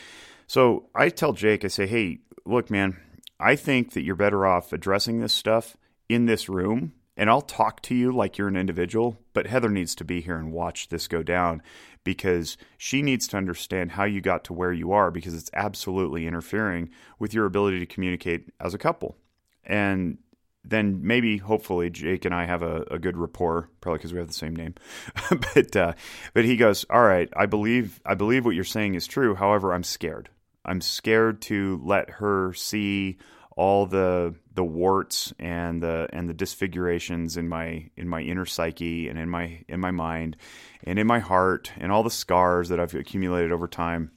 So 0.47 0.88
I 0.95 1.11
tell 1.11 1.35
Jake, 1.35 1.66
I 1.66 1.69
say, 1.69 1.87
hey, 1.87 2.21
look, 2.47 2.71
man, 2.71 2.97
I 3.38 3.57
think 3.57 3.93
that 3.93 4.04
you're 4.04 4.16
better 4.16 4.47
off 4.47 4.73
addressing 4.73 5.21
this 5.21 5.35
stuff 5.35 5.76
in 6.09 6.25
this 6.25 6.49
room 6.49 6.93
and 7.16 7.30
I'll 7.30 7.42
talk 7.42 7.80
to 7.83 7.94
you 7.94 8.12
like 8.12 8.38
you're 8.38 8.49
an 8.49 8.56
individual, 8.56 9.21
but 9.33 9.47
Heather 9.47 9.68
needs 9.68 9.94
to 9.97 10.04
be 10.04 10.21
here 10.21 10.37
and 10.37 10.52
watch 10.52 10.88
this 10.88 11.06
go 11.06 11.23
down 11.23 11.62
because 12.02 12.56
she 12.76 13.02
needs 13.02 13.28
to 13.28 13.37
understand 13.37 13.92
how 13.92 14.04
you 14.04 14.21
got 14.21 14.44
to 14.44 14.52
where 14.52 14.73
you 14.73 14.92
are 14.92 15.11
because 15.11 15.35
it's 15.35 15.50
absolutely 15.54 16.26
interfering 16.26 16.90
with 17.18 17.33
your 17.33 17.47
ability 17.47 17.78
to 17.78 17.87
communicate 17.87 18.50
as 18.61 18.75
a 18.75 18.78
couple. 18.78 19.16
And 19.64 20.18
then 20.64 21.06
maybe, 21.06 21.37
hopefully, 21.38 21.90
Jake 21.90 22.25
and 22.25 22.35
I 22.35 22.47
have 22.47 22.62
a, 22.62 22.83
a 22.90 22.99
good 22.99 23.16
rapport, 23.16 23.68
probably 23.80 23.99
because 23.99 24.12
we 24.12 24.18
have 24.18 24.28
the 24.28 24.35
same 24.35 24.56
name. 24.56 24.75
but 25.54 25.76
uh, 25.76 25.92
but 26.33 26.44
he 26.44 26.56
goes, 26.56 26.85
all 26.88 27.02
right, 27.02 27.28
I 27.37 27.47
believe 27.47 28.00
I 28.04 28.14
believe 28.14 28.44
what 28.44 28.54
you're 28.54 28.64
saying 28.64 28.94
is 28.94 29.06
true. 29.06 29.35
However, 29.35 29.73
I'm 29.73 29.85
scared. 29.85 30.30
I'm 30.64 30.80
scared 30.80 31.42
to 31.42 31.80
let 31.85 32.09
her 32.09 32.54
see 32.54 33.18
all 33.56 33.87
the 33.87 34.34
the 34.54 34.64
warts 34.64 35.32
and 35.38 35.82
the 35.82 36.08
and 36.12 36.28
the 36.28 36.34
disfigurations 36.34 37.37
in 37.37 37.49
my 37.49 37.90
in 37.96 38.08
my 38.08 38.20
inner 38.20 38.46
psyche 38.46 39.08
and 39.08 39.18
in 39.18 39.28
my 39.28 39.64
in 39.68 39.80
my 39.80 39.90
mind 39.90 40.37
and 40.84 40.99
in 40.99 41.06
my 41.06 41.18
heart 41.18 41.73
and 41.78 41.92
all 41.92 42.02
the 42.02 42.11
scars 42.11 42.68
that 42.68 42.80
I've 42.80 42.94
accumulated 42.94 43.52
over 43.52 43.68
time. 43.68 44.11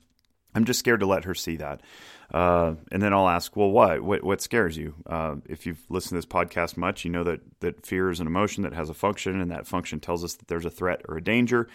I'm 0.56 0.65
just 0.65 0.79
scared 0.79 1.01
to 1.01 1.06
let 1.06 1.25
her 1.25 1.36
see 1.36 1.58
that. 1.58 1.82
Uh, 2.34 2.75
and 2.91 3.01
then 3.01 3.13
I'll 3.13 3.29
ask, 3.29 3.56
well, 3.56 3.70
what? 3.70 4.01
What, 4.01 4.24
what 4.24 4.41
scares 4.41 4.75
you? 4.75 4.96
Uh, 5.06 5.36
if 5.46 5.65
you've 5.65 5.79
listened 5.88 6.10
to 6.10 6.15
this 6.15 6.25
podcast 6.25 6.75
much, 6.75 7.05
you 7.05 7.12
know 7.12 7.24
that 7.24 7.42
that 7.62 7.85
fear 7.85 8.09
is 8.09 8.20
an 8.20 8.27
emotion 8.27 8.64
that 8.64 8.74
has 8.74 8.90
a 8.90 8.94
function, 8.94 9.40
and 9.40 9.51
that 9.51 9.68
function 9.68 10.00
tells 10.00 10.24
us 10.24 10.33
that 10.33 10.48
there's 10.48 10.66
a 10.66 10.70
threat 10.72 11.01
or 11.07 11.18
a 11.18 11.24
danger 11.24 11.70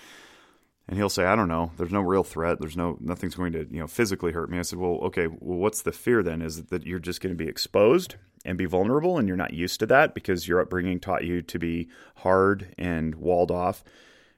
and 0.88 0.98
he'll 0.98 1.08
say, 1.08 1.24
I 1.24 1.36
don't 1.36 1.48
know, 1.48 1.70
there's 1.76 1.92
no 1.92 2.00
real 2.00 2.24
threat. 2.24 2.58
There's 2.60 2.76
no, 2.76 2.98
nothing's 3.00 3.34
going 3.34 3.52
to, 3.52 3.66
you 3.70 3.78
know, 3.78 3.86
physically 3.86 4.32
hurt 4.32 4.50
me. 4.50 4.58
I 4.58 4.62
said, 4.62 4.78
well, 4.78 4.98
okay, 5.04 5.28
well, 5.28 5.58
what's 5.58 5.82
the 5.82 5.92
fear 5.92 6.22
then? 6.22 6.42
Is 6.42 6.64
that 6.64 6.86
you're 6.86 6.98
just 6.98 7.20
going 7.20 7.34
to 7.34 7.44
be 7.44 7.48
exposed 7.48 8.16
and 8.44 8.58
be 8.58 8.64
vulnerable 8.64 9.16
and 9.16 9.28
you're 9.28 9.36
not 9.36 9.54
used 9.54 9.78
to 9.80 9.86
that 9.86 10.14
because 10.14 10.48
your 10.48 10.60
upbringing 10.60 10.98
taught 10.98 11.24
you 11.24 11.40
to 11.42 11.58
be 11.58 11.88
hard 12.16 12.74
and 12.76 13.14
walled 13.14 13.50
off? 13.50 13.84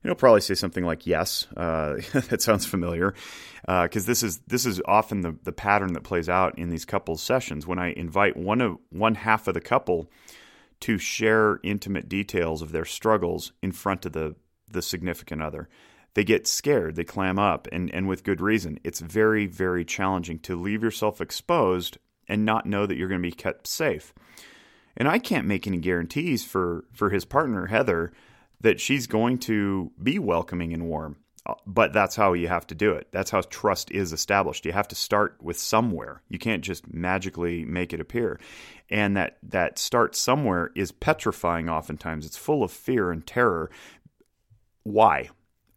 And 0.02 0.10
he'll 0.10 0.16
probably 0.16 0.42
say 0.42 0.54
something 0.54 0.84
like, 0.84 1.06
yes, 1.06 1.46
uh, 1.56 1.96
that 2.28 2.42
sounds 2.42 2.66
familiar. 2.66 3.14
Because 3.62 4.04
uh, 4.04 4.08
this 4.08 4.22
is 4.22 4.38
this 4.46 4.66
is 4.66 4.82
often 4.84 5.22
the, 5.22 5.34
the 5.44 5.52
pattern 5.52 5.94
that 5.94 6.02
plays 6.02 6.28
out 6.28 6.58
in 6.58 6.68
these 6.68 6.84
couples 6.84 7.22
sessions. 7.22 7.66
When 7.66 7.78
I 7.78 7.92
invite 7.94 8.36
one 8.36 8.60
of 8.60 8.76
one 8.90 9.14
half 9.14 9.48
of 9.48 9.54
the 9.54 9.62
couple 9.62 10.10
to 10.80 10.98
share 10.98 11.58
intimate 11.62 12.06
details 12.06 12.60
of 12.60 12.72
their 12.72 12.84
struggles 12.84 13.52
in 13.62 13.72
front 13.72 14.04
of 14.04 14.12
the 14.12 14.36
the 14.70 14.82
significant 14.82 15.40
other 15.40 15.70
they 16.14 16.24
get 16.24 16.46
scared, 16.46 16.96
they 16.96 17.04
clam 17.04 17.38
up, 17.38 17.68
and, 17.72 17.92
and 17.92 18.08
with 18.08 18.24
good 18.24 18.40
reason. 18.40 18.78
It's 18.84 19.00
very, 19.00 19.46
very 19.46 19.84
challenging 19.84 20.38
to 20.40 20.60
leave 20.60 20.82
yourself 20.82 21.20
exposed 21.20 21.98
and 22.28 22.44
not 22.44 22.66
know 22.66 22.86
that 22.86 22.96
you're 22.96 23.08
going 23.08 23.22
to 23.22 23.28
be 23.28 23.34
kept 23.34 23.66
safe. 23.66 24.14
And 24.96 25.08
I 25.08 25.18
can't 25.18 25.46
make 25.46 25.66
any 25.66 25.78
guarantees 25.78 26.44
for, 26.44 26.84
for 26.92 27.10
his 27.10 27.24
partner, 27.24 27.66
Heather, 27.66 28.12
that 28.60 28.80
she's 28.80 29.06
going 29.06 29.38
to 29.40 29.90
be 30.02 30.18
welcoming 30.18 30.72
and 30.72 30.86
warm. 30.86 31.16
Uh, 31.46 31.54
but 31.66 31.92
that's 31.92 32.16
how 32.16 32.32
you 32.32 32.48
have 32.48 32.66
to 32.68 32.74
do 32.74 32.92
it. 32.92 33.08
That's 33.10 33.30
how 33.30 33.42
trust 33.42 33.90
is 33.90 34.12
established. 34.12 34.64
You 34.64 34.72
have 34.72 34.88
to 34.88 34.94
start 34.94 35.36
with 35.42 35.58
somewhere. 35.58 36.22
You 36.30 36.38
can't 36.38 36.64
just 36.64 36.90
magically 36.92 37.64
make 37.66 37.92
it 37.92 38.00
appear. 38.00 38.40
And 38.88 39.16
that, 39.16 39.36
that 39.42 39.78
start 39.78 40.16
somewhere 40.16 40.70
is 40.74 40.92
petrifying 40.92 41.68
oftentimes. 41.68 42.24
It's 42.24 42.36
full 42.36 42.62
of 42.62 42.72
fear 42.72 43.10
and 43.10 43.26
terror. 43.26 43.70
Why? 44.84 45.28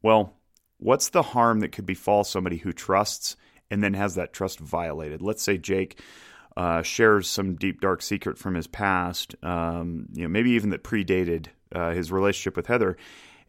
Well, 0.02 0.34
what's 0.78 1.10
the 1.10 1.22
harm 1.22 1.60
that 1.62 1.72
could 1.72 1.86
befall 1.86 2.24
somebody 2.24 2.58
who 2.58 2.72
trusts 2.72 3.36
and 3.70 3.84
then 3.84 3.94
has 3.94 4.16
that 4.16 4.34
trust 4.34 4.60
violated? 4.60 5.22
Let's 5.22 5.44
say 5.44 5.58
Jake 5.58 6.00
uh, 6.56 6.82
shares 6.82 7.30
some 7.30 7.56
deep 7.56 7.82
dark 7.82 8.02
secret 8.02 8.38
from 8.38 8.56
his 8.56 8.68
past, 8.68 9.36
um, 9.44 10.08
you 10.14 10.24
know, 10.24 10.30
maybe 10.30 10.52
even 10.52 10.72
that 10.72 10.84
predated 10.84 11.48
uh, 11.72 11.92
his 11.92 12.12
relationship 12.12 12.56
with 12.56 12.68
Heather, 12.68 12.98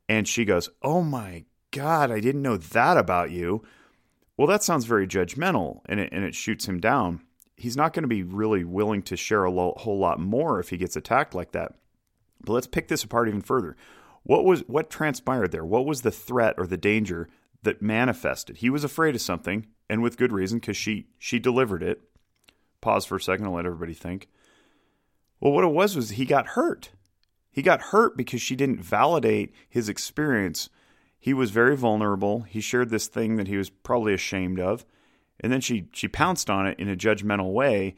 and 0.09 0.29
she 0.29 0.45
goes, 0.45 0.69
"Oh 0.83 1.03
my 1.03 1.45
God, 1.71 2.11
I 2.11 2.21
didn't 2.21 2.43
know 2.43 2.57
that 2.57 2.97
about 2.97 3.31
you." 3.31 3.63
Well, 4.37 4.47
that 4.49 4.63
sounds 4.63 4.85
very 4.85 5.07
judgmental, 5.07 5.81
and 5.87 6.01
it, 6.01 6.11
and 6.13 6.25
it 6.25 6.35
shoots 6.35 6.67
him 6.67 6.81
down. 6.81 7.23
He's 7.57 7.77
not 7.77 7.93
going 7.93 8.03
to 8.03 8.09
be 8.09 8.23
really 8.23 8.63
willing 8.63 9.03
to 9.05 9.17
share 9.17 9.45
a 9.45 9.51
lo- 9.51 9.75
whole 9.79 9.99
lot 9.99 10.21
more 10.21 10.61
if 10.61 10.69
he 10.69 10.77
gets 10.77 10.95
attacked 10.95 11.35
like 11.35 11.53
that. 11.53 11.73
But 12.45 12.53
let's 12.53 12.67
pick 12.67 12.89
this 12.89 13.03
apart 13.03 13.29
even 13.29 13.41
further. 13.41 13.77
What 14.29 14.45
was 14.45 14.61
what 14.67 14.91
transpired 14.91 15.53
there? 15.53 15.65
What 15.65 15.87
was 15.87 16.03
the 16.03 16.11
threat 16.11 16.57
or 16.59 16.67
the 16.67 16.77
danger 16.77 17.31
that 17.63 17.81
manifested? 17.81 18.59
He 18.59 18.69
was 18.69 18.85
afraid 18.85 19.15
of 19.15 19.23
something, 19.23 19.69
and 19.89 20.03
with 20.03 20.19
good 20.19 20.33
reason, 20.33 20.59
because 20.59 20.77
she 20.77 21.07
she 21.19 21.39
delivered 21.39 21.83
it. 21.83 22.03
Pause 22.83 23.07
for 23.07 23.17
a 23.17 23.21
second 23.23 23.47
and 23.47 23.55
let 23.55 23.65
everybody 23.65 23.95
think. 23.95 24.29
Well, 25.41 25.55
what 25.55 25.65
it 25.65 25.69
was 25.69 25.97
was 25.97 26.11
he 26.11 26.27
got 26.27 26.49
hurt. 26.49 26.91
He 27.51 27.63
got 27.63 27.81
hurt 27.81 28.19
because 28.19 28.43
she 28.43 28.55
didn't 28.55 28.83
validate 28.83 29.55
his 29.67 29.89
experience. 29.89 30.69
He 31.19 31.33
was 31.33 31.51
very 31.51 31.75
vulnerable. 31.75 32.43
He 32.43 32.61
shared 32.61 32.91
this 32.91 33.07
thing 33.07 33.37
that 33.37 33.49
he 33.49 33.57
was 33.57 33.71
probably 33.71 34.13
ashamed 34.13 34.61
of, 34.61 34.85
and 35.41 35.51
then 35.51 35.63
she 35.63 35.89
she 35.95 36.07
pounced 36.07 36.51
on 36.51 36.67
it 36.67 36.79
in 36.79 36.91
a 36.91 36.97
judgmental 36.97 37.55
way 37.55 37.95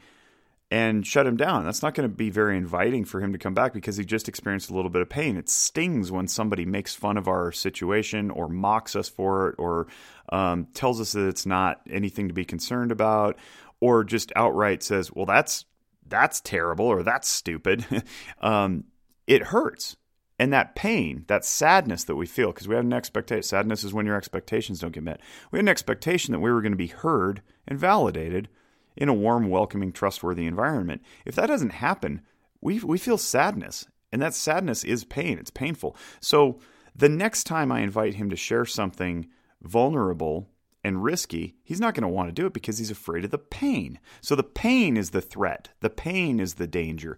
and 0.71 1.05
shut 1.05 1.27
him 1.27 1.35
down. 1.35 1.65
That's 1.65 1.83
not 1.83 1.93
going 1.93 2.09
to 2.09 2.15
be 2.15 2.29
very 2.29 2.55
inviting 2.55 3.03
for 3.03 3.19
him 3.19 3.33
to 3.33 3.37
come 3.37 3.53
back 3.53 3.73
because 3.73 3.97
he 3.97 4.05
just 4.05 4.29
experienced 4.29 4.69
a 4.69 4.73
little 4.73 4.89
bit 4.89 5.01
of 5.01 5.09
pain. 5.09 5.35
It 5.35 5.49
stings 5.49 6.11
when 6.11 6.29
somebody 6.29 6.65
makes 6.65 6.95
fun 6.95 7.17
of 7.17 7.27
our 7.27 7.51
situation 7.51 8.31
or 8.31 8.47
mocks 8.47 8.95
us 8.95 9.09
for 9.09 9.49
it 9.49 9.55
or 9.57 9.87
um, 10.29 10.67
tells 10.73 11.01
us 11.01 11.11
that 11.11 11.27
it's 11.27 11.45
not 11.45 11.81
anything 11.89 12.29
to 12.29 12.33
be 12.33 12.45
concerned 12.45 12.93
about 12.93 13.37
or 13.81 14.05
just 14.05 14.31
outright 14.35 14.81
says, 14.81 15.11
well, 15.11 15.25
that's 15.25 15.65
that's 16.07 16.39
terrible 16.39 16.85
or 16.85 17.03
that's 17.03 17.27
stupid. 17.27 17.85
um, 18.41 18.85
it 19.27 19.43
hurts. 19.43 19.97
And 20.39 20.53
that 20.53 20.73
pain, 20.73 21.25
that 21.27 21.45
sadness 21.45 22.05
that 22.05 22.15
we 22.15 22.25
feel, 22.25 22.51
because 22.51 22.67
we 22.67 22.75
have 22.75 22.83
an 22.83 22.93
expectation. 22.93 23.43
Sadness 23.43 23.83
is 23.83 23.93
when 23.93 24.07
your 24.07 24.15
expectations 24.15 24.79
don't 24.79 24.91
get 24.91 25.03
met. 25.03 25.21
We 25.51 25.59
had 25.59 25.65
an 25.65 25.69
expectation 25.69 26.31
that 26.31 26.39
we 26.39 26.51
were 26.51 26.61
going 26.61 26.71
to 26.71 26.77
be 26.77 26.87
heard 26.87 27.43
and 27.67 27.77
validated 27.77 28.49
in 28.95 29.09
a 29.09 29.13
warm, 29.13 29.49
welcoming, 29.49 29.91
trustworthy 29.91 30.45
environment. 30.45 31.01
If 31.25 31.35
that 31.35 31.47
doesn't 31.47 31.71
happen, 31.71 32.21
we, 32.61 32.79
we 32.79 32.97
feel 32.97 33.17
sadness, 33.17 33.87
and 34.11 34.21
that 34.21 34.33
sadness 34.33 34.83
is 34.83 35.03
pain. 35.03 35.37
It's 35.39 35.49
painful. 35.49 35.95
So 36.19 36.59
the 36.95 37.09
next 37.09 37.45
time 37.45 37.71
I 37.71 37.81
invite 37.81 38.15
him 38.15 38.29
to 38.29 38.35
share 38.35 38.65
something 38.65 39.27
vulnerable 39.61 40.49
and 40.83 41.03
risky, 41.03 41.55
he's 41.63 41.79
not 41.79 41.93
going 41.93 42.03
to 42.03 42.07
want 42.07 42.29
to 42.29 42.33
do 42.33 42.45
it 42.45 42.53
because 42.53 42.77
he's 42.77 42.91
afraid 42.91 43.23
of 43.23 43.31
the 43.31 43.37
pain. 43.37 43.99
So 44.19 44.35
the 44.35 44.43
pain 44.43 44.97
is 44.97 45.11
the 45.11 45.21
threat, 45.21 45.69
the 45.79 45.89
pain 45.89 46.39
is 46.39 46.55
the 46.55 46.67
danger. 46.67 47.17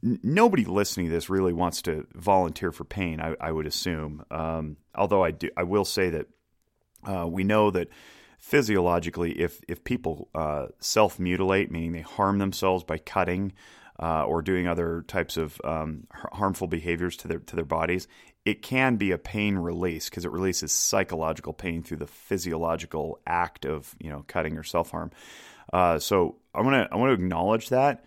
Nobody 0.00 0.64
listening 0.64 1.06
to 1.06 1.12
this 1.12 1.28
really 1.28 1.52
wants 1.52 1.82
to 1.82 2.06
volunteer 2.14 2.70
for 2.70 2.84
pain, 2.84 3.20
I, 3.20 3.34
I 3.40 3.50
would 3.50 3.66
assume. 3.66 4.24
Um, 4.30 4.76
although 4.94 5.24
I 5.24 5.32
do, 5.32 5.50
I 5.56 5.64
will 5.64 5.84
say 5.84 6.10
that 6.10 6.26
uh, 7.04 7.26
we 7.26 7.42
know 7.42 7.72
that 7.72 7.88
physiologically, 8.38 9.32
if 9.32 9.60
if 9.68 9.84
people 9.84 10.28
uh, 10.34 10.66
self 10.78 11.18
mutilate, 11.18 11.70
meaning 11.70 11.92
they 11.92 12.00
harm 12.00 12.38
themselves 12.38 12.84
by 12.84 12.98
cutting 12.98 13.52
uh, 14.00 14.24
or 14.24 14.42
doing 14.42 14.66
other 14.66 15.04
types 15.06 15.36
of 15.36 15.60
um, 15.64 16.06
harmful 16.10 16.66
behaviors 16.66 17.16
to 17.18 17.28
their 17.28 17.40
to 17.40 17.56
their 17.56 17.64
bodies, 17.64 18.08
it 18.44 18.62
can 18.62 18.96
be 18.96 19.10
a 19.10 19.18
pain 19.18 19.56
release 19.56 20.08
because 20.08 20.24
it 20.24 20.30
releases 20.30 20.72
psychological 20.72 21.52
pain 21.52 21.82
through 21.82 21.98
the 21.98 22.06
physiological 22.06 23.20
act 23.26 23.66
of 23.66 23.94
you 24.00 24.10
know 24.10 24.24
cutting 24.26 24.56
or 24.56 24.62
self 24.62 24.90
harm. 24.90 25.10
Uh, 25.72 25.98
so 25.98 26.36
I 26.54 26.62
want 26.62 26.74
to 26.74 26.94
I 26.94 26.96
want 26.96 27.10
to 27.10 27.22
acknowledge 27.22 27.68
that, 27.70 28.04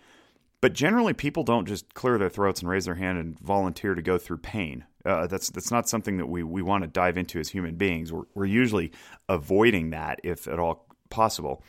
but 0.62 0.72
generally 0.72 1.12
people 1.12 1.42
don't 1.42 1.66
just 1.66 1.92
clear 1.92 2.16
their 2.16 2.30
throats 2.30 2.60
and 2.60 2.70
raise 2.70 2.86
their 2.86 2.94
hand 2.94 3.18
and 3.18 3.38
volunteer 3.40 3.94
to 3.94 4.00
go 4.00 4.16
through 4.16 4.38
pain. 4.38 4.84
Uh, 5.04 5.26
that's 5.26 5.50
that's 5.50 5.72
not 5.72 5.88
something 5.88 6.16
that 6.16 6.26
we 6.26 6.42
we 6.44 6.62
want 6.62 6.84
to 6.84 6.88
dive 6.88 7.18
into 7.18 7.40
as 7.40 7.48
human 7.48 7.74
beings. 7.74 8.12
We're, 8.12 8.22
we're 8.34 8.44
usually 8.46 8.92
avoiding 9.28 9.90
that 9.90 10.20
if 10.22 10.46
at 10.46 10.60
all 10.60 10.86
possible. 11.10 11.62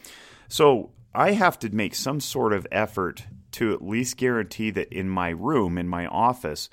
So 0.48 0.92
I 1.14 1.32
have 1.32 1.58
to 1.60 1.70
make 1.70 1.96
some 1.96 2.20
sort 2.20 2.54
of 2.54 2.68
effort 2.72 3.26
to 3.54 3.74
at 3.74 3.82
least 3.82 4.18
guarantee 4.18 4.70
that 4.70 4.94
in 4.94 5.10
my 5.10 5.30
room, 5.30 5.80
in 5.80 5.88
my 5.88 6.06
office, 6.06 6.70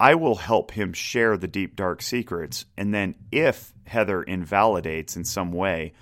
I 0.00 0.14
will 0.14 0.36
help 0.36 0.70
him 0.70 0.94
share 0.94 1.36
the 1.36 1.46
deep, 1.46 1.76
dark 1.76 2.00
secrets. 2.00 2.64
And 2.78 2.94
then 2.94 3.16
if 3.30 3.74
Heather 3.86 4.22
invalidates 4.22 5.14
in 5.14 5.24
some 5.24 5.52
way, 5.52 5.92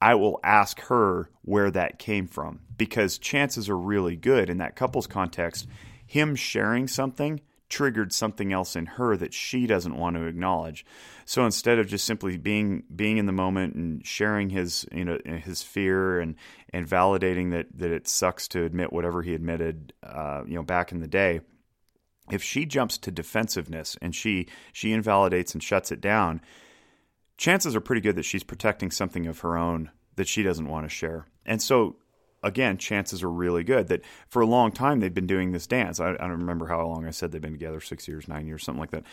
I 0.00 0.14
will 0.14 0.40
ask 0.44 0.80
her 0.82 1.30
where 1.42 1.70
that 1.70 1.98
came 1.98 2.26
from 2.26 2.60
because 2.76 3.18
chances 3.18 3.68
are 3.68 3.78
really 3.78 4.16
good 4.16 4.48
in 4.48 4.58
that 4.58 4.76
couples 4.76 5.06
context. 5.06 5.66
Him 6.06 6.36
sharing 6.36 6.86
something 6.88 7.40
triggered 7.68 8.12
something 8.12 8.52
else 8.52 8.76
in 8.76 8.86
her 8.86 9.16
that 9.16 9.34
she 9.34 9.66
doesn't 9.66 9.96
want 9.96 10.16
to 10.16 10.24
acknowledge. 10.24 10.86
So 11.24 11.44
instead 11.44 11.78
of 11.78 11.86
just 11.86 12.06
simply 12.06 12.36
being 12.36 12.84
being 12.94 13.18
in 13.18 13.26
the 13.26 13.32
moment 13.32 13.74
and 13.74 14.06
sharing 14.06 14.50
his 14.50 14.86
you 14.92 15.04
know 15.04 15.18
his 15.24 15.62
fear 15.62 16.20
and 16.20 16.36
and 16.72 16.88
validating 16.88 17.50
that 17.50 17.66
that 17.74 17.90
it 17.90 18.08
sucks 18.08 18.48
to 18.48 18.64
admit 18.64 18.92
whatever 18.92 19.22
he 19.22 19.34
admitted 19.34 19.92
uh, 20.02 20.42
you 20.46 20.54
know 20.54 20.62
back 20.62 20.92
in 20.92 21.00
the 21.00 21.08
day, 21.08 21.40
if 22.30 22.42
she 22.42 22.64
jumps 22.64 22.98
to 22.98 23.10
defensiveness 23.10 23.96
and 24.00 24.14
she 24.14 24.48
she 24.72 24.92
invalidates 24.92 25.52
and 25.52 25.62
shuts 25.62 25.92
it 25.92 26.00
down, 26.00 26.40
chances 27.38 27.74
are 27.74 27.80
pretty 27.80 28.02
good 28.02 28.16
that 28.16 28.24
she's 28.24 28.44
protecting 28.44 28.90
something 28.90 29.26
of 29.26 29.38
her 29.40 29.56
own 29.56 29.90
that 30.16 30.28
she 30.28 30.42
doesn't 30.42 30.68
want 30.68 30.84
to 30.84 30.90
share. 30.90 31.26
And 31.46 31.62
so 31.62 31.96
again, 32.42 32.76
chances 32.76 33.22
are 33.22 33.30
really 33.30 33.64
good 33.64 33.88
that 33.88 34.02
for 34.28 34.42
a 34.42 34.46
long 34.46 34.72
time 34.72 35.00
they've 35.00 35.14
been 35.14 35.26
doing 35.26 35.52
this 35.52 35.66
dance. 35.66 36.00
I, 36.00 36.10
I, 36.10 36.16
don't 36.16 36.40
remember 36.40 36.66
how 36.66 36.86
long 36.86 37.06
I 37.06 37.10
said 37.10 37.32
they've 37.32 37.40
been 37.40 37.52
together 37.52 37.80
six 37.80 38.06
years, 38.06 38.28
nine 38.28 38.46
years, 38.46 38.64
something 38.64 38.80
like 38.80 38.90
that. 38.90 39.04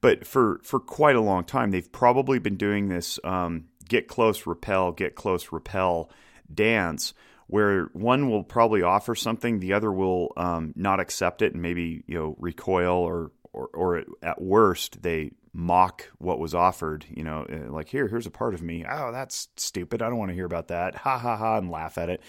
But 0.00 0.26
for 0.26 0.60
for 0.64 0.80
quite 0.80 1.16
a 1.16 1.20
long 1.20 1.44
time, 1.44 1.70
they've 1.70 1.90
probably 1.92 2.38
been 2.38 2.56
doing 2.56 2.88
this 2.88 3.18
um, 3.24 3.66
get 3.88 4.08
close, 4.08 4.46
repel, 4.46 4.92
get 4.92 5.14
close, 5.14 5.52
repel 5.52 6.10
dance. 6.52 7.14
Where 7.46 7.90
one 7.92 8.30
will 8.30 8.42
probably 8.42 8.82
offer 8.82 9.14
something, 9.14 9.60
the 9.60 9.74
other 9.74 9.92
will 9.92 10.32
um, 10.34 10.72
not 10.76 10.98
accept 10.98 11.42
it, 11.42 11.52
and 11.52 11.60
maybe 11.60 12.02
you 12.06 12.18
know 12.18 12.36
recoil, 12.38 12.96
or, 12.96 13.32
or 13.52 13.68
or 13.74 14.04
at 14.22 14.40
worst 14.40 15.02
they 15.02 15.32
mock 15.54 16.10
what 16.18 16.38
was 16.38 16.54
offered. 16.54 17.06
You 17.08 17.24
know, 17.24 17.46
uh, 17.50 17.72
like 17.72 17.88
here, 17.88 18.08
here's 18.08 18.26
a 18.26 18.30
part 18.30 18.52
of 18.52 18.60
me. 18.60 18.84
Oh, 18.88 19.12
that's 19.12 19.48
stupid. 19.56 20.02
I 20.02 20.10
don't 20.10 20.18
want 20.18 20.30
to 20.30 20.34
hear 20.34 20.44
about 20.44 20.68
that. 20.68 20.94
Ha 20.96 21.18
ha 21.18 21.36
ha, 21.36 21.58
and 21.58 21.70
laugh 21.70 21.96
at 21.96 22.10
it. 22.10 22.20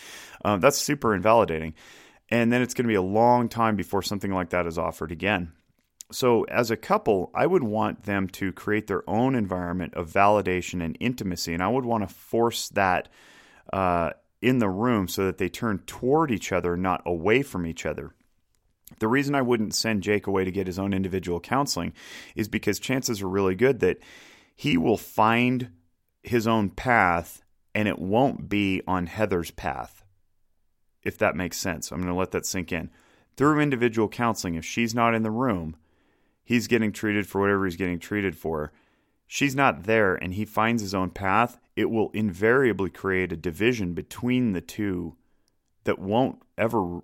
Um, 0.46 0.62
that's 0.62 0.78
super 0.78 1.14
invalidating. 1.14 1.74
And 2.30 2.52
then 2.52 2.62
it's 2.62 2.74
going 2.74 2.86
to 2.86 2.90
be 2.90 2.96
a 2.96 3.02
long 3.02 3.50
time 3.50 3.76
before 3.76 4.02
something 4.02 4.32
like 4.32 4.52
that 4.52 4.66
is 4.66 4.78
offered 4.78 5.12
again. 5.12 5.52
So, 6.12 6.44
as 6.44 6.70
a 6.70 6.78
couple, 6.78 7.32
I 7.34 7.48
would 7.48 7.64
want 7.64 8.04
them 8.04 8.28
to 8.30 8.52
create 8.52 8.86
their 8.88 9.08
own 9.10 9.34
environment 9.36 9.96
of 9.96 10.12
validation 10.12 10.84
and 10.84 10.96
intimacy, 11.00 11.54
and 11.54 11.64
I 11.64 11.68
would 11.68 11.86
want 11.86 12.08
to 12.08 12.14
force 12.14 12.70
that 12.70 13.10
uh, 13.74 14.12
in 14.40 14.60
the 14.60 14.70
room 14.70 15.08
so 15.08 15.26
that 15.26 15.40
they 15.40 15.50
turn 15.50 15.80
toward 15.88 16.30
each 16.30 16.52
other, 16.52 16.78
not 16.78 17.02
away 17.08 17.42
from 17.42 17.66
each 17.66 17.88
other. 17.88 18.14
The 19.00 19.08
reason 19.08 19.36
I 19.36 19.42
wouldn't 19.42 19.74
send 19.74 20.04
Jake 20.04 20.28
away 20.28 20.46
to 20.46 20.52
get 20.52 20.68
his 20.68 20.80
own 20.80 20.94
individual 20.94 21.40
counseling 21.40 21.94
is 22.36 22.48
because 22.48 22.80
chances 22.80 23.22
are 23.22 23.30
really 23.30 23.56
good 23.56 23.80
that 23.80 23.98
he 24.56 24.78
will 24.78 24.98
find 24.98 25.70
his 26.24 26.48
own 26.48 26.70
path 26.70 27.42
and 27.74 27.88
it 27.88 28.00
won't 28.00 28.48
be 28.48 28.82
on 28.88 29.08
Heather's 29.08 29.52
path, 29.52 30.04
if 31.04 31.18
that 31.18 31.36
makes 31.36 31.58
sense. 31.58 31.92
I'm 31.92 32.00
going 32.00 32.14
to 32.14 32.18
let 32.18 32.32
that 32.32 32.46
sink 32.46 32.72
in. 32.72 32.90
Through 33.36 33.60
individual 33.60 34.08
counseling, 34.08 34.56
if 34.56 34.64
she's 34.64 34.96
not 34.96 35.14
in 35.14 35.24
the 35.24 35.32
room, 35.32 35.76
he's 36.44 36.68
getting 36.68 36.94
treated 36.94 37.28
for 37.28 37.42
whatever 37.42 37.66
he's 37.66 37.76
getting 37.76 38.00
treated 38.00 38.38
for. 38.38 38.72
She's 39.28 39.56
not 39.56 39.84
there 39.84 40.16
and 40.16 40.34
he 40.36 40.46
finds 40.46 40.82
his 40.82 40.94
own 40.94 41.10
path, 41.10 41.60
it 41.76 41.90
will 41.90 42.12
invariably 42.14 42.90
create 42.90 43.34
a 43.34 43.38
division 43.38 43.94
between 43.94 44.54
the 44.54 44.62
two 44.62 45.16
that 45.84 46.00
won't 46.00 46.42
ever 46.58 47.02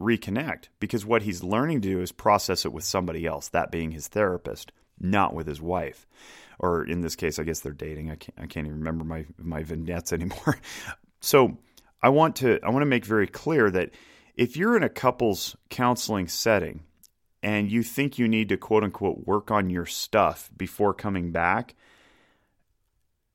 reconnect 0.00 0.64
because 0.80 1.06
what 1.06 1.22
he's 1.22 1.42
learning 1.42 1.80
to 1.80 1.88
do 1.88 2.00
is 2.00 2.12
process 2.12 2.64
it 2.64 2.72
with 2.72 2.84
somebody 2.84 3.26
else, 3.26 3.48
that 3.48 3.70
being 3.70 3.92
his 3.92 4.08
therapist, 4.08 4.72
not 5.00 5.34
with 5.34 5.46
his 5.46 5.60
wife. 5.60 6.06
Or 6.58 6.84
in 6.84 7.00
this 7.00 7.16
case, 7.16 7.38
I 7.38 7.44
guess 7.44 7.60
they're 7.60 7.72
dating. 7.72 8.10
I 8.10 8.16
can't, 8.16 8.38
I 8.38 8.46
can't 8.46 8.66
even 8.66 8.78
remember 8.78 9.04
my 9.04 9.26
my 9.38 9.62
vignettes 9.62 10.12
anymore. 10.12 10.58
so 11.20 11.58
I 12.02 12.08
want 12.10 12.36
to 12.36 12.58
I 12.62 12.70
want 12.70 12.82
to 12.82 12.86
make 12.86 13.04
very 13.04 13.26
clear 13.26 13.70
that 13.70 13.90
if 14.34 14.56
you're 14.56 14.76
in 14.76 14.82
a 14.82 14.88
couples 14.88 15.56
counseling 15.70 16.28
setting 16.28 16.82
and 17.42 17.70
you 17.70 17.82
think 17.82 18.18
you 18.18 18.28
need 18.28 18.48
to 18.50 18.56
quote 18.56 18.84
unquote 18.84 19.26
work 19.26 19.50
on 19.50 19.70
your 19.70 19.86
stuff 19.86 20.50
before 20.56 20.94
coming 20.94 21.32
back, 21.32 21.74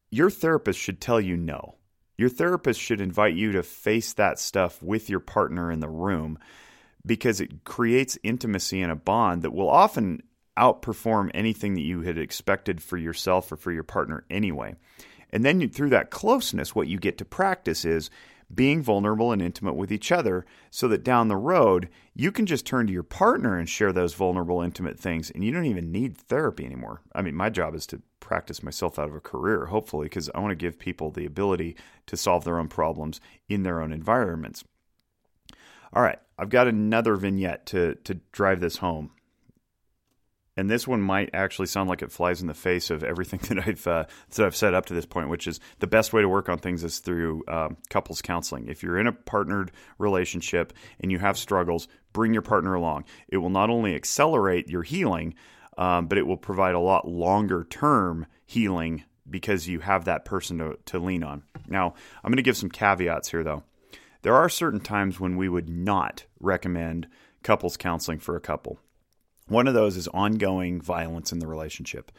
your 0.09 0.29
therapist 0.29 0.79
should 0.79 0.99
tell 0.99 1.21
you 1.21 1.37
no. 1.37 1.75
Your 2.21 2.29
therapist 2.29 2.79
should 2.79 3.01
invite 3.01 3.33
you 3.33 3.51
to 3.53 3.63
face 3.63 4.13
that 4.13 4.37
stuff 4.37 4.79
with 4.83 5.09
your 5.09 5.19
partner 5.19 5.71
in 5.71 5.79
the 5.79 5.89
room 5.89 6.37
because 7.03 7.41
it 7.41 7.63
creates 7.63 8.15
intimacy 8.21 8.79
and 8.83 8.91
a 8.91 8.95
bond 8.95 9.41
that 9.41 9.55
will 9.55 9.67
often 9.67 10.21
outperform 10.55 11.31
anything 11.33 11.73
that 11.73 11.81
you 11.81 12.01
had 12.01 12.19
expected 12.19 12.79
for 12.83 12.95
yourself 12.95 13.51
or 13.51 13.55
for 13.55 13.71
your 13.71 13.81
partner 13.81 14.23
anyway. 14.29 14.75
And 15.31 15.43
then 15.43 15.67
through 15.69 15.89
that 15.89 16.11
closeness, 16.11 16.75
what 16.75 16.87
you 16.87 16.99
get 16.99 17.17
to 17.17 17.25
practice 17.25 17.85
is 17.85 18.11
being 18.55 18.81
vulnerable 18.81 19.31
and 19.31 19.41
intimate 19.41 19.75
with 19.75 19.91
each 19.91 20.11
other 20.11 20.45
so 20.69 20.87
that 20.87 21.03
down 21.03 21.27
the 21.27 21.37
road 21.37 21.89
you 22.13 22.31
can 22.31 22.45
just 22.45 22.65
turn 22.65 22.87
to 22.87 22.93
your 22.93 23.03
partner 23.03 23.57
and 23.57 23.69
share 23.69 23.93
those 23.93 24.13
vulnerable 24.13 24.61
intimate 24.61 24.99
things 24.99 25.29
and 25.31 25.43
you 25.43 25.51
don't 25.51 25.65
even 25.65 25.91
need 25.91 26.17
therapy 26.17 26.65
anymore. 26.65 27.01
I 27.13 27.21
mean 27.21 27.35
my 27.35 27.49
job 27.49 27.75
is 27.75 27.85
to 27.87 28.01
practice 28.19 28.63
myself 28.63 28.97
out 28.97 29.09
of 29.09 29.15
a 29.15 29.19
career 29.19 29.65
hopefully 29.65 30.05
because 30.05 30.29
i 30.33 30.39
want 30.39 30.51
to 30.51 30.55
give 30.55 30.79
people 30.79 31.11
the 31.11 31.25
ability 31.25 31.75
to 32.05 32.15
solve 32.15 32.43
their 32.45 32.59
own 32.59 32.67
problems 32.67 33.19
in 33.49 33.63
their 33.63 33.81
own 33.81 33.91
environments. 33.91 34.63
All 35.93 36.03
right 36.03 36.19
i've 36.37 36.49
got 36.49 36.67
another 36.67 37.15
vignette 37.15 37.65
to 37.67 37.95
to 38.03 38.15
drive 38.31 38.59
this 38.59 38.77
home 38.77 39.11
and 40.57 40.69
this 40.69 40.87
one 40.87 41.01
might 41.01 41.29
actually 41.33 41.67
sound 41.67 41.89
like 41.89 42.01
it 42.01 42.11
flies 42.11 42.41
in 42.41 42.47
the 42.47 42.53
face 42.53 42.89
of 42.89 43.03
everything 43.03 43.39
that 43.49 43.67
I've 43.67 43.87
uh, 43.87 44.05
that 44.35 44.45
I've 44.45 44.55
said 44.55 44.73
up 44.73 44.85
to 44.87 44.93
this 44.93 45.05
point, 45.05 45.29
which 45.29 45.47
is 45.47 45.59
the 45.79 45.87
best 45.87 46.13
way 46.13 46.21
to 46.21 46.29
work 46.29 46.49
on 46.49 46.57
things 46.57 46.83
is 46.83 46.99
through 46.99 47.43
um, 47.47 47.77
couples 47.89 48.21
counseling. 48.21 48.67
If 48.67 48.83
you're 48.83 48.99
in 48.99 49.07
a 49.07 49.13
partnered 49.13 49.71
relationship 49.97 50.73
and 50.99 51.11
you 51.11 51.19
have 51.19 51.37
struggles, 51.37 51.87
bring 52.13 52.33
your 52.33 52.41
partner 52.41 52.73
along. 52.73 53.05
It 53.27 53.37
will 53.37 53.49
not 53.49 53.69
only 53.69 53.95
accelerate 53.95 54.67
your 54.67 54.83
healing, 54.83 55.35
um, 55.77 56.07
but 56.07 56.17
it 56.17 56.27
will 56.27 56.37
provide 56.37 56.75
a 56.75 56.79
lot 56.79 57.07
longer 57.07 57.65
term 57.69 58.25
healing 58.45 59.03
because 59.29 59.67
you 59.67 59.79
have 59.79 60.05
that 60.05 60.25
person 60.25 60.57
to, 60.57 60.77
to 60.85 60.99
lean 60.99 61.23
on. 61.23 61.43
Now, 61.67 61.93
I'm 62.23 62.31
going 62.31 62.37
to 62.37 62.43
give 62.43 62.57
some 62.57 62.69
caveats 62.69 63.29
here, 63.29 63.43
though. 63.43 63.63
There 64.23 64.35
are 64.35 64.49
certain 64.49 64.81
times 64.81 65.19
when 65.19 65.37
we 65.37 65.47
would 65.47 65.69
not 65.69 66.25
recommend 66.39 67.07
couples 67.43 67.77
counseling 67.77 68.19
for 68.19 68.35
a 68.35 68.41
couple. 68.41 68.79
One 69.51 69.67
of 69.67 69.73
those 69.73 69.97
is 69.97 70.07
ongoing 70.07 70.79
violence 70.81 71.33
in 71.33 71.39
the 71.39 71.47
relationship. 71.47 72.09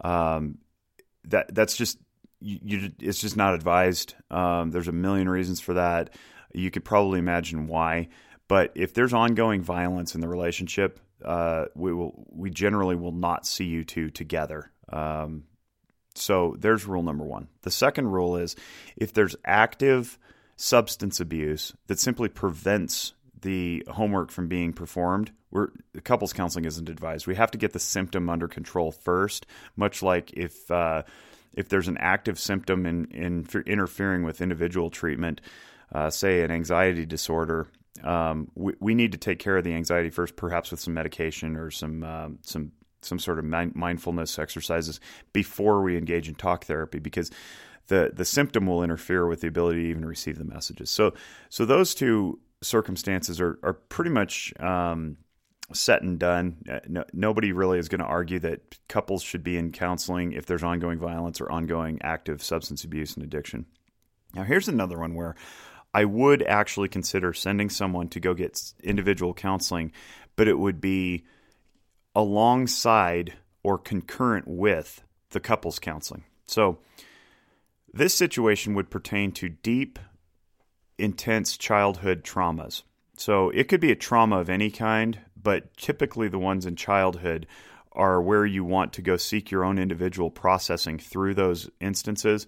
Um, 0.00 0.58
that 1.26 1.54
that's 1.54 1.76
just 1.76 1.96
you, 2.40 2.58
you, 2.60 2.92
it's 2.98 3.20
just 3.20 3.36
not 3.36 3.54
advised. 3.54 4.16
Um, 4.32 4.72
there's 4.72 4.88
a 4.88 4.92
million 4.92 5.28
reasons 5.28 5.60
for 5.60 5.74
that. 5.74 6.10
You 6.52 6.72
could 6.72 6.84
probably 6.84 7.20
imagine 7.20 7.68
why. 7.68 8.08
But 8.48 8.72
if 8.74 8.94
there's 8.94 9.12
ongoing 9.14 9.62
violence 9.62 10.16
in 10.16 10.20
the 10.20 10.28
relationship, 10.28 10.98
uh, 11.24 11.66
we 11.76 11.94
will 11.94 12.26
we 12.32 12.50
generally 12.50 12.96
will 12.96 13.12
not 13.12 13.46
see 13.46 13.66
you 13.66 13.84
two 13.84 14.10
together. 14.10 14.72
Um, 14.92 15.44
so 16.16 16.56
there's 16.58 16.84
rule 16.84 17.04
number 17.04 17.24
one. 17.24 17.46
The 17.62 17.70
second 17.70 18.08
rule 18.08 18.36
is 18.36 18.56
if 18.96 19.12
there's 19.12 19.36
active 19.44 20.18
substance 20.56 21.20
abuse 21.20 21.74
that 21.86 22.00
simply 22.00 22.28
prevents 22.28 23.14
the 23.42 23.84
homework 23.88 24.30
from 24.30 24.48
being 24.48 24.72
performed, 24.72 25.32
we're 25.50 25.68
couples 26.04 26.32
counseling 26.32 26.64
isn't 26.64 26.88
advised. 26.88 27.26
We 27.26 27.34
have 27.34 27.50
to 27.52 27.58
get 27.58 27.72
the 27.72 27.78
symptom 27.78 28.30
under 28.30 28.48
control 28.48 28.90
first, 28.90 29.46
much 29.76 30.02
like 30.02 30.32
if 30.32 30.70
uh, 30.70 31.02
if 31.54 31.68
there's 31.68 31.88
an 31.88 31.98
active 31.98 32.38
symptom 32.38 32.86
in, 32.86 33.06
in 33.06 33.46
interfering 33.66 34.22
with 34.22 34.40
individual 34.40 34.90
treatment, 34.90 35.40
uh, 35.92 36.08
say 36.08 36.42
an 36.42 36.50
anxiety 36.50 37.04
disorder, 37.04 37.68
um, 38.02 38.50
we, 38.54 38.72
we, 38.80 38.94
need 38.94 39.12
to 39.12 39.18
take 39.18 39.38
care 39.38 39.58
of 39.58 39.64
the 39.64 39.74
anxiety 39.74 40.08
first, 40.08 40.34
perhaps 40.36 40.70
with 40.70 40.80
some 40.80 40.94
medication 40.94 41.56
or 41.56 41.70
some 41.70 42.02
um, 42.02 42.38
some 42.42 42.72
some 43.02 43.18
sort 43.18 43.38
of 43.38 43.44
mindfulness 43.44 44.38
exercises 44.38 45.00
before 45.32 45.82
we 45.82 45.98
engage 45.98 46.28
in 46.28 46.34
talk 46.34 46.64
therapy, 46.64 46.98
because 46.98 47.30
the 47.88 48.10
the 48.14 48.24
symptom 48.24 48.66
will 48.66 48.82
interfere 48.82 49.26
with 49.26 49.42
the 49.42 49.48
ability 49.48 49.82
to 49.82 49.88
even 49.88 50.04
receive 50.04 50.38
the 50.38 50.44
messages. 50.44 50.90
So 50.90 51.12
so 51.48 51.64
those 51.64 51.94
two 51.94 52.38
circumstances 52.62 53.40
are 53.40 53.58
are 53.62 53.74
pretty 53.74 54.10
much 54.10 54.52
um, 54.60 55.16
set 55.72 56.02
and 56.02 56.18
done. 56.18 56.56
Uh, 56.70 56.80
no, 56.88 57.04
nobody 57.12 57.52
really 57.52 57.78
is 57.78 57.88
going 57.88 58.00
to 58.00 58.06
argue 58.06 58.38
that 58.40 58.78
couples 58.88 59.22
should 59.22 59.42
be 59.42 59.56
in 59.56 59.72
counseling 59.72 60.32
if 60.32 60.46
there's 60.46 60.62
ongoing 60.62 60.98
violence 60.98 61.40
or 61.40 61.50
ongoing 61.50 62.00
active 62.02 62.42
substance 62.42 62.84
abuse 62.84 63.14
and 63.14 63.24
addiction. 63.24 63.66
Now, 64.34 64.44
here's 64.44 64.68
another 64.68 64.98
one 64.98 65.14
where 65.14 65.34
I 65.94 66.04
would 66.04 66.42
actually 66.42 66.88
consider 66.88 67.32
sending 67.32 67.68
someone 67.68 68.08
to 68.10 68.20
go 68.20 68.34
get 68.34 68.72
individual 68.82 69.34
counseling, 69.34 69.92
but 70.36 70.48
it 70.48 70.58
would 70.58 70.80
be 70.80 71.24
alongside 72.14 73.34
or 73.62 73.78
concurrent 73.78 74.48
with 74.48 75.02
the 75.30 75.40
couples 75.40 75.78
counseling. 75.78 76.24
So, 76.46 76.78
this 77.94 78.14
situation 78.14 78.74
would 78.74 78.90
pertain 78.90 79.32
to 79.32 79.50
deep, 79.50 79.98
intense 81.02 81.56
childhood 81.56 82.24
traumas. 82.24 82.82
So, 83.16 83.50
it 83.50 83.68
could 83.68 83.80
be 83.80 83.92
a 83.92 83.96
trauma 83.96 84.38
of 84.38 84.48
any 84.48 84.70
kind, 84.70 85.18
but 85.40 85.76
typically 85.76 86.28
the 86.28 86.38
ones 86.38 86.66
in 86.66 86.76
childhood 86.76 87.46
are 87.92 88.22
where 88.22 88.46
you 88.46 88.64
want 88.64 88.94
to 88.94 89.02
go 89.02 89.16
seek 89.16 89.50
your 89.50 89.64
own 89.64 89.78
individual 89.78 90.30
processing 90.30 90.98
through 90.98 91.34
those 91.34 91.68
instances 91.80 92.46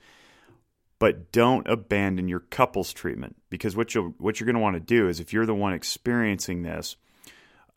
but 0.98 1.32
don't 1.32 1.68
abandon 1.68 2.28
your 2.28 2.40
couples 2.40 2.92
treatment 2.92 3.36
because 3.50 3.76
what 3.76 3.94
you 3.94 4.14
what 4.18 4.38
you're 4.38 4.46
going 4.46 4.54
to 4.54 4.60
want 4.62 4.74
to 4.74 4.80
do 4.80 5.08
is 5.08 5.20
if 5.20 5.32
you're 5.32 5.46
the 5.46 5.54
one 5.54 5.74
experiencing 5.74 6.62
this, 6.62 6.96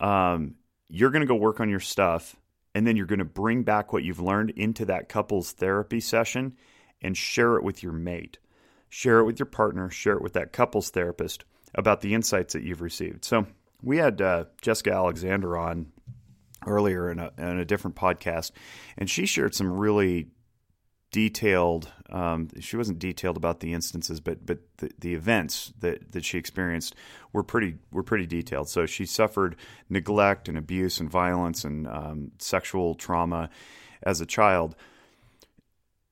um, 0.00 0.54
you're 0.88 1.10
going 1.10 1.20
to 1.20 1.26
go 1.26 1.34
work 1.34 1.60
on 1.60 1.68
your 1.68 1.78
stuff, 1.78 2.36
and 2.74 2.86
then 2.86 2.96
you're 2.96 3.04
going 3.06 3.18
to 3.18 3.26
bring 3.26 3.64
back 3.64 3.92
what 3.92 4.04
you've 4.04 4.18
learned 4.18 4.50
into 4.50 4.84
that 4.86 5.10
couples 5.10 5.52
therapy 5.52 6.00
session 6.00 6.56
and 7.02 7.16
share 7.16 7.56
it 7.56 7.62
with 7.62 7.82
your 7.82 7.92
mate, 7.92 8.38
share 8.88 9.18
it 9.18 9.24
with 9.24 9.38
your 9.38 9.46
partner, 9.46 9.90
share 9.90 10.14
it 10.14 10.22
with 10.22 10.32
that 10.34 10.52
couples 10.52 10.90
therapist 10.90 11.44
about 11.74 12.00
the 12.00 12.14
insights 12.14 12.54
that 12.54 12.62
you've 12.62 12.80
received. 12.80 13.24
So 13.24 13.46
we 13.82 13.98
had 13.98 14.20
uh, 14.20 14.44
Jessica 14.60 14.92
Alexander 14.92 15.56
on 15.56 15.92
earlier 16.66 17.10
in 17.10 17.18
a, 17.18 17.30
in 17.38 17.58
a 17.58 17.64
different 17.64 17.96
podcast, 17.96 18.52
and 18.96 19.08
she 19.08 19.26
shared 19.26 19.54
some 19.54 19.72
really 19.72 20.28
detailed. 21.10 21.90
Um, 22.10 22.48
she 22.60 22.76
wasn't 22.76 22.98
detailed 22.98 23.36
about 23.36 23.60
the 23.60 23.72
instances, 23.72 24.20
but 24.20 24.44
but 24.44 24.58
the, 24.78 24.90
the 24.98 25.14
events 25.14 25.72
that, 25.80 26.12
that 26.12 26.24
she 26.24 26.38
experienced 26.38 26.94
were 27.32 27.42
pretty 27.42 27.76
were 27.92 28.02
pretty 28.02 28.26
detailed. 28.26 28.68
So 28.68 28.86
she 28.86 29.06
suffered 29.06 29.56
neglect 29.88 30.48
and 30.48 30.58
abuse 30.58 31.00
and 31.00 31.10
violence 31.10 31.64
and 31.64 31.86
um, 31.86 32.32
sexual 32.38 32.94
trauma 32.94 33.50
as 34.02 34.20
a 34.20 34.26
child. 34.26 34.74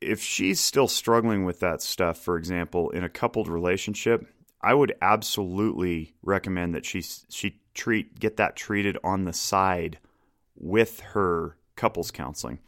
If 0.07 0.23
she's 0.23 0.61
still 0.61 0.89
struggling 0.89 1.45
with 1.45 1.61
that 1.61 1.83
stuff, 1.83 2.19
for 2.19 2.37
example, 2.37 2.91
in 2.91 3.05
a 3.05 3.09
coupled 3.09 3.49
relationship, 3.49 4.27
I 4.61 4.75
would 4.75 4.95
absolutely 5.01 6.15
recommend 6.23 6.75
that 6.75 6.85
she 6.85 7.03
she 7.03 7.61
treat 7.75 8.19
get 8.19 8.37
that 8.37 8.57
treated 8.57 8.97
on 9.05 9.25
the 9.25 9.33
side 9.33 9.99
with 10.57 11.01
her 11.01 11.57
couples 11.77 12.11
counseling. 12.11 12.59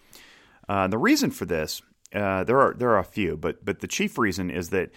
Uh, 0.69 0.87
the 0.87 0.99
reason 0.99 1.31
for 1.31 1.47
this 1.47 1.81
uh, 2.15 2.45
there 2.45 2.59
are 2.61 2.75
there 2.75 2.91
are 2.91 2.99
a 2.99 3.05
few, 3.05 3.37
but 3.37 3.65
but 3.65 3.81
the 3.81 3.87
chief 3.87 4.19
reason 4.19 4.51
is 4.51 4.71
that 4.71 4.91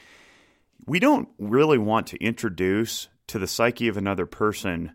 we 0.86 1.00
don't 1.00 1.30
really 1.38 1.78
want 1.78 2.08
to 2.08 2.24
introduce 2.24 3.08
to 3.28 3.40
the 3.40 3.48
psyche 3.48 3.88
of 3.88 3.98
another 3.98 4.26
person 4.26 4.94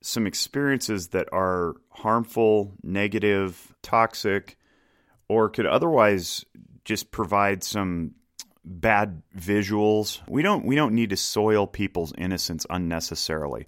some 0.00 0.26
experiences 0.26 1.08
that 1.08 1.28
are 1.32 1.76
harmful, 1.90 2.74
negative, 2.82 3.74
toxic, 3.82 4.58
or 5.28 5.48
could 5.48 5.66
otherwise 5.66 6.44
just 6.84 7.10
provide 7.10 7.62
some 7.62 8.12
bad 8.64 9.22
visuals. 9.36 10.20
We 10.28 10.42
don't 10.42 10.64
we 10.64 10.76
don't 10.76 10.94
need 10.94 11.10
to 11.10 11.16
soil 11.16 11.66
people's 11.66 12.12
innocence 12.16 12.66
unnecessarily. 12.70 13.66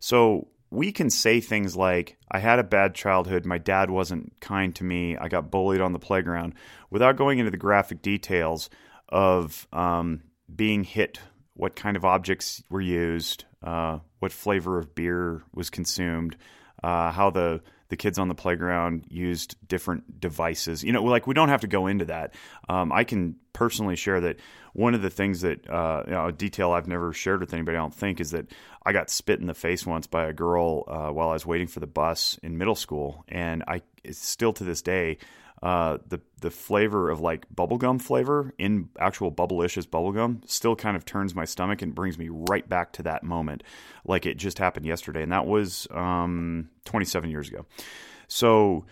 So 0.00 0.48
we 0.70 0.92
can 0.92 1.08
say 1.08 1.40
things 1.40 1.76
like, 1.76 2.16
I 2.30 2.40
had 2.40 2.58
a 2.58 2.64
bad 2.64 2.94
childhood, 2.94 3.46
my 3.46 3.58
dad 3.58 3.90
wasn't 3.90 4.38
kind 4.40 4.74
to 4.76 4.84
me, 4.84 5.16
I 5.16 5.28
got 5.28 5.50
bullied 5.50 5.80
on 5.80 5.92
the 5.92 5.98
playground, 5.98 6.54
without 6.90 7.16
going 7.16 7.38
into 7.38 7.52
the 7.52 7.56
graphic 7.56 8.02
details 8.02 8.70
of 9.08 9.68
um, 9.72 10.22
being 10.54 10.82
hit, 10.82 11.20
what 11.54 11.76
kind 11.76 11.96
of 11.96 12.04
objects 12.04 12.62
were 12.68 12.80
used, 12.80 13.44
uh, 13.62 14.00
what 14.18 14.32
flavor 14.32 14.78
of 14.78 14.94
beer 14.94 15.44
was 15.54 15.70
consumed, 15.70 16.36
uh, 16.82 17.12
how 17.12 17.30
the 17.30 17.62
the 17.88 17.96
kids 17.96 18.18
on 18.18 18.28
the 18.28 18.34
playground 18.34 19.04
used 19.08 19.56
different 19.66 20.20
devices. 20.20 20.82
You 20.82 20.92
know, 20.92 21.02
like 21.02 21.26
we 21.26 21.34
don't 21.34 21.48
have 21.48 21.60
to 21.62 21.66
go 21.66 21.86
into 21.86 22.06
that. 22.06 22.34
Um, 22.68 22.92
I 22.92 23.04
can 23.04 23.36
personally 23.52 23.96
share 23.96 24.20
that 24.22 24.38
one 24.72 24.94
of 24.94 25.02
the 25.02 25.10
things 25.10 25.42
that 25.42 25.68
uh, 25.68 26.02
you 26.06 26.12
know, 26.12 26.26
a 26.26 26.32
detail 26.32 26.72
I've 26.72 26.88
never 26.88 27.12
shared 27.12 27.40
with 27.40 27.54
anybody, 27.54 27.76
I 27.76 27.80
don't 27.80 27.94
think, 27.94 28.20
is 28.20 28.32
that 28.32 28.46
I 28.84 28.92
got 28.92 29.10
spit 29.10 29.40
in 29.40 29.46
the 29.46 29.54
face 29.54 29.86
once 29.86 30.06
by 30.06 30.24
a 30.26 30.32
girl 30.32 30.84
uh, 30.88 31.10
while 31.10 31.28
I 31.28 31.34
was 31.34 31.46
waiting 31.46 31.66
for 31.66 31.80
the 31.80 31.86
bus 31.86 32.38
in 32.42 32.58
middle 32.58 32.74
school, 32.74 33.24
and 33.28 33.62
I 33.66 33.82
still 34.10 34.52
to 34.54 34.64
this 34.64 34.82
day. 34.82 35.18
Uh, 35.62 35.98
the 36.08 36.20
the 36.40 36.50
flavor 36.50 37.08
of 37.08 37.20
like 37.20 37.46
bubblegum 37.54 38.00
flavor 38.00 38.52
in 38.58 38.88
actual 38.98 39.32
Bubblicious 39.32 39.86
bubblegum 39.86 40.46
still 40.48 40.76
kind 40.76 40.96
of 40.96 41.04
turns 41.04 41.34
my 41.34 41.46
stomach 41.46 41.80
and 41.80 41.94
brings 41.94 42.18
me 42.18 42.28
right 42.30 42.68
back 42.68 42.92
to 42.92 43.02
that 43.04 43.22
moment, 43.22 43.62
like 44.04 44.26
it 44.26 44.36
just 44.36 44.58
happened 44.58 44.84
yesterday, 44.84 45.22
and 45.22 45.32
that 45.32 45.46
was 45.46 45.88
um, 45.90 46.68
27 46.84 47.30
years 47.30 47.48
ago. 47.48 47.64
So 48.28 48.84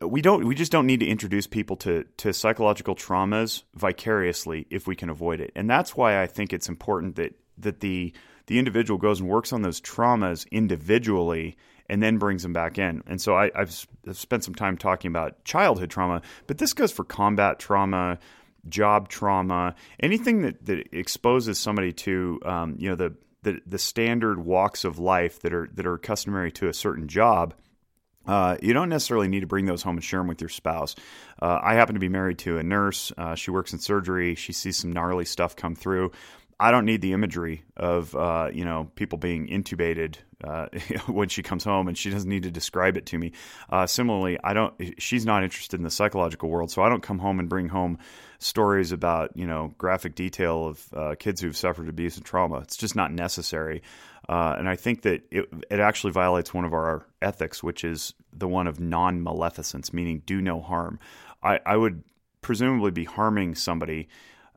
we 0.00 0.20
don't 0.22 0.44
we 0.44 0.54
just 0.54 0.72
don't 0.72 0.86
need 0.86 1.00
to 1.00 1.06
introduce 1.06 1.46
people 1.46 1.76
to 1.76 2.04
to 2.16 2.32
psychological 2.32 2.96
traumas 2.96 3.62
vicariously 3.74 4.66
if 4.70 4.86
we 4.86 4.96
can 4.96 5.08
avoid 5.08 5.40
it 5.40 5.52
and 5.54 5.70
that's 5.70 5.96
why 5.96 6.20
i 6.20 6.26
think 6.26 6.52
it's 6.52 6.68
important 6.68 7.14
that 7.14 7.32
that 7.58 7.78
the 7.78 8.12
the 8.46 8.58
individual 8.58 8.98
goes 8.98 9.20
and 9.20 9.28
works 9.28 9.52
on 9.52 9.62
those 9.62 9.80
traumas 9.80 10.50
individually 10.50 11.56
and 11.88 12.02
then 12.02 12.18
brings 12.18 12.42
them 12.42 12.52
back 12.52 12.78
in 12.78 13.02
and 13.06 13.20
so 13.20 13.36
I, 13.36 13.50
have 13.54 13.72
spent 14.12 14.44
some 14.44 14.54
time 14.54 14.76
talking 14.76 15.10
about 15.10 15.44
childhood 15.44 15.90
trauma 15.90 16.22
but 16.46 16.58
this 16.58 16.72
goes 16.72 16.92
for 16.92 17.04
combat 17.04 17.58
trauma 17.58 18.18
job 18.68 19.08
trauma 19.08 19.74
anything 20.00 20.42
that, 20.42 20.64
that 20.66 20.88
exposes 20.92 21.58
somebody 21.58 21.92
to 21.92 22.40
um, 22.44 22.76
you 22.78 22.88
know 22.88 22.96
the, 22.96 23.14
the 23.42 23.60
the 23.66 23.78
standard 23.78 24.44
walks 24.44 24.84
of 24.84 24.98
life 24.98 25.40
that 25.40 25.52
are 25.52 25.68
that 25.74 25.86
are 25.86 25.98
customary 25.98 26.52
to 26.52 26.68
a 26.68 26.74
certain 26.74 27.08
job 27.08 27.54
uh, 28.26 28.56
you 28.62 28.72
don't 28.72 28.88
necessarily 28.88 29.28
need 29.28 29.40
to 29.40 29.46
bring 29.46 29.64
those 29.66 29.82
home 29.82 29.96
and 29.96 30.04
share 30.04 30.20
them 30.20 30.28
with 30.28 30.40
your 30.40 30.48
spouse. 30.48 30.94
Uh, 31.40 31.58
I 31.62 31.74
happen 31.74 31.94
to 31.94 32.00
be 32.00 32.08
married 32.08 32.38
to 32.40 32.58
a 32.58 32.62
nurse. 32.62 33.12
Uh, 33.16 33.34
she 33.34 33.50
works 33.50 33.72
in 33.72 33.78
surgery. 33.78 34.34
She 34.34 34.52
sees 34.52 34.76
some 34.76 34.92
gnarly 34.92 35.24
stuff 35.24 35.56
come 35.56 35.74
through. 35.74 36.12
I 36.62 36.70
don't 36.70 36.84
need 36.84 37.00
the 37.00 37.12
imagery 37.12 37.64
of 37.76 38.14
uh, 38.14 38.48
you 38.54 38.64
know 38.64 38.88
people 38.94 39.18
being 39.18 39.48
intubated 39.48 40.14
uh, 40.44 40.68
when 41.08 41.28
she 41.28 41.42
comes 41.42 41.64
home, 41.64 41.88
and 41.88 41.98
she 41.98 42.08
doesn't 42.08 42.30
need 42.30 42.44
to 42.44 42.52
describe 42.52 42.96
it 42.96 43.06
to 43.06 43.18
me. 43.18 43.32
Uh, 43.68 43.84
similarly, 43.88 44.38
I 44.44 44.52
don't. 44.52 44.72
She's 44.98 45.26
not 45.26 45.42
interested 45.42 45.80
in 45.80 45.82
the 45.82 45.90
psychological 45.90 46.48
world, 46.48 46.70
so 46.70 46.80
I 46.80 46.88
don't 46.88 47.02
come 47.02 47.18
home 47.18 47.40
and 47.40 47.48
bring 47.48 47.68
home 47.68 47.98
stories 48.38 48.92
about 48.92 49.36
you 49.36 49.44
know 49.44 49.74
graphic 49.76 50.14
detail 50.14 50.68
of 50.68 50.88
uh, 50.94 51.14
kids 51.18 51.40
who've 51.40 51.56
suffered 51.56 51.88
abuse 51.88 52.16
and 52.16 52.24
trauma. 52.24 52.58
It's 52.58 52.76
just 52.76 52.94
not 52.94 53.10
necessary, 53.10 53.82
uh, 54.28 54.54
and 54.56 54.68
I 54.68 54.76
think 54.76 55.02
that 55.02 55.22
it, 55.32 55.48
it 55.68 55.80
actually 55.80 56.12
violates 56.12 56.54
one 56.54 56.64
of 56.64 56.72
our 56.72 57.04
ethics, 57.20 57.60
which 57.64 57.82
is 57.82 58.14
the 58.32 58.46
one 58.46 58.68
of 58.68 58.78
non 58.78 59.20
maleficence, 59.20 59.92
meaning 59.92 60.22
do 60.26 60.40
no 60.40 60.60
harm. 60.60 61.00
I, 61.42 61.58
I 61.66 61.76
would 61.76 62.04
presumably 62.40 62.92
be 62.92 63.02
harming 63.02 63.56
somebody 63.56 64.08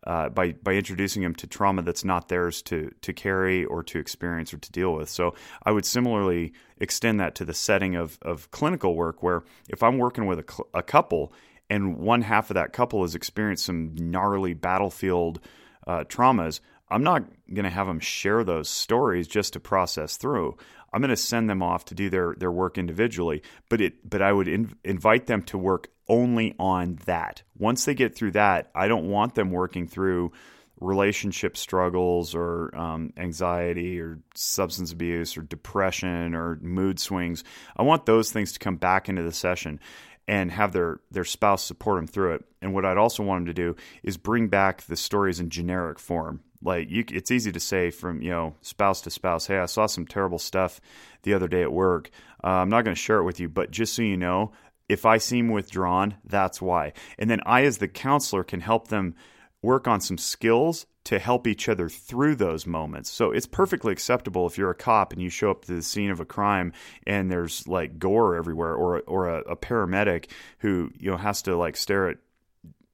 uh, 0.06 0.30
by 0.30 0.54
by 0.54 0.74
introducing 0.74 1.24
them 1.24 1.36
to 1.36 1.48
trauma 1.48 1.82
that's 1.82 2.04
not 2.04 2.30
theirs 2.30 2.62
to 2.64 2.92
to 3.02 3.14
carry 3.14 3.66
or 3.66 3.84
to 3.84 4.00
experience 4.00 4.54
or 4.54 4.58
to 4.58 4.72
deal 4.72 4.94
with. 4.94 5.10
So 5.10 5.36
I 5.64 5.72
would 5.72 5.86
similarly 5.86 6.54
extend 6.78 7.20
that 7.20 7.36
to 7.36 7.46
the 7.46 7.54
setting 7.54 7.96
of 7.96 8.18
of 8.22 8.52
clinical 8.52 8.96
work, 8.96 9.24
where 9.24 9.44
if 9.70 9.82
I'm 9.82 9.98
working 9.98 10.26
with 10.26 10.40
a, 10.40 10.46
cl- 10.48 10.68
a 10.74 10.84
couple 10.84 11.34
and 11.70 11.98
one 11.98 12.22
half 12.22 12.50
of 12.50 12.56
that 12.56 12.74
couple 12.74 13.02
has 13.02 13.16
experienced 13.16 13.66
some 13.66 13.96
gnarly 13.96 14.54
battlefield 14.54 15.40
uh, 15.88 16.04
traumas, 16.04 16.60
I'm 16.90 17.04
not 17.04 17.24
going 17.54 17.64
to 17.64 17.70
have 17.70 17.88
them 17.88 18.00
share 18.00 18.44
those 18.44 18.70
stories 18.70 19.28
just 19.28 19.54
to 19.54 19.60
process 19.60 20.18
through. 20.18 20.58
I'm 20.94 21.02
going 21.02 21.10
to 21.10 21.18
send 21.18 21.50
them 21.50 21.62
off 21.64 21.86
to 21.86 21.96
do 21.96 22.10
their 22.10 22.36
their 22.38 22.52
work 22.52 22.78
individually, 22.78 23.42
but 23.70 23.82
it 23.82 24.10
but 24.10 24.22
I 24.22 24.32
would 24.32 24.48
in, 24.48 24.76
invite 24.84 25.26
them 25.28 25.42
to 25.44 25.58
work 25.58 25.90
only 26.08 26.56
on 26.60 27.00
that. 27.06 27.42
Once 27.58 27.86
they 27.86 27.96
get 27.96 28.16
through 28.16 28.32
that, 28.32 28.70
I 28.76 28.88
don't 28.88 29.10
want 29.10 29.36
them 29.36 29.52
working 29.52 29.88
through 29.88 30.32
relationship 30.80 31.58
struggles 31.58 32.36
or 32.36 32.76
um, 32.78 33.12
anxiety 33.18 34.00
or 34.00 34.20
substance 34.36 34.92
abuse 34.92 35.38
or 35.38 35.42
depression 35.42 36.36
or 36.36 36.60
mood 36.62 37.00
swings. 37.00 37.44
I 37.76 37.84
want 37.84 38.06
those 38.06 38.32
things 38.32 38.54
to 38.54 38.60
come 38.60 38.76
back 38.76 39.10
into 39.10 39.24
the 39.24 39.32
session. 39.32 39.80
and 40.28 40.52
have 40.52 40.72
their 40.72 41.00
their 41.12 41.24
spouse 41.24 41.64
support 41.64 41.98
them 41.98 42.08
through 42.08 42.36
it. 42.36 42.46
And 42.62 42.74
what 42.74 42.86
I'd 42.86 42.98
also 42.98 43.24
want 43.24 43.42
them 43.42 43.54
to 43.56 43.62
do 43.62 43.76
is 44.04 44.18
bring 44.18 44.48
back 44.48 44.84
the 44.84 44.96
stories 44.96 45.40
in 45.40 45.50
generic 45.50 46.00
form. 46.00 46.42
Like 46.62 46.90
you, 46.90 47.04
it's 47.10 47.32
easy 47.32 47.52
to 47.52 47.60
say 47.60 47.92
from 47.92 48.22
you 48.22 48.30
know 48.30 48.56
spouse 48.62 49.02
to 49.02 49.10
spouse, 49.10 49.48
hey, 49.48 49.60
I 49.60 49.66
saw 49.66 49.86
some 49.86 50.06
terrible 50.06 50.40
stuff 50.40 50.82
the 51.24 51.34
other 51.34 51.48
day 51.48 51.62
at 51.62 51.72
work. 51.72 52.10
Uh, 52.44 52.48
I'm 52.48 52.70
not 52.70 52.84
going 52.84 52.96
to 52.96 53.02
share 53.02 53.20
it 53.20 53.24
with 53.24 53.40
you, 53.40 53.50
but 53.50 53.72
just 53.72 53.94
so 53.94 54.02
you 54.02 54.18
know, 54.18 54.52
if 54.88 55.06
I 55.06 55.18
seem 55.18 55.50
withdrawn, 55.50 56.16
that's 56.24 56.62
why. 56.62 56.94
And 57.18 57.30
then 57.30 57.42
I, 57.46 57.64
as 57.64 57.80
the 57.80 57.88
counselor, 57.88 58.44
can 58.44 58.60
help 58.60 58.88
them 58.88 59.16
work 59.62 59.88
on 59.88 60.00
some 60.00 60.18
skills 60.18 60.86
to 61.06 61.20
help 61.20 61.48
each 61.48 61.70
other 61.70 61.88
through 61.88 62.36
those 62.36 62.66
moments. 62.66 63.12
So 63.12 63.32
it's 63.32 63.46
perfectly 63.46 63.92
acceptable 63.92 64.48
if 64.48 64.58
you're 64.58 64.72
a 64.72 64.76
cop 64.76 65.14
and 65.14 65.22
you 65.22 65.30
show 65.30 65.52
up 65.52 65.66
to 65.66 65.76
the 65.76 65.82
scene 65.84 66.10
of 66.10 66.20
a 66.20 66.26
crime 66.26 66.74
and 67.06 67.32
there's 67.32 67.68
like 67.68 68.00
gore 68.00 68.36
everywhere, 68.36 68.74
or 68.74 69.02
or 69.02 69.30
a, 69.30 69.40
a 69.42 69.56
paramedic 69.56 70.30
who 70.60 70.92
you 70.98 71.12
know 71.12 71.18
has 71.18 71.42
to 71.44 71.56
like 71.56 71.78
stare 71.78 72.10
at 72.10 72.18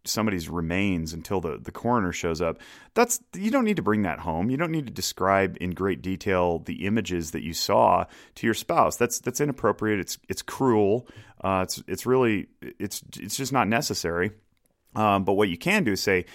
somebody's 0.04 0.50
remains 0.50 1.14
until 1.14 1.42
the, 1.42 1.58
the 1.58 1.72
coroner 1.72 2.12
shows 2.12 2.42
up. 2.42 2.60
That's 2.94 3.22
you 3.36 3.52
don't 3.52 3.66
need 3.66 3.76
to 3.78 3.82
bring 3.82 4.04
that 4.04 4.20
home. 4.20 4.50
You 4.50 4.58
don't 4.58 4.72
need 4.72 4.88
to 4.88 4.94
describe 4.94 5.58
in 5.62 5.72
great 5.72 6.02
detail 6.02 6.60
the 6.60 6.86
images 6.86 7.32
that 7.32 7.44
you 7.44 7.54
saw 7.54 8.06
to 8.36 8.48
your 8.48 8.54
spouse. 8.54 8.98
That's 8.98 9.20
that's 9.20 9.42
inappropriate. 9.42 10.00
It's 10.00 10.18
it's 10.28 10.42
cruel. 10.42 11.08
Uh, 11.44 11.62
it's 11.64 11.84
it's 11.88 12.06
really 12.06 12.48
it's 12.62 13.04
it's 13.20 13.38
just 13.38 13.54
not 13.54 13.68
necessary. 13.68 14.32
Um, 14.96 15.24
but 15.24 15.34
what 15.34 15.50
you 15.50 15.58
can 15.58 15.84
do 15.84 15.94
is 15.94 16.02
say, 16.02 16.26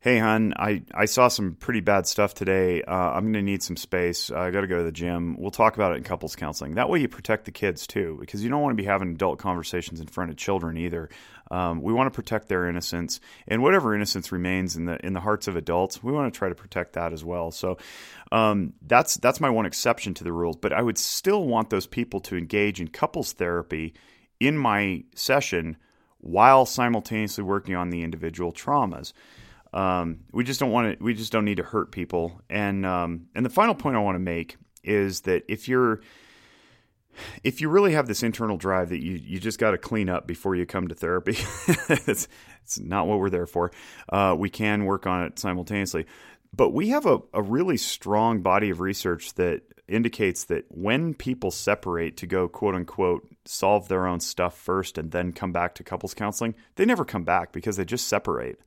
hey 0.00 0.20
hon 0.20 0.54
i, 0.56 0.80
I 0.94 1.06
saw 1.06 1.26
some 1.26 1.56
pretty 1.56 1.80
bad 1.80 2.06
stuff 2.06 2.32
today 2.32 2.82
uh, 2.82 2.94
i'm 2.94 3.24
going 3.24 3.32
to 3.32 3.42
need 3.42 3.64
some 3.64 3.76
space 3.76 4.30
i 4.30 4.50
got 4.52 4.60
to 4.60 4.68
go 4.68 4.78
to 4.78 4.84
the 4.84 4.92
gym 4.92 5.36
we'll 5.36 5.50
talk 5.50 5.74
about 5.74 5.92
it 5.92 5.96
in 5.96 6.04
couples 6.04 6.36
counseling 6.36 6.76
that 6.76 6.88
way 6.88 7.00
you 7.00 7.08
protect 7.08 7.46
the 7.46 7.50
kids 7.50 7.86
too 7.86 8.16
because 8.20 8.42
you 8.42 8.48
don't 8.48 8.62
want 8.62 8.76
to 8.76 8.80
be 8.80 8.86
having 8.86 9.10
adult 9.10 9.40
conversations 9.40 10.00
in 10.00 10.06
front 10.06 10.30
of 10.30 10.36
children 10.36 10.76
either 10.76 11.08
um, 11.50 11.82
we 11.82 11.92
want 11.92 12.12
to 12.12 12.14
protect 12.14 12.48
their 12.48 12.68
innocence 12.68 13.20
and 13.46 13.62
whatever 13.62 13.94
innocence 13.94 14.32
remains 14.32 14.76
in 14.76 14.84
the 14.84 15.04
in 15.04 15.12
the 15.12 15.20
hearts 15.20 15.48
of 15.48 15.56
adults 15.56 16.02
we 16.02 16.12
want 16.12 16.32
to 16.32 16.36
try 16.36 16.48
to 16.48 16.54
protect 16.54 16.94
that 16.94 17.12
as 17.12 17.24
well 17.24 17.50
so 17.50 17.76
um, 18.32 18.72
that's 18.86 19.16
that's 19.16 19.40
my 19.40 19.50
one 19.50 19.66
exception 19.66 20.14
to 20.14 20.24
the 20.24 20.32
rules 20.32 20.56
but 20.56 20.72
i 20.72 20.82
would 20.82 20.98
still 20.98 21.44
want 21.44 21.70
those 21.70 21.86
people 21.86 22.20
to 22.20 22.36
engage 22.36 22.80
in 22.80 22.88
couples 22.88 23.32
therapy 23.32 23.94
in 24.40 24.56
my 24.56 25.02
session 25.14 25.76
while 26.18 26.66
simultaneously 26.66 27.44
working 27.44 27.74
on 27.74 27.90
the 27.90 28.02
individual 28.02 28.52
traumas 28.52 29.12
um, 29.72 30.20
we 30.32 30.44
just 30.44 30.60
don't 30.60 30.70
want 30.70 30.98
to. 30.98 31.04
We 31.04 31.14
just 31.14 31.32
don't 31.32 31.44
need 31.44 31.58
to 31.58 31.62
hurt 31.62 31.92
people. 31.92 32.40
And 32.48 32.86
um, 32.86 33.26
and 33.34 33.44
the 33.44 33.50
final 33.50 33.74
point 33.74 33.96
I 33.96 34.00
want 34.00 34.16
to 34.16 34.20
make 34.20 34.56
is 34.82 35.22
that 35.22 35.44
if 35.48 35.68
you're 35.68 36.00
if 37.44 37.60
you 37.60 37.68
really 37.68 37.92
have 37.92 38.06
this 38.06 38.22
internal 38.22 38.56
drive 38.56 38.90
that 38.90 39.02
you 39.02 39.14
you 39.14 39.38
just 39.38 39.58
got 39.58 39.72
to 39.72 39.78
clean 39.78 40.08
up 40.08 40.26
before 40.26 40.54
you 40.54 40.66
come 40.66 40.88
to 40.88 40.94
therapy, 40.94 41.36
it's 41.88 42.28
it's 42.62 42.78
not 42.78 43.06
what 43.06 43.18
we're 43.18 43.30
there 43.30 43.46
for. 43.46 43.70
Uh, 44.08 44.34
we 44.38 44.50
can 44.50 44.84
work 44.84 45.06
on 45.06 45.24
it 45.24 45.38
simultaneously, 45.38 46.06
but 46.54 46.70
we 46.70 46.88
have 46.90 47.06
a, 47.06 47.20
a 47.32 47.42
really 47.42 47.76
strong 47.76 48.42
body 48.42 48.70
of 48.70 48.80
research 48.80 49.34
that 49.34 49.62
indicates 49.86 50.44
that 50.44 50.64
when 50.68 51.14
people 51.14 51.50
separate 51.50 52.16
to 52.18 52.26
go 52.26 52.46
quote 52.46 52.74
unquote 52.74 53.26
solve 53.46 53.88
their 53.88 54.06
own 54.06 54.20
stuff 54.20 54.56
first 54.58 54.98
and 54.98 55.12
then 55.12 55.32
come 55.32 55.52
back 55.52 55.74
to 55.74 55.84
couples 55.84 56.14
counseling, 56.14 56.54
they 56.76 56.84
never 56.84 57.04
come 57.04 57.24
back 57.24 57.52
because 57.52 57.76
they 57.76 57.84
just 57.84 58.06
separate 58.06 58.60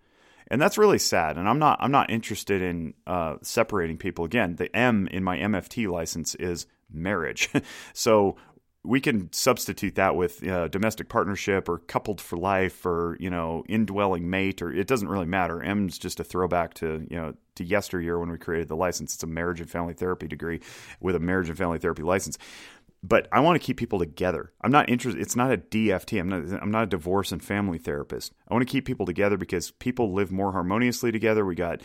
and 0.52 0.62
that's 0.62 0.78
really 0.78 1.00
sad. 1.00 1.38
And 1.38 1.48
I'm 1.48 1.60
not 1.60 1.78
I'm 1.82 1.92
not 1.92 2.12
interested 2.12 2.62
in 2.62 2.94
uh, 3.08 3.38
separating 3.42 3.98
people. 3.98 4.26
Again, 4.26 4.58
the 4.58 4.76
M 4.76 5.08
in 5.08 5.24
my 5.24 5.38
MFT 5.38 5.90
license 5.90 6.36
is 6.36 6.68
marriage, 6.93 7.49
so 7.93 8.38
we 8.84 8.99
can 8.99 9.32
substitute 9.32 9.95
that 9.95 10.15
with 10.15 10.45
uh, 10.47 10.67
domestic 10.67 11.08
partnership 11.08 11.69
or 11.69 11.77
coupled 11.77 12.19
for 12.19 12.38
life 12.38 12.86
or 12.86 13.15
you 13.19 13.30
know 13.30 13.63
indwelling 13.69 14.30
mate 14.30 14.62
or 14.62 14.71
it 14.71 14.88
doesn't 14.88 15.08
really 15.08 15.25
matter. 15.25 15.62
M's 15.62 15.97
just 15.97 16.19
a 16.19 16.23
throwback 16.23 16.73
to 16.75 17.06
you 17.10 17.15
know 17.15 17.34
to 17.56 17.63
yesteryear 17.63 18.17
when 18.17 18.32
we 18.32 18.38
created 18.38 18.69
the 18.69 18.75
license. 18.75 19.13
It's 19.13 19.23
a 19.23 19.27
marriage 19.27 19.62
and 19.62 19.69
family 19.69 19.93
therapy 19.93 20.27
degree 20.27 20.62
with 20.99 21.15
a 21.15 21.19
marriage 21.19 21.49
and 21.49 21.58
family 21.58 21.77
therapy 21.77 22.01
license 22.04 22.38
but 23.04 23.28
I 23.32 23.40
want 23.40 23.60
to 23.60 23.66
keep 23.66 23.78
people 23.78 23.98
together. 23.98 24.52
I'm 24.62 24.72
not 24.72 24.88
interested. 24.88 25.22
It's 25.22 25.36
not 25.36 25.52
a 25.52 25.58
DFT. 25.58 26.20
I'm 26.20 26.30
not. 26.30 26.62
I'm 26.62 26.70
not 26.70 26.84
a 26.84 26.88
divorce 26.88 27.32
and 27.32 27.44
family 27.44 27.80
therapist. 27.80 28.32
I 28.48 28.54
want 28.54 28.68
to 28.68 28.72
keep 28.72 28.86
people 28.86 29.08
together 29.08 29.38
because 29.38 29.72
people 29.72 30.14
live 30.14 30.32
more 30.32 30.52
harmoniously 30.52 31.12
together. 31.12 31.44
We 31.44 31.56
got 31.56 31.82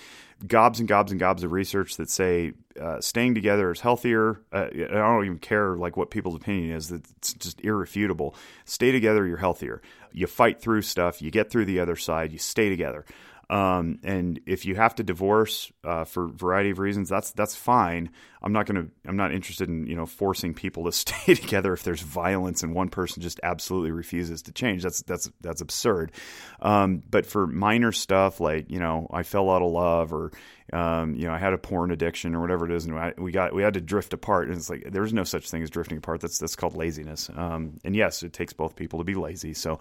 gobs 0.47 0.79
and 0.79 0.87
gobs 0.87 1.13
and 1.13 1.19
gobs 1.19 1.43
of 1.43 1.53
research 1.53 1.97
that 1.97 2.11
say 2.11 2.53
uh, 2.79 3.01
staying 3.01 3.35
together 3.35 3.71
is 3.71 3.81
healthier. 3.81 4.43
Uh, 4.53 4.67
I 4.73 4.87
don't 4.89 5.25
even 5.25 5.39
care 5.39 5.77
like 5.77 5.97
what 5.97 6.11
people's 6.11 6.37
opinion 6.37 6.77
is. 6.77 6.93
It's 6.93 7.33
just 7.33 7.63
irrefutable. 7.63 8.35
Stay 8.67 8.93
together, 8.93 9.27
you're 9.27 9.39
healthier. 9.39 9.81
You 10.13 10.27
fight 10.27 10.61
through 10.61 10.83
stuff. 10.83 11.23
You 11.23 11.31
get 11.31 11.51
through 11.51 11.65
the 11.65 11.81
other 11.81 11.97
side. 11.97 12.33
You 12.33 12.39
stay 12.39 12.69
together. 12.69 13.07
Um, 13.49 14.01
and 14.03 14.41
if 14.47 14.67
you 14.67 14.75
have 14.75 14.97
to 14.97 15.05
divorce 15.05 15.71
uh, 15.85 16.05
for 16.05 16.25
a 16.25 16.29
variety 16.29 16.71
of 16.71 16.79
reasons, 16.79 17.09
that's 17.09 17.31
that's 17.33 17.55
fine. 17.55 18.11
I'm 18.43 18.53
not 18.53 18.67
to. 18.67 18.89
I'm 19.07 19.17
not 19.17 19.33
interested 19.33 19.69
in 19.69 19.87
you 19.87 19.95
know 19.95 20.07
forcing 20.07 20.53
people 20.53 20.85
to 20.85 20.93
stay 20.93 21.35
together 21.35 21.73
if 21.73 21.83
there's 21.85 22.01
violence 22.01 22.63
and 22.63 22.75
one 22.75 22.89
person 22.89 23.23
just 23.23 23.39
absolutely 23.43 23.93
refuses 23.93 24.43
to 24.43 24.53
change. 24.53 24.83
That's 24.83 25.03
that's 25.03 25.31
that's 25.41 25.61
absurd. 25.61 26.13
Um, 26.61 27.03
but 27.09 27.25
for 27.25 27.47
minor 27.47 27.93
stuff 27.93 28.41
like 28.41 28.71
you 28.71 28.81
know 28.81 29.07
I 29.13 29.23
fell 29.23 29.49
out 29.51 29.63
of 29.63 29.71
love 29.71 30.13
or 30.13 30.33
um, 30.73 31.15
you 31.15 31.27
know, 31.27 31.33
I 31.33 31.39
had 31.39 31.53
a 31.53 31.59
porn 31.59 31.93
addiction 31.93 32.35
or 32.35 32.41
whatever 32.41 32.67
it 32.67 32.73
is, 32.73 32.87
and 32.87 33.15
we 33.19 33.31
got 33.31 33.55
we 33.55 33.63
had 33.63 33.75
to 33.75 33.81
drift 33.81 34.13
apart. 34.13 34.49
And 34.49 34.57
it's 34.57 34.69
like 34.69 34.89
there's 34.91 35.13
no 35.13 35.25
such 35.25 35.49
thing 35.49 35.63
as 35.63 35.71
drifting 35.71 35.99
apart. 35.99 36.21
That's 36.21 36.39
that's 36.39 36.57
called 36.57 36.77
laziness. 36.77 37.31
Um, 37.35 37.79
and 37.85 37.95
yes, 37.95 38.23
it 38.23 38.33
takes 38.33 38.53
both 38.53 38.75
people 38.75 38.99
to 38.99 39.05
be 39.05 39.15
lazy. 39.15 39.55
So 39.55 39.79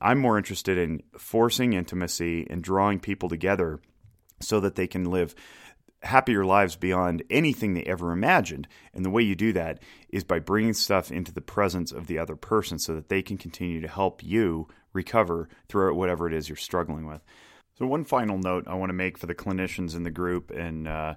I'm 0.00 0.18
more 0.18 0.38
interested 0.38 0.78
in 0.78 1.02
forcing 1.18 1.74
intimacy 1.74 2.46
and 2.48 2.62
drawing 2.62 2.98
people 2.98 3.28
together 3.28 3.80
so 4.40 4.60
that 4.60 4.74
they 4.74 4.86
can 4.86 5.04
live 5.04 5.34
happier 6.02 6.44
lives 6.44 6.76
beyond 6.76 7.22
anything 7.30 7.74
they 7.74 7.84
ever 7.84 8.10
imagined. 8.12 8.66
And 8.92 9.04
the 9.04 9.10
way 9.10 9.22
you 9.22 9.34
do 9.34 9.52
that 9.52 9.80
is 10.08 10.24
by 10.24 10.40
bringing 10.40 10.74
stuff 10.74 11.12
into 11.12 11.32
the 11.32 11.40
presence 11.40 11.92
of 11.92 12.06
the 12.06 12.18
other 12.18 12.36
person 12.36 12.78
so 12.78 12.94
that 12.94 13.08
they 13.08 13.22
can 13.22 13.38
continue 13.38 13.80
to 13.80 13.88
help 13.88 14.22
you 14.22 14.66
recover 14.92 15.48
throughout 15.68 15.94
whatever 15.94 16.26
it 16.26 16.34
is 16.34 16.48
you're 16.48 16.56
struggling 16.56 17.06
with. 17.06 17.22
So, 17.78 17.86
one 17.86 18.04
final 18.04 18.38
note 18.38 18.64
I 18.66 18.74
want 18.74 18.90
to 18.90 18.94
make 18.94 19.16
for 19.16 19.26
the 19.26 19.34
clinicians 19.34 19.94
in 19.94 20.02
the 20.02 20.10
group, 20.10 20.50
and 20.50 20.86
uh, 20.86 21.14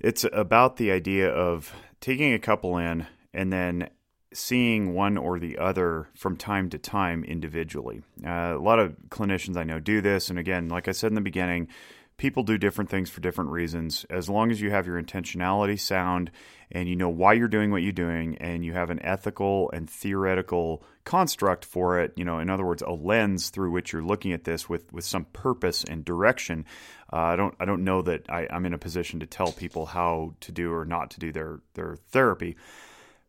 it's 0.00 0.24
about 0.32 0.76
the 0.76 0.90
idea 0.90 1.30
of 1.30 1.72
taking 2.00 2.32
a 2.32 2.38
couple 2.38 2.76
in 2.76 3.06
and 3.32 3.52
then 3.52 3.90
seeing 4.32 4.94
one 4.94 5.16
or 5.16 5.38
the 5.38 5.56
other 5.58 6.08
from 6.14 6.36
time 6.36 6.68
to 6.70 6.78
time 6.78 7.24
individually. 7.24 8.02
Uh, 8.24 8.54
a 8.56 8.58
lot 8.58 8.78
of 8.78 8.96
clinicians 9.08 9.56
I 9.56 9.64
know 9.64 9.78
do 9.78 10.00
this, 10.00 10.28
and 10.28 10.38
again, 10.38 10.68
like 10.68 10.88
I 10.88 10.92
said 10.92 11.12
in 11.12 11.14
the 11.14 11.20
beginning, 11.20 11.68
people 12.18 12.42
do 12.42 12.56
different 12.56 12.88
things 12.88 13.10
for 13.10 13.20
different 13.20 13.50
reasons. 13.50 14.06
As 14.08 14.28
long 14.28 14.50
as 14.50 14.60
you 14.60 14.70
have 14.70 14.86
your 14.86 15.00
intentionality 15.00 15.78
sound 15.78 16.30
and 16.72 16.88
you 16.88 16.96
know 16.96 17.10
why 17.10 17.34
you're 17.34 17.46
doing 17.46 17.70
what 17.70 17.82
you're 17.82 17.92
doing 17.92 18.36
and 18.38 18.64
you 18.64 18.72
have 18.72 18.90
an 18.90 19.02
ethical 19.04 19.70
and 19.72 19.88
theoretical 19.88 20.82
construct 21.04 21.64
for 21.64 22.00
it, 22.00 22.12
you 22.16 22.24
know, 22.24 22.38
in 22.38 22.48
other 22.48 22.64
words, 22.64 22.82
a 22.82 22.90
lens 22.90 23.50
through 23.50 23.70
which 23.70 23.92
you're 23.92 24.02
looking 24.02 24.32
at 24.32 24.44
this 24.44 24.68
with, 24.68 24.90
with 24.92 25.04
some 25.04 25.26
purpose 25.26 25.84
and 25.84 26.04
direction. 26.04 26.64
Uh, 27.12 27.16
I 27.16 27.36
don't 27.36 27.54
I 27.60 27.64
don't 27.64 27.84
know 27.84 28.02
that 28.02 28.28
I, 28.30 28.48
I'm 28.50 28.66
in 28.66 28.74
a 28.74 28.78
position 28.78 29.20
to 29.20 29.26
tell 29.26 29.52
people 29.52 29.86
how 29.86 30.34
to 30.40 30.52
do 30.52 30.72
or 30.72 30.84
not 30.84 31.10
to 31.12 31.20
do 31.20 31.32
their 31.32 31.60
their 31.74 31.96
therapy. 32.08 32.56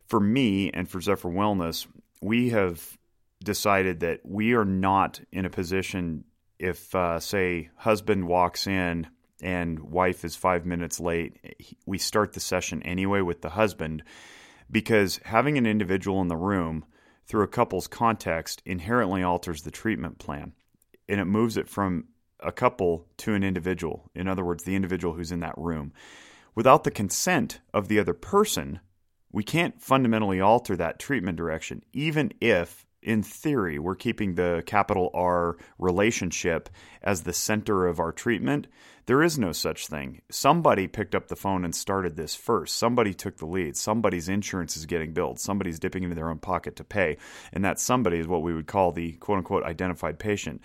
For 0.08 0.20
me 0.20 0.72
and 0.72 0.90
for 0.90 1.02
Zephyr 1.02 1.30
Wellness, 1.30 1.86
we 2.22 2.50
have 2.50 2.98
decided 3.44 4.00
that 4.00 4.22
we 4.24 4.54
are 4.54 4.66
not 4.66 5.20
in 5.32 5.46
a 5.46 5.50
position 5.50 6.24
if 6.60 6.94
uh, 6.96 7.20
say 7.20 7.70
husband 7.76 8.28
walks 8.28 8.68
in 8.68 9.08
and 9.42 9.80
wife 9.80 10.26
is 10.26 10.36
five 10.36 10.66
minutes 10.66 11.00
late, 11.00 11.76
we 11.86 11.98
start 11.98 12.34
the 12.34 12.40
session 12.40 12.82
anyway 12.84 13.22
with 13.22 13.42
the 13.42 13.50
husband 13.50 14.04
because 14.70 15.20
having 15.24 15.58
an 15.58 15.66
individual 15.66 16.22
in 16.22 16.28
the 16.28 16.36
room 16.36 16.86
through 17.26 17.44
a 17.44 17.48
couple's 17.48 17.88
context 17.88 18.62
inherently 18.66 19.22
alters 19.22 19.62
the 19.62 19.72
treatment 19.72 20.18
plan 20.18 20.54
and 21.08 21.20
it 21.20 21.26
moves 21.26 21.58
it 21.58 21.68
from 21.68 22.06
a 22.40 22.52
couple 22.52 23.08
to 23.18 23.34
an 23.34 23.44
individual. 23.44 24.10
In 24.14 24.28
other 24.28 24.44
words, 24.44 24.64
the 24.64 24.76
individual 24.76 25.14
who's 25.14 25.32
in 25.32 25.40
that 25.40 25.58
room. 25.58 25.94
Without 26.56 26.84
the 26.84 26.92
consent 26.92 27.60
of 27.74 27.88
the 27.88 28.00
other 28.00 28.14
person, 28.14 28.80
we 29.32 29.44
can't 29.44 29.82
fundamentally 29.82 30.40
alter 30.40 30.76
that 30.76 31.00
treatment 31.00 31.38
direction, 31.38 31.84
even 31.94 32.32
if 32.42 32.86
in 33.02 33.24
theory, 33.24 33.80
we're 33.80 33.96
keeping 33.96 34.36
the 34.36 34.64
capital 34.66 35.10
R 35.14 35.58
relationship 35.78 36.70
as 37.02 37.22
the 37.22 37.34
center 37.34 37.88
of 37.88 38.00
our 38.00 38.12
treatment. 38.12 38.68
There 39.06 39.24
is 39.24 39.40
no 39.40 39.54
such 39.54 39.88
thing. 39.88 40.22
Somebody 40.30 40.88
picked 40.88 41.16
up 41.16 41.30
the 41.30 41.38
phone 41.38 41.64
and 41.64 41.74
started 41.74 42.18
this 42.18 42.36
first. 42.36 42.76
Somebody 42.76 43.14
took 43.14 43.38
the 43.38 43.46
lead. 43.46 43.78
Somebody's 43.78 44.28
insurance 44.28 44.76
is 44.76 44.86
getting 44.86 45.14
billed. 45.14 45.40
Somebody's 45.40 45.80
dipping 45.80 46.04
into 46.04 46.16
their 46.16 46.30
own 46.30 46.40
pocket 46.40 46.76
to 46.76 46.84
pay. 46.84 47.18
And 47.54 47.64
that 47.64 47.80
somebody 47.80 48.18
is 48.18 48.28
what 48.28 48.42
we 48.42 48.54
would 48.54 48.68
call 48.68 48.92
the 48.92 49.14
quote 49.14 49.38
unquote 49.38 49.64
identified 49.64 50.20
patient. 50.20 50.62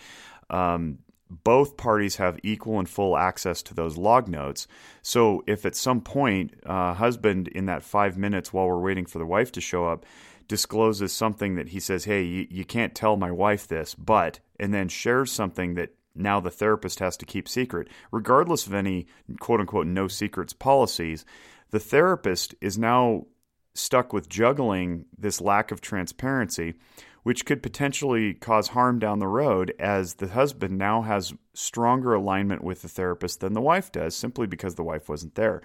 Um, 0.50 0.98
both 1.44 1.76
parties 1.76 2.16
have 2.16 2.38
equal 2.42 2.78
and 2.78 2.88
full 2.88 3.16
access 3.16 3.62
to 3.62 3.74
those 3.74 3.96
log 3.96 4.28
notes. 4.28 4.66
So 5.00 5.42
if 5.46 5.64
at 5.64 5.76
some 5.76 6.00
point, 6.00 6.54
uh, 6.66 6.94
husband, 6.94 7.48
in 7.48 7.66
that 7.66 7.82
five 7.82 8.18
minutes 8.18 8.52
while 8.52 8.66
we're 8.66 8.80
waiting 8.80 9.06
for 9.06 9.18
the 9.18 9.26
wife 9.26 9.52
to 9.52 9.60
show 9.60 9.86
up, 9.86 10.04
discloses 10.48 11.12
something 11.12 11.54
that 11.56 11.68
he 11.68 11.80
says, 11.80 12.04
hey, 12.04 12.22
you, 12.22 12.46
you 12.50 12.64
can't 12.64 12.94
tell 12.94 13.16
my 13.16 13.30
wife 13.30 13.66
this, 13.66 13.94
but, 13.94 14.40
and 14.58 14.72
then 14.72 14.88
shares 14.88 15.32
something 15.32 15.74
that 15.74 15.94
now 16.14 16.40
the 16.40 16.50
therapist 16.50 16.98
has 16.98 17.16
to 17.18 17.26
keep 17.26 17.48
secret, 17.48 17.88
regardless 18.10 18.66
of 18.66 18.74
any 18.74 19.06
quote 19.40 19.60
unquote 19.60 19.86
no 19.86 20.08
secrets 20.08 20.52
policies, 20.52 21.24
the 21.70 21.80
therapist 21.80 22.54
is 22.60 22.78
now 22.78 23.26
stuck 23.74 24.12
with 24.12 24.28
juggling 24.28 25.06
this 25.16 25.40
lack 25.40 25.70
of 25.70 25.80
transparency, 25.80 26.74
which 27.22 27.46
could 27.46 27.62
potentially 27.62 28.34
cause 28.34 28.68
harm 28.68 28.98
down 28.98 29.18
the 29.18 29.28
road 29.28 29.72
as 29.78 30.14
the 30.14 30.28
husband 30.28 30.76
now 30.76 31.02
has 31.02 31.32
stronger 31.54 32.14
alignment 32.14 32.62
with 32.62 32.82
the 32.82 32.88
therapist 32.88 33.40
than 33.40 33.54
the 33.54 33.60
wife 33.60 33.90
does 33.92 34.14
simply 34.14 34.46
because 34.46 34.74
the 34.74 34.82
wife 34.82 35.08
wasn't 35.08 35.34
there. 35.34 35.62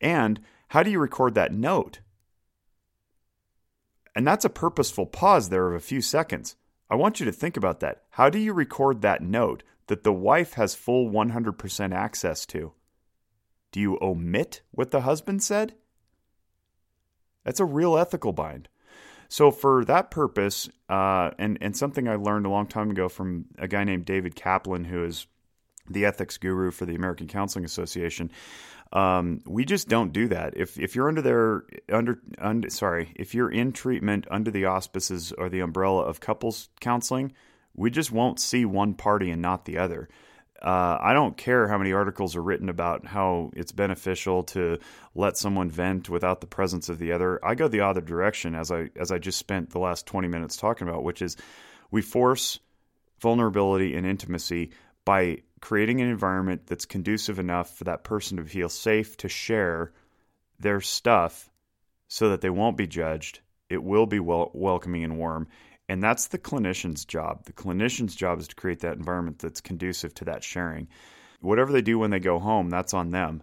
And 0.00 0.40
how 0.68 0.82
do 0.82 0.90
you 0.90 0.98
record 0.98 1.34
that 1.34 1.52
note? 1.52 2.00
And 4.16 4.26
that's 4.26 4.46
a 4.46 4.50
purposeful 4.50 5.04
pause 5.04 5.50
there 5.50 5.68
of 5.68 5.74
a 5.74 5.80
few 5.80 6.00
seconds. 6.00 6.56
I 6.88 6.94
want 6.94 7.20
you 7.20 7.26
to 7.26 7.32
think 7.32 7.58
about 7.58 7.80
that. 7.80 8.04
How 8.10 8.30
do 8.30 8.38
you 8.38 8.54
record 8.54 9.02
that 9.02 9.22
note 9.22 9.62
that 9.88 10.04
the 10.04 10.12
wife 10.12 10.54
has 10.54 10.74
full 10.74 11.10
100% 11.10 11.94
access 11.94 12.46
to? 12.46 12.72
Do 13.72 13.78
you 13.78 13.98
omit 14.00 14.62
what 14.70 14.90
the 14.90 15.02
husband 15.02 15.42
said? 15.42 15.74
That's 17.44 17.60
a 17.60 17.66
real 17.66 17.98
ethical 17.98 18.32
bind. 18.32 18.70
So 19.28 19.50
for 19.50 19.84
that 19.84 20.10
purpose, 20.10 20.70
uh, 20.88 21.32
and 21.38 21.58
and 21.60 21.76
something 21.76 22.08
I 22.08 22.14
learned 22.14 22.46
a 22.46 22.50
long 22.50 22.68
time 22.68 22.90
ago 22.90 23.08
from 23.10 23.46
a 23.58 23.68
guy 23.68 23.84
named 23.84 24.06
David 24.06 24.34
Kaplan, 24.34 24.84
who 24.84 25.04
is 25.04 25.26
the 25.90 26.06
ethics 26.06 26.38
guru 26.38 26.70
for 26.70 26.86
the 26.86 26.94
American 26.94 27.26
Counseling 27.26 27.64
Association, 27.64 28.30
um, 28.92 29.40
we 29.46 29.64
just 29.64 29.88
don't 29.88 30.12
do 30.12 30.28
that. 30.28 30.56
If 30.56 30.78
if 30.78 30.94
you're 30.94 31.08
under 31.08 31.22
their 31.22 31.64
under, 31.90 32.20
under 32.38 32.70
sorry, 32.70 33.12
if 33.16 33.34
you're 33.34 33.50
in 33.50 33.72
treatment 33.72 34.26
under 34.30 34.50
the 34.50 34.66
auspices 34.66 35.32
or 35.32 35.48
the 35.48 35.60
umbrella 35.60 36.02
of 36.02 36.20
couples 36.20 36.68
counseling, 36.80 37.32
we 37.74 37.90
just 37.90 38.12
won't 38.12 38.40
see 38.40 38.64
one 38.64 38.94
party 38.94 39.30
and 39.30 39.42
not 39.42 39.64
the 39.64 39.78
other. 39.78 40.08
Uh, 40.62 40.96
I 41.00 41.12
don't 41.12 41.36
care 41.36 41.68
how 41.68 41.76
many 41.76 41.92
articles 41.92 42.34
are 42.34 42.42
written 42.42 42.70
about 42.70 43.06
how 43.06 43.50
it's 43.54 43.72
beneficial 43.72 44.42
to 44.44 44.78
let 45.14 45.36
someone 45.36 45.70
vent 45.70 46.08
without 46.08 46.40
the 46.40 46.46
presence 46.46 46.88
of 46.88 46.98
the 46.98 47.12
other. 47.12 47.44
I 47.44 47.54
go 47.54 47.68
the 47.68 47.82
other 47.82 48.00
direction, 48.00 48.54
as 48.54 48.70
I 48.70 48.88
as 48.96 49.12
I 49.12 49.18
just 49.18 49.38
spent 49.38 49.70
the 49.70 49.78
last 49.80 50.06
twenty 50.06 50.28
minutes 50.28 50.56
talking 50.56 50.88
about, 50.88 51.04
which 51.04 51.20
is 51.20 51.36
we 51.90 52.02
force 52.02 52.58
vulnerability 53.20 53.94
and 53.96 54.06
intimacy 54.06 54.70
by 55.06 55.38
creating 55.62 56.02
an 56.02 56.08
environment 56.08 56.66
that's 56.66 56.84
conducive 56.84 57.38
enough 57.38 57.78
for 57.78 57.84
that 57.84 58.04
person 58.04 58.36
to 58.36 58.44
feel 58.44 58.68
safe 58.68 59.16
to 59.16 59.28
share 59.28 59.92
their 60.60 60.82
stuff, 60.82 61.48
so 62.08 62.28
that 62.28 62.42
they 62.42 62.50
won't 62.50 62.76
be 62.76 62.86
judged. 62.86 63.40
It 63.70 63.82
will 63.82 64.06
be 64.06 64.20
wel- 64.20 64.50
welcoming 64.52 65.02
and 65.02 65.16
warm, 65.16 65.48
and 65.88 66.02
that's 66.02 66.28
the 66.28 66.38
clinician's 66.38 67.04
job. 67.04 67.44
The 67.46 67.52
clinician's 67.52 68.14
job 68.14 68.38
is 68.40 68.48
to 68.48 68.54
create 68.54 68.80
that 68.80 68.96
environment 68.96 69.38
that's 69.38 69.60
conducive 69.60 70.12
to 70.14 70.26
that 70.26 70.44
sharing. 70.44 70.88
Whatever 71.40 71.72
they 71.72 71.82
do 71.82 71.98
when 71.98 72.10
they 72.10 72.20
go 72.20 72.38
home, 72.38 72.68
that's 72.70 72.94
on 72.94 73.10
them. 73.10 73.42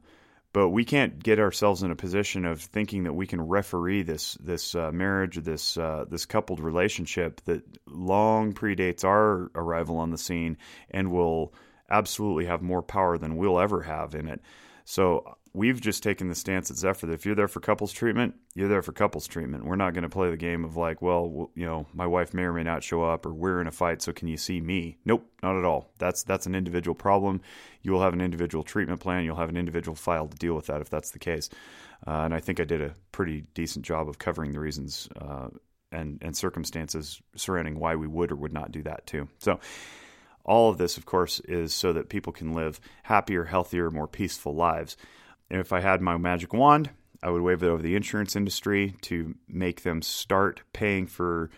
But 0.54 0.70
we 0.70 0.86
can't 0.86 1.22
get 1.22 1.39
ourselves 1.39 1.82
in 1.82 1.89
a 1.89 1.95
position 1.95 2.45
of 2.45 2.62
thinking 2.62 3.04
that 3.04 3.14
we 3.14 3.26
can 3.26 3.41
referee 3.41 4.04
this 4.04 4.36
this 4.36 4.76
uh, 4.76 4.91
marriage, 4.91 5.38
this 5.38 5.78
uh, 5.78 6.06
this 6.08 6.26
coupled 6.26 6.60
relationship 6.60 7.41
that 7.45 7.64
long 7.88 8.54
predates 8.54 9.04
our 9.04 9.49
arrival 9.56 9.97
on 9.97 10.12
the 10.12 10.18
scene 10.18 10.58
and 10.91 11.12
will 11.12 11.54
absolutely 11.89 12.45
have 12.45 12.62
more 12.62 12.84
power 12.84 13.18
than 13.18 13.36
we'll 13.36 13.60
ever 13.60 13.82
have 13.82 14.14
in 14.14 14.28
it. 14.28 14.41
So 14.86 15.38
we've 15.54 15.80
just 15.80 16.01
taken 16.01 16.28
the 16.28 16.36
stance 16.36 16.72
at 16.72 16.78
Zephyr 16.78 17.06
that 17.06 17.14
if 17.14 17.26
you're 17.26 17.36
there 17.36 17.47
for 17.47 17.60
couples 17.60 17.91
treatment, 17.91 18.34
you're 18.56 18.68
there 18.68 18.82
for 18.82 18.91
couples 18.91 19.28
treatment. 19.28 19.66
We're 19.66 19.76
not 19.76 19.93
going 19.93 20.04
to 20.04 20.10
play 20.10 20.30
the 20.32 20.38
game 20.38 20.66
of 20.66 20.76
like, 20.76 21.01
well, 21.01 21.51
you 21.54 21.66
know, 21.66 21.86
my 21.93 22.08
wife 22.08 22.34
may 22.34 22.43
or 22.43 22.54
may 22.54 22.64
not 22.64 22.84
show 22.84 23.04
up, 23.04 23.26
or 23.26 23.34
we're 23.34 23.62
in 23.62 23.68
a 23.68 23.72
fight, 23.72 24.01
so 24.01 24.12
can 24.12 24.28
you 24.28 24.38
see 24.38 24.60
me? 24.60 24.97
Nope, 25.06 25.30
not 25.43 25.58
at 25.58 25.66
all. 25.66 25.91
That's 25.99 26.24
that's 26.24 26.47
an 26.47 26.56
individual 26.56 26.95
problem. 26.95 27.41
You 27.84 27.91
will 27.91 28.01
have 28.01 28.14
an 28.14 28.22
individual 28.22 28.64
treatment 28.64 28.99
plan. 28.99 29.26
You'll 29.26 29.36
have 29.36 29.49
an 29.49 29.58
individual 29.58 29.95
file 29.95 30.28
to 30.28 30.38
deal 30.38 30.56
with 30.56 30.68
that 30.68 30.82
if 30.82 30.89
that's 30.89 31.12
the 31.12 31.20
case. 31.20 31.49
Uh, 32.06 32.22
and 32.22 32.34
I 32.34 32.39
think 32.39 32.60
I 32.60 32.66
did 32.66 32.82
a 32.82 32.95
pretty 33.12 33.45
decent 33.54 33.86
job 33.86 34.10
of 34.10 34.18
covering 34.18 34.51
the 34.51 34.60
reasons 34.60 35.08
uh, 35.20 35.49
and 35.91 36.18
and 36.22 36.36
circumstances 36.36 37.22
surrounding 37.36 37.80
why 37.80 37.95
we 37.95 38.08
would 38.08 38.32
or 38.32 38.36
would 38.36 38.54
not 38.54 38.72
do 38.72 38.84
that 38.84 39.06
too. 39.06 39.28
So. 39.39 39.60
All 40.45 40.70
of 40.70 40.78
this, 40.78 40.97
of 40.97 41.06
course, 41.06 41.39
is 41.39 41.74
so 41.74 41.93
that 41.93 42.10
people 42.10 42.34
can 42.34 42.51
live 42.51 42.82
happier, 43.04 43.45
healthier, 43.45 43.89
more 43.89 44.10
peaceful 44.10 44.54
lives. 44.54 44.97
If 45.54 45.72
I 45.72 45.82
had 45.82 46.01
my 46.01 46.18
magic 46.18 46.51
wand, 46.51 46.89
I 47.22 47.30
would 47.30 47.43
wave 47.43 47.62
it 47.62 47.68
over 47.68 47.84
the 47.84 47.95
insurance 47.95 48.36
industry 48.36 48.95
to 49.04 49.36
make 49.47 49.84
them 49.84 50.01
start 50.01 50.62
paying 50.74 51.06
for 51.06 51.51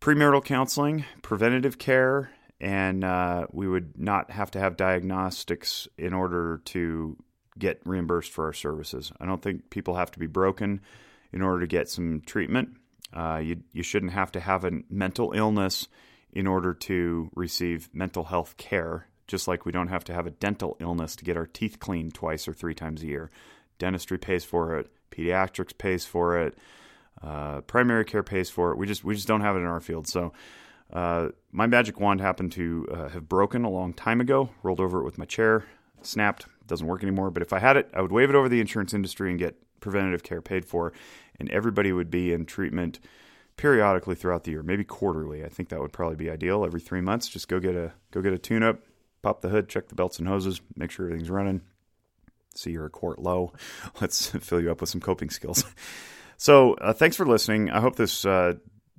premarital 0.00 0.44
counseling, 0.44 1.04
preventative 1.22 1.76
care, 1.76 2.30
and 2.60 3.02
uh, 3.02 3.48
we 3.50 3.66
would 3.66 3.98
not 3.98 4.30
have 4.30 4.52
to 4.52 4.60
have 4.60 4.76
diagnostics 4.76 5.88
in 5.98 6.14
order 6.14 6.62
to 6.66 7.16
get 7.58 7.80
reimbursed 7.84 8.30
for 8.30 8.44
our 8.44 8.52
services. 8.52 9.10
I 9.20 9.26
don't 9.26 9.42
think 9.42 9.70
people 9.70 9.96
have 9.96 10.12
to 10.12 10.20
be 10.20 10.28
broken 10.28 10.80
in 11.32 11.42
order 11.42 11.60
to 11.60 11.66
get 11.66 11.88
some 11.88 12.22
treatment. 12.24 12.76
Uh, 13.12 13.40
you, 13.42 13.62
you 13.72 13.82
shouldn't 13.82 14.12
have 14.12 14.30
to 14.32 14.40
have 14.40 14.64
a 14.64 14.82
mental 14.88 15.32
illness 15.32 15.88
in 16.32 16.46
order 16.46 16.72
to 16.72 17.28
receive 17.34 17.90
mental 17.92 18.22
health 18.22 18.56
care 18.56 19.08
just 19.26 19.48
like 19.48 19.64
we 19.64 19.72
don't 19.72 19.88
have 19.88 20.04
to 20.04 20.14
have 20.14 20.26
a 20.26 20.30
dental 20.30 20.76
illness 20.80 21.16
to 21.16 21.24
get 21.24 21.36
our 21.36 21.46
teeth 21.46 21.78
cleaned 21.78 22.14
twice 22.14 22.46
or 22.46 22.52
three 22.52 22.74
times 22.74 23.02
a 23.02 23.06
year. 23.06 23.30
Dentistry 23.78 24.18
pays 24.18 24.44
for 24.44 24.76
it, 24.76 24.90
pediatrics 25.10 25.76
pays 25.76 26.04
for 26.04 26.38
it, 26.38 26.56
uh, 27.22 27.60
primary 27.62 28.04
care 28.04 28.22
pays 28.22 28.50
for 28.50 28.72
it. 28.72 28.78
We 28.78 28.86
just 28.86 29.04
we 29.04 29.14
just 29.14 29.28
don't 29.28 29.40
have 29.40 29.56
it 29.56 29.60
in 29.60 29.66
our 29.66 29.80
field. 29.80 30.06
So 30.06 30.32
uh, 30.92 31.28
my 31.52 31.66
magic 31.66 31.98
wand 31.98 32.20
happened 32.20 32.52
to 32.52 32.86
uh, 32.90 33.08
have 33.08 33.28
broken 33.28 33.64
a 33.64 33.70
long 33.70 33.92
time 33.92 34.20
ago. 34.20 34.50
Rolled 34.62 34.80
over 34.80 35.00
it 35.00 35.04
with 35.04 35.18
my 35.18 35.24
chair, 35.24 35.64
snapped, 36.02 36.46
doesn't 36.66 36.86
work 36.86 37.02
anymore. 37.02 37.30
But 37.30 37.42
if 37.42 37.52
I 37.52 37.58
had 37.58 37.76
it, 37.76 37.90
I 37.94 38.02
would 38.02 38.12
wave 38.12 38.30
it 38.30 38.36
over 38.36 38.48
the 38.48 38.60
insurance 38.60 38.94
industry 38.94 39.30
and 39.30 39.38
get 39.38 39.56
preventative 39.80 40.22
care 40.22 40.40
paid 40.40 40.64
for, 40.64 40.92
and 41.38 41.50
everybody 41.50 41.92
would 41.92 42.10
be 42.10 42.32
in 42.32 42.46
treatment 42.46 42.98
periodically 43.56 44.14
throughout 44.14 44.44
the 44.44 44.50
year, 44.50 44.62
maybe 44.62 44.84
quarterly. 44.84 45.44
I 45.44 45.48
think 45.48 45.70
that 45.70 45.80
would 45.80 45.92
probably 45.92 46.16
be 46.16 46.30
ideal. 46.30 46.64
Every 46.64 46.80
three 46.80 47.00
months, 47.00 47.28
just 47.28 47.48
go 47.48 47.58
get 47.58 47.74
a 47.74 47.92
go 48.10 48.20
get 48.20 48.32
a 48.32 48.38
tune 48.38 48.62
up, 48.62 48.80
pop 49.26 49.40
the 49.40 49.48
hood, 49.48 49.68
check 49.68 49.88
the 49.88 49.96
belts 49.96 50.20
and 50.20 50.28
hoses, 50.28 50.60
make 50.76 50.92
sure 50.92 51.06
everything's 51.06 51.30
running. 51.30 51.60
See 52.54 52.70
you're 52.70 52.86
a 52.86 52.90
quart 52.90 53.18
low. 53.18 53.54
Let's 54.00 54.28
fill 54.28 54.60
you 54.60 54.70
up 54.70 54.80
with 54.80 54.88
some 54.88 55.00
coping 55.00 55.30
skills. 55.30 55.64
so, 56.36 56.74
uh, 56.74 56.92
thanks 56.92 57.16
for 57.16 57.26
listening. 57.26 57.68
I 57.70 57.80
hope 57.80 57.96
this 57.96 58.24
uh, 58.24 58.54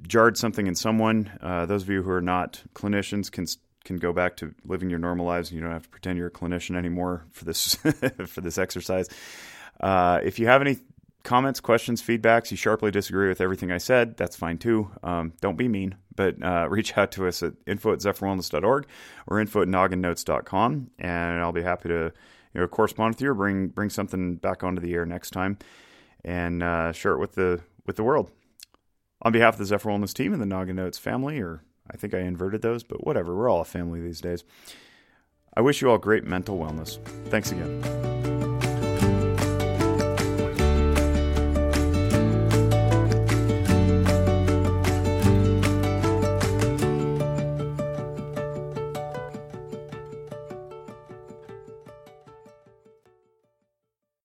jarred 0.06 0.38
something 0.38 0.68
in 0.68 0.76
someone. 0.76 1.32
Uh, 1.42 1.66
those 1.66 1.84
of 1.84 1.90
you 1.90 2.04
who 2.04 2.12
are 2.12 2.22
not 2.22 2.62
clinicians 2.74 3.32
can 3.32 3.46
can 3.86 3.96
go 3.96 4.12
back 4.12 4.36
to 4.36 4.54
living 4.66 4.90
your 4.90 5.00
normal 5.00 5.26
lives. 5.26 5.50
You 5.50 5.62
don't 5.62 5.72
have 5.72 5.84
to 5.84 5.90
pretend 5.90 6.18
you're 6.18 6.28
a 6.28 6.32
clinician 6.32 6.76
anymore 6.76 7.26
for 7.32 7.46
this 7.46 7.76
for 8.26 8.42
this 8.42 8.58
exercise. 8.58 9.08
Uh, 9.80 10.20
if 10.24 10.40
you 10.40 10.48
have 10.48 10.60
any 10.60 10.78
comments, 11.24 11.60
questions, 11.60 12.02
feedbacks, 12.02 12.52
you 12.52 12.58
sharply 12.58 12.92
disagree 12.92 13.28
with 13.28 13.42
everything 13.42 13.72
I 13.72 13.78
said, 13.78 14.18
that's 14.18 14.36
fine 14.36 14.58
too. 14.58 14.92
Um, 15.04 15.34
don't 15.42 15.58
be 15.58 15.68
mean, 15.68 15.96
but 16.16 16.42
uh, 16.42 16.68
reach 16.70 16.98
out 16.98 17.12
to 17.14 17.28
us 17.28 17.44
at 17.44 17.54
info 17.66 17.94
at 17.94 18.00
zephyrwellness.org 18.00 18.88
or 19.28 19.40
info 19.40 19.62
at 19.62 19.68
nogginnotes.com, 19.68 20.92
and 21.00 21.40
I'll 21.40 21.52
be 21.52 21.64
happy 21.64 21.90
to 21.90 22.12
you 22.54 22.62
know, 22.62 22.68
correspond 22.68 23.16
with 23.16 23.22
you 23.22 23.32
or 23.32 23.34
bring, 23.34 23.68
bring 23.68 23.90
something 23.90 24.36
back 24.36 24.64
onto 24.64 24.82
the 24.82 24.94
air 24.94 25.06
next 25.06 25.32
time 25.32 25.58
and 26.24 26.64
uh, 26.64 26.92
share 26.92 27.14
it 27.14 27.20
with 27.20 27.34
the, 27.34 27.62
with 27.86 27.96
the 27.96 28.04
world. 28.04 28.32
On 29.22 29.32
behalf 29.32 29.56
of 29.56 29.60
the 29.60 29.66
Zephyr 29.66 29.90
Wellness 29.90 30.14
team 30.14 30.32
and 30.34 30.42
the 30.42 30.46
Noggin 30.46 30.76
Notes 30.76 30.98
family, 30.98 31.40
or 31.40 31.64
I 31.92 31.98
think 31.98 32.14
I 32.14 32.20
inverted 32.20 32.62
those, 32.62 32.84
but 32.84 33.06
whatever, 33.06 33.36
we're 33.36 33.50
all 33.50 33.62
a 33.62 33.66
family 33.66 34.00
these 34.00 34.22
days. 34.22 34.44
I 35.56 35.62
wish 35.62 35.82
you 35.82 35.90
all 35.90 35.98
great 35.98 36.24
mental 36.24 36.60
wellness. 36.60 37.04
Thanks 37.30 37.52
again. 37.52 38.17